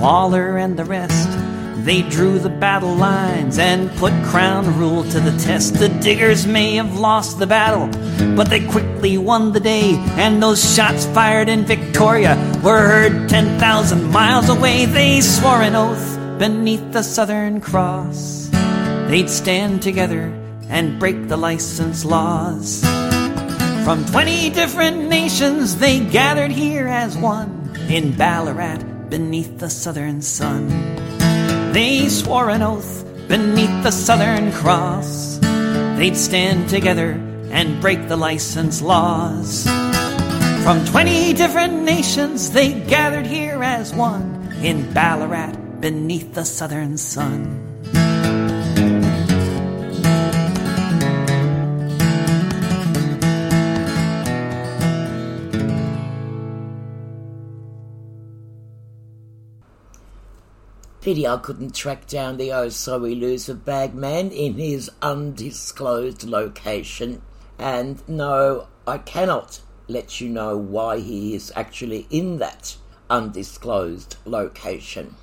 Lalor 0.00 0.60
and 0.60 0.76
the 0.76 0.84
rest. 0.84 1.47
They 1.84 2.02
drew 2.02 2.38
the 2.38 2.50
battle 2.50 2.94
lines 2.94 3.58
and 3.58 3.90
put 3.96 4.12
crown 4.24 4.78
rule 4.78 5.04
to 5.04 5.20
the 5.20 5.36
test. 5.38 5.74
The 5.74 5.88
diggers 5.88 6.46
may 6.46 6.74
have 6.74 6.98
lost 6.98 7.38
the 7.38 7.46
battle, 7.46 7.88
but 8.36 8.50
they 8.50 8.66
quickly 8.66 9.16
won 9.16 9.52
the 9.52 9.60
day. 9.60 9.94
And 10.18 10.42
those 10.42 10.74
shots 10.74 11.06
fired 11.06 11.48
in 11.48 11.64
Victoria 11.64 12.36
were 12.62 12.86
heard 12.86 13.28
10,000 13.28 14.10
miles 14.10 14.48
away. 14.48 14.84
They 14.84 15.20
swore 15.20 15.62
an 15.62 15.76
oath 15.76 16.18
beneath 16.38 16.92
the 16.92 17.02
Southern 17.02 17.60
Cross. 17.60 18.50
They'd 19.08 19.30
stand 19.30 19.80
together 19.80 20.32
and 20.68 20.98
break 20.98 21.28
the 21.28 21.36
license 21.36 22.04
laws. 22.04 22.82
From 23.84 24.04
20 24.04 24.50
different 24.50 25.08
nations, 25.08 25.76
they 25.76 26.00
gathered 26.00 26.50
here 26.50 26.86
as 26.86 27.16
one 27.16 27.74
in 27.88 28.12
Ballarat 28.12 28.84
beneath 29.08 29.58
the 29.58 29.70
southern 29.70 30.20
sun. 30.20 30.68
They 31.72 32.08
swore 32.08 32.48
an 32.48 32.62
oath 32.62 33.04
beneath 33.28 33.82
the 33.82 33.90
Southern 33.90 34.52
Cross. 34.52 35.38
They'd 35.98 36.16
stand 36.16 36.68
together 36.68 37.12
and 37.50 37.80
break 37.80 38.08
the 38.08 38.16
license 38.16 38.80
laws. 38.80 39.64
From 40.64 40.84
20 40.86 41.34
different 41.34 41.82
nations, 41.82 42.50
they 42.50 42.72
gathered 42.72 43.26
here 43.26 43.62
as 43.62 43.94
one 43.94 44.50
in 44.62 44.92
Ballarat 44.92 45.52
beneath 45.80 46.34
the 46.34 46.44
southern 46.44 46.96
sun. 46.96 47.67
Pity 61.00 61.28
I 61.28 61.36
couldn't 61.36 61.76
track 61.76 62.08
down 62.08 62.38
the 62.38 62.52
oh 62.52 62.70
so 62.70 63.04
elusive 63.04 63.64
bagman 63.64 64.32
in 64.32 64.54
his 64.54 64.90
undisclosed 65.00 66.24
location. 66.24 67.22
And 67.56 68.06
no, 68.08 68.66
I 68.86 68.98
cannot 68.98 69.60
let 69.86 70.20
you 70.20 70.28
know 70.28 70.56
why 70.56 70.98
he 70.98 71.34
is 71.34 71.52
actually 71.54 72.08
in 72.10 72.38
that 72.38 72.76
undisclosed 73.08 74.16
location. 74.24 75.14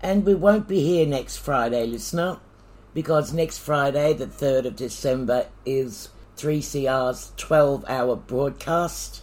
And 0.00 0.24
we 0.24 0.34
won't 0.34 0.68
be 0.68 0.80
here 0.80 1.06
next 1.06 1.38
Friday, 1.38 1.84
listener, 1.86 2.38
because 2.94 3.32
next 3.32 3.58
Friday, 3.58 4.12
the 4.12 4.26
3rd 4.26 4.66
of 4.66 4.76
December, 4.76 5.48
is 5.64 6.10
3CR's 6.36 7.32
12 7.36 7.84
hour 7.88 8.14
broadcast 8.14 9.22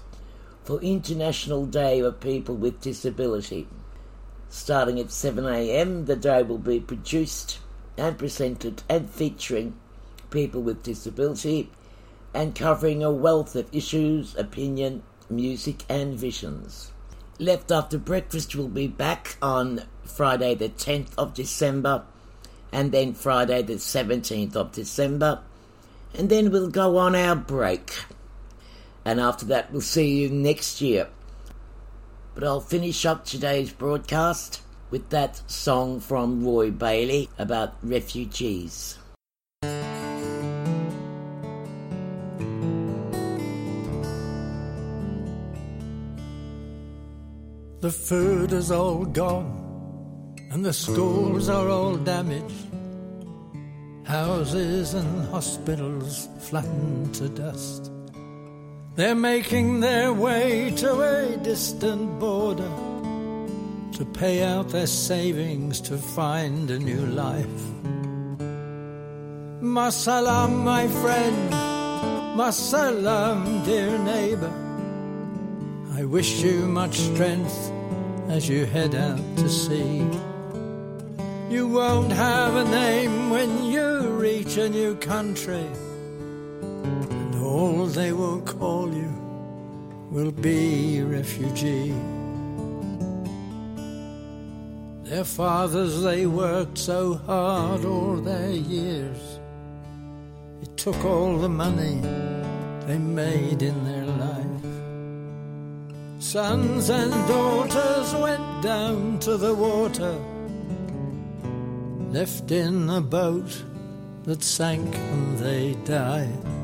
for 0.64 0.82
International 0.82 1.66
Day 1.66 2.00
of 2.00 2.20
People 2.20 2.56
with 2.56 2.82
Disability. 2.82 3.68
Starting 4.56 5.00
at 5.00 5.08
7am, 5.08 6.06
the 6.06 6.16
day 6.16 6.44
will 6.44 6.60
be 6.60 6.80
produced 6.80 7.58
and 7.98 8.20
presented 8.20 8.84
and 8.88 9.10
featuring 9.10 9.76
people 10.30 10.62
with 10.62 10.84
disability 10.84 11.72
and 12.36 12.54
covering 12.54 13.04
a 13.04 13.12
wealth 13.12 13.56
of 13.56 13.68
issues, 13.76 14.36
opinion, 14.36 15.02
music, 15.28 15.84
and 15.90 16.14
visions. 16.14 16.92
Left 17.40 17.72
After 17.72 17.98
Breakfast 17.98 18.56
will 18.56 18.70
be 18.70 18.88
back 18.88 19.38
on 19.42 19.86
Friday, 20.04 20.54
the 20.54 20.70
10th 20.70 21.18
of 21.18 21.34
December, 21.34 22.04
and 22.72 22.92
then 22.92 23.16
Friday, 23.16 23.64
the 23.64 23.74
17th 23.74 24.56
of 24.56 24.72
December, 24.72 25.42
and 26.14 26.30
then 26.30 26.52
we'll 26.52 26.70
go 26.70 26.98
on 26.98 27.16
our 27.16 27.36
break. 27.36 28.06
And 29.04 29.20
after 29.20 29.48
that, 29.48 29.72
we'll 29.72 29.82
see 29.82 30.22
you 30.22 30.30
next 30.30 30.80
year. 30.80 31.10
But 32.36 32.44
I'll 32.44 32.62
finish 32.62 33.06
up 33.06 33.26
today's 33.26 33.72
broadcast 33.72 34.62
with 34.90 35.10
that 35.10 35.42
song 35.50 36.00
from 36.00 36.44
Roy 36.44 36.72
Bailey 36.72 37.30
about 37.38 37.76
refugees. 37.84 38.98
The 47.82 47.92
food 47.92 48.54
is 48.54 48.72
all 48.72 49.06
gone, 49.06 50.36
and 50.52 50.64
the 50.66 50.74
schools 50.74 51.50
are 51.50 51.70
all 51.70 51.98
damaged. 51.98 52.68
Houses 54.06 54.94
and 54.94 55.28
hospitals 55.30 56.30
flattened 56.40 57.14
to 57.16 57.30
dust. 57.30 57.93
They're 58.96 59.16
making 59.16 59.80
their 59.80 60.14
way 60.14 60.70
to 60.78 61.02
a 61.02 61.38
distant 61.38 62.20
border 62.20 62.72
to 63.94 64.06
pay 64.06 64.44
out 64.44 64.70
their 64.70 64.86
savings 64.86 65.82
to 65.82 65.98
find 65.98 66.70
a 66.70 66.78
new 66.78 67.04
life. 67.08 67.62
Masalam, 69.62 70.64
my 70.64 70.88
friend, 70.88 71.54
Masalam, 72.38 73.66
dear 73.66 73.98
neighbor. 73.98 74.54
I 75.96 76.06
wish 76.06 76.44
you 76.44 76.68
much 76.68 76.96
strength 77.00 77.72
as 78.30 78.48
you 78.48 78.66
head 78.68 78.94
out 78.94 79.22
to 79.38 79.50
sea. 79.50 80.06
You 81.50 81.68
won't 81.68 82.12
have 82.12 82.56
a 82.56 82.66
name 82.70 83.32
when 83.32 83.66
you 83.66 84.10
reach 84.12 84.58
a 84.58 84.70
new 84.70 84.96
country, 84.98 85.66
they 87.94 88.12
will 88.12 88.42
call 88.42 88.92
you 88.92 89.14
will 90.10 90.32
be 90.32 91.02
refugee. 91.02 91.94
Their 95.04 95.24
fathers, 95.24 96.02
they 96.02 96.26
worked 96.26 96.78
so 96.78 97.16
hard 97.16 97.86
all 97.86 98.16
their 98.16 98.52
years. 98.52 99.40
It 100.62 100.76
took 100.78 101.04
all 101.06 101.38
the 101.38 101.50
money 101.50 102.00
they 102.88 102.98
made 102.98 103.62
in 103.62 103.84
their 103.86 104.06
life. 104.06 104.72
Sons 106.20 106.90
and 106.90 107.12
daughters 107.28 108.16
went 108.16 108.64
down 108.64 109.20
to 109.20 109.38
the 109.38 109.54
water, 109.54 110.16
left 112.12 112.52
in 112.52 112.90
a 112.90 113.02
boat 113.02 113.64
that 114.24 114.44
sank 114.44 114.96
and 114.96 115.38
they 115.38 115.74
died. 115.86 116.63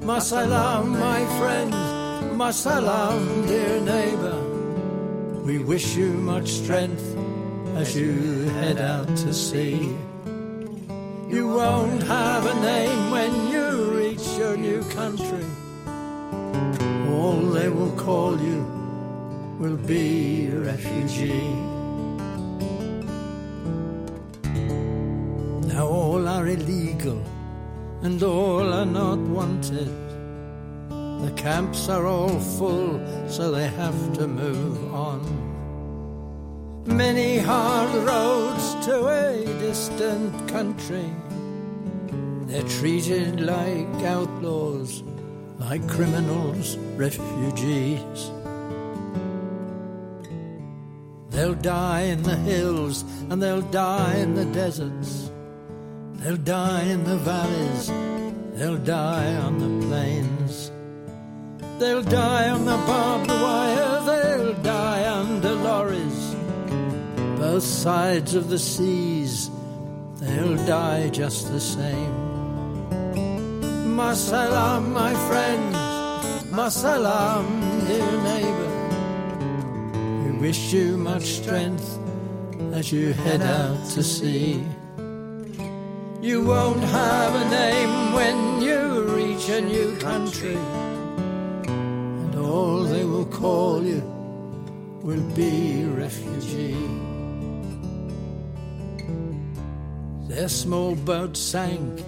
Masalam, 0.00 0.98
my 0.98 1.26
friend, 1.38 1.72
Masalam, 2.32 3.46
dear 3.46 3.80
neighbor. 3.82 4.40
We 5.44 5.58
wish 5.58 5.94
you 5.94 6.08
much 6.08 6.48
strength 6.48 7.04
as 7.76 7.94
you 7.94 8.48
head 8.60 8.78
out 8.78 9.08
to 9.08 9.34
sea. 9.34 9.94
You 11.28 11.48
won't 11.48 12.02
have 12.04 12.46
a 12.46 12.54
name 12.62 13.10
when 13.10 13.48
you 13.48 13.90
reach 13.92 14.26
your 14.38 14.56
new 14.56 14.82
country. 14.84 15.44
All 17.12 17.36
they 17.52 17.68
will 17.68 17.92
call 17.92 18.40
you 18.40 18.64
will 19.58 19.76
be 19.76 20.46
a 20.46 20.60
refugee. 20.60 21.52
Now 25.68 25.86
all 25.86 26.26
are 26.26 26.46
illegal 26.46 27.22
and 28.02 28.22
all 28.22 28.72
are 28.72 28.86
not 28.86 29.18
wanted. 29.18 29.88
The 30.88 31.32
camps 31.36 31.88
are 31.88 32.06
all 32.06 32.38
full, 32.40 33.00
so 33.28 33.50
they 33.50 33.68
have 33.68 34.12
to 34.14 34.26
move 34.26 34.94
on. 34.94 35.20
Many 36.86 37.38
hard 37.38 37.94
roads 37.94 38.86
to 38.86 39.06
a 39.08 39.44
distant 39.60 40.48
country. 40.48 41.10
They're 42.46 42.62
treated 42.62 43.40
like 43.40 43.86
outlaws, 44.02 45.02
like 45.58 45.86
criminals, 45.86 46.78
refugees. 46.96 48.30
They'll 51.28 51.54
die 51.54 52.02
in 52.02 52.22
the 52.22 52.36
hills 52.36 53.04
and 53.28 53.42
they'll 53.42 53.60
die 53.60 54.16
in 54.16 54.34
the 54.34 54.46
deserts. 54.46 55.30
They'll 56.20 56.36
die 56.36 56.82
in 56.82 57.04
the 57.04 57.16
valleys, 57.16 57.86
they'll 58.52 58.76
die 58.76 59.34
on 59.36 59.58
the 59.58 59.86
plains. 59.86 60.70
They'll 61.78 62.02
die 62.02 62.50
on 62.50 62.66
the 62.66 62.76
barbed 62.86 63.30
wire, 63.30 64.02
they'll 64.04 64.52
die 64.62 65.10
under 65.10 65.54
lorries. 65.54 66.34
Both 67.38 67.62
sides 67.62 68.34
of 68.34 68.50
the 68.50 68.58
seas, 68.58 69.50
they'll 70.20 70.58
die 70.66 71.08
just 71.08 71.50
the 71.50 71.58
same. 71.58 72.14
Masalam, 73.96 74.92
my 74.92 75.14
friend, 75.28 75.74
Masalam, 76.52 77.46
dear 77.88 78.12
neighbor. 78.28 78.70
We 80.24 80.38
wish 80.38 80.70
you 80.70 80.98
much 80.98 81.24
strength 81.40 81.98
as 82.74 82.92
you 82.92 83.14
head 83.14 83.40
out 83.40 83.88
to 83.94 84.02
sea. 84.02 84.62
You 86.22 86.44
won't 86.44 86.82
have 86.82 87.34
a 87.34 87.48
name 87.48 88.12
when 88.12 88.60
you 88.60 89.04
reach 89.16 89.48
a 89.48 89.62
new 89.62 89.96
country, 89.96 90.58
and 91.66 92.34
all 92.34 92.82
they 92.84 93.06
will 93.06 93.24
call 93.24 93.82
you 93.82 94.02
will 95.02 95.22
be 95.34 95.84
refugee. 95.86 96.76
Their 100.28 100.50
small 100.50 100.94
boat 100.94 101.38
sank, 101.38 102.04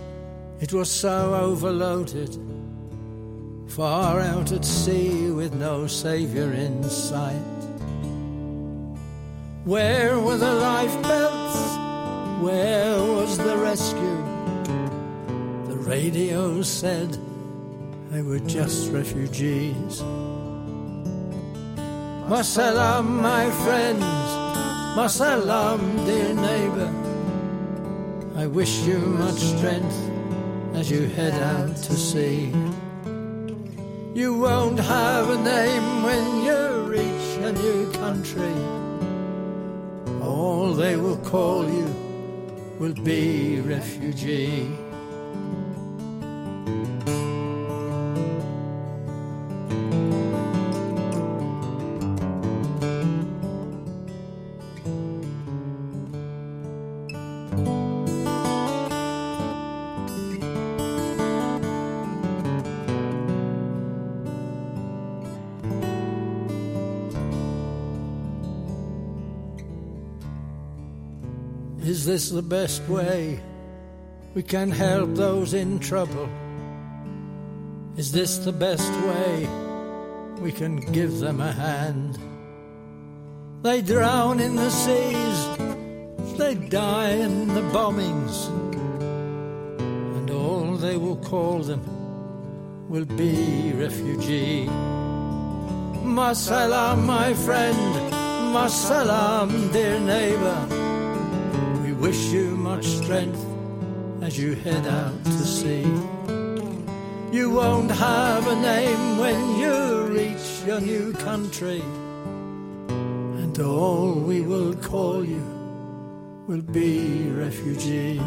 it 0.60 0.74
was 0.74 0.90
so 0.90 1.34
overloaded, 1.34 2.38
far 3.66 4.20
out 4.20 4.52
at 4.52 4.66
sea 4.66 5.30
with 5.30 5.54
no 5.54 5.86
saviour 5.86 6.52
in 6.52 6.84
sight. 6.84 7.40
Where 9.64 10.20
were 10.20 10.36
the 10.36 10.52
lifebelts? 10.52 11.71
Where 12.42 12.98
was 13.00 13.38
the 13.38 13.56
rescue? 13.56 14.18
The 15.68 15.76
radio 15.76 16.60
said 16.62 17.16
they 18.10 18.20
were 18.22 18.40
just 18.40 18.90
refugees. 18.90 20.02
Masalam, 22.26 23.06
my 23.22 23.48
friends, 23.62 24.02
Masalam, 24.98 26.04
dear 26.04 26.34
neighbor. 26.34 26.90
I 28.34 28.48
wish 28.48 28.80
you 28.88 28.98
much 28.98 29.38
strength 29.38 30.00
as 30.74 30.90
you 30.90 31.06
head 31.06 31.40
out 31.40 31.76
to 31.76 31.92
sea. 31.94 32.52
You 34.14 34.34
won't 34.34 34.80
have 34.80 35.30
a 35.30 35.38
name 35.40 36.02
when 36.02 36.42
you 36.42 36.90
reach 36.90 37.38
a 37.38 37.52
new 37.52 37.88
country. 37.92 38.56
All 40.20 40.72
they 40.72 40.96
will 40.96 41.18
call 41.18 41.70
you 41.70 42.01
will 42.78 42.94
be 42.94 43.60
refugee. 43.60 44.81
This 72.12 72.28
the 72.28 72.42
best 72.42 72.82
way 72.90 73.40
we 74.34 74.42
can 74.42 74.70
help 74.70 75.14
those 75.14 75.54
in 75.54 75.78
trouble? 75.78 76.28
Is 77.96 78.12
this 78.12 78.36
the 78.36 78.52
best 78.52 78.92
way 79.08 79.48
we 80.38 80.52
can 80.52 80.76
give 80.92 81.20
them 81.20 81.40
a 81.40 81.50
hand? 81.50 82.18
They 83.62 83.80
drown 83.80 84.40
in 84.40 84.56
the 84.56 84.68
seas, 84.68 85.38
they 86.36 86.54
die 86.54 87.12
in 87.12 87.48
the 87.54 87.62
bombings, 87.76 88.36
and 90.16 90.30
all 90.30 90.76
they 90.76 90.98
will 90.98 91.16
call 91.16 91.60
them 91.60 91.82
will 92.90 93.06
be 93.06 93.72
refugee. 93.72 94.66
Masalam, 96.04 97.06
my 97.06 97.32
friend, 97.32 97.80
Masalam, 98.52 99.72
dear 99.72 99.98
neighbor. 99.98 100.81
Wish 102.02 102.32
you 102.32 102.56
much 102.56 102.84
strength 102.84 103.40
as 104.22 104.36
you 104.36 104.56
head 104.56 104.88
out 104.88 105.24
to 105.24 105.44
sea. 105.46 105.86
You 107.30 107.50
won't 107.50 107.92
have 107.92 108.44
a 108.48 108.56
name 108.56 109.18
when 109.18 109.38
you 109.60 110.08
reach 110.08 110.66
your 110.66 110.80
new 110.80 111.12
country, 111.12 111.80
and 113.40 113.56
all 113.60 114.14
we 114.14 114.40
will 114.40 114.74
call 114.74 115.24
you 115.24 115.46
will 116.48 116.66
be 116.80 117.30
refugee. 117.30 118.18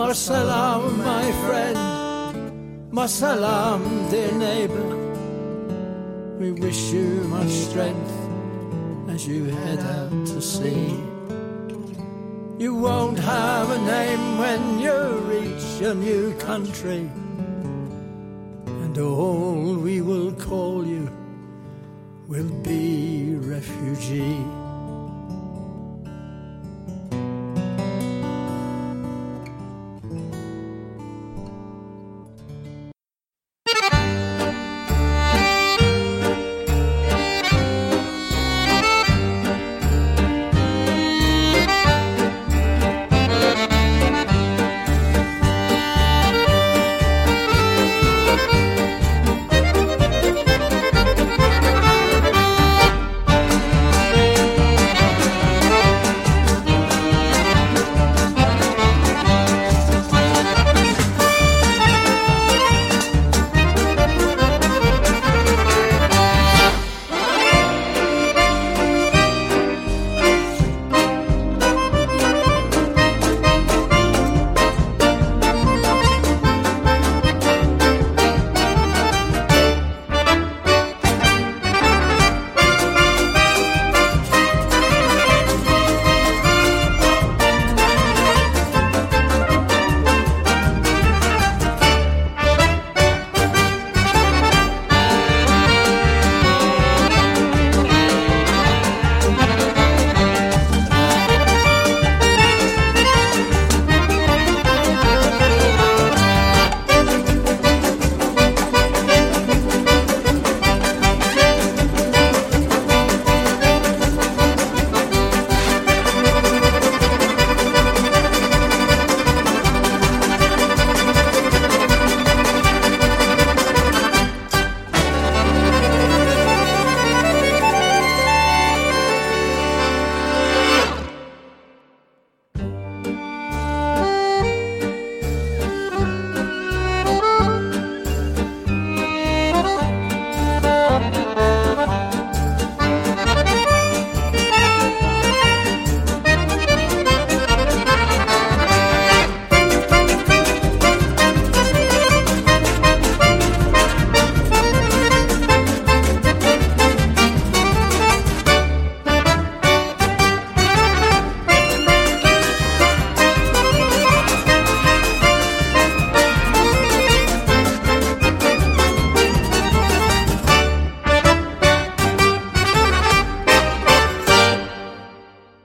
Masalam, 0.00 0.98
my 0.98 1.26
friend, 1.46 1.78
Masalam, 2.90 4.10
dear 4.10 4.32
neighbor. 4.32 4.90
We 6.40 6.50
wish 6.50 6.90
you 6.90 7.22
much 7.30 7.50
strength 7.50 8.17
as 9.18 9.26
you 9.26 9.46
head 9.46 9.80
out 9.80 10.26
to 10.26 10.40
sea. 10.40 10.94
You 12.56 12.72
won't 12.76 13.18
have 13.18 13.68
a 13.68 13.78
name 13.78 14.38
when 14.38 14.78
you 14.78 14.96
reach 15.34 15.82
a 15.82 15.92
new 15.92 16.34
country, 16.34 17.10
and 18.82 18.96
all 18.96 19.74
we 19.74 20.02
will 20.02 20.30
call 20.34 20.86
you 20.86 21.10
will 22.28 22.52
be 22.62 23.34
refugee. 23.34 24.57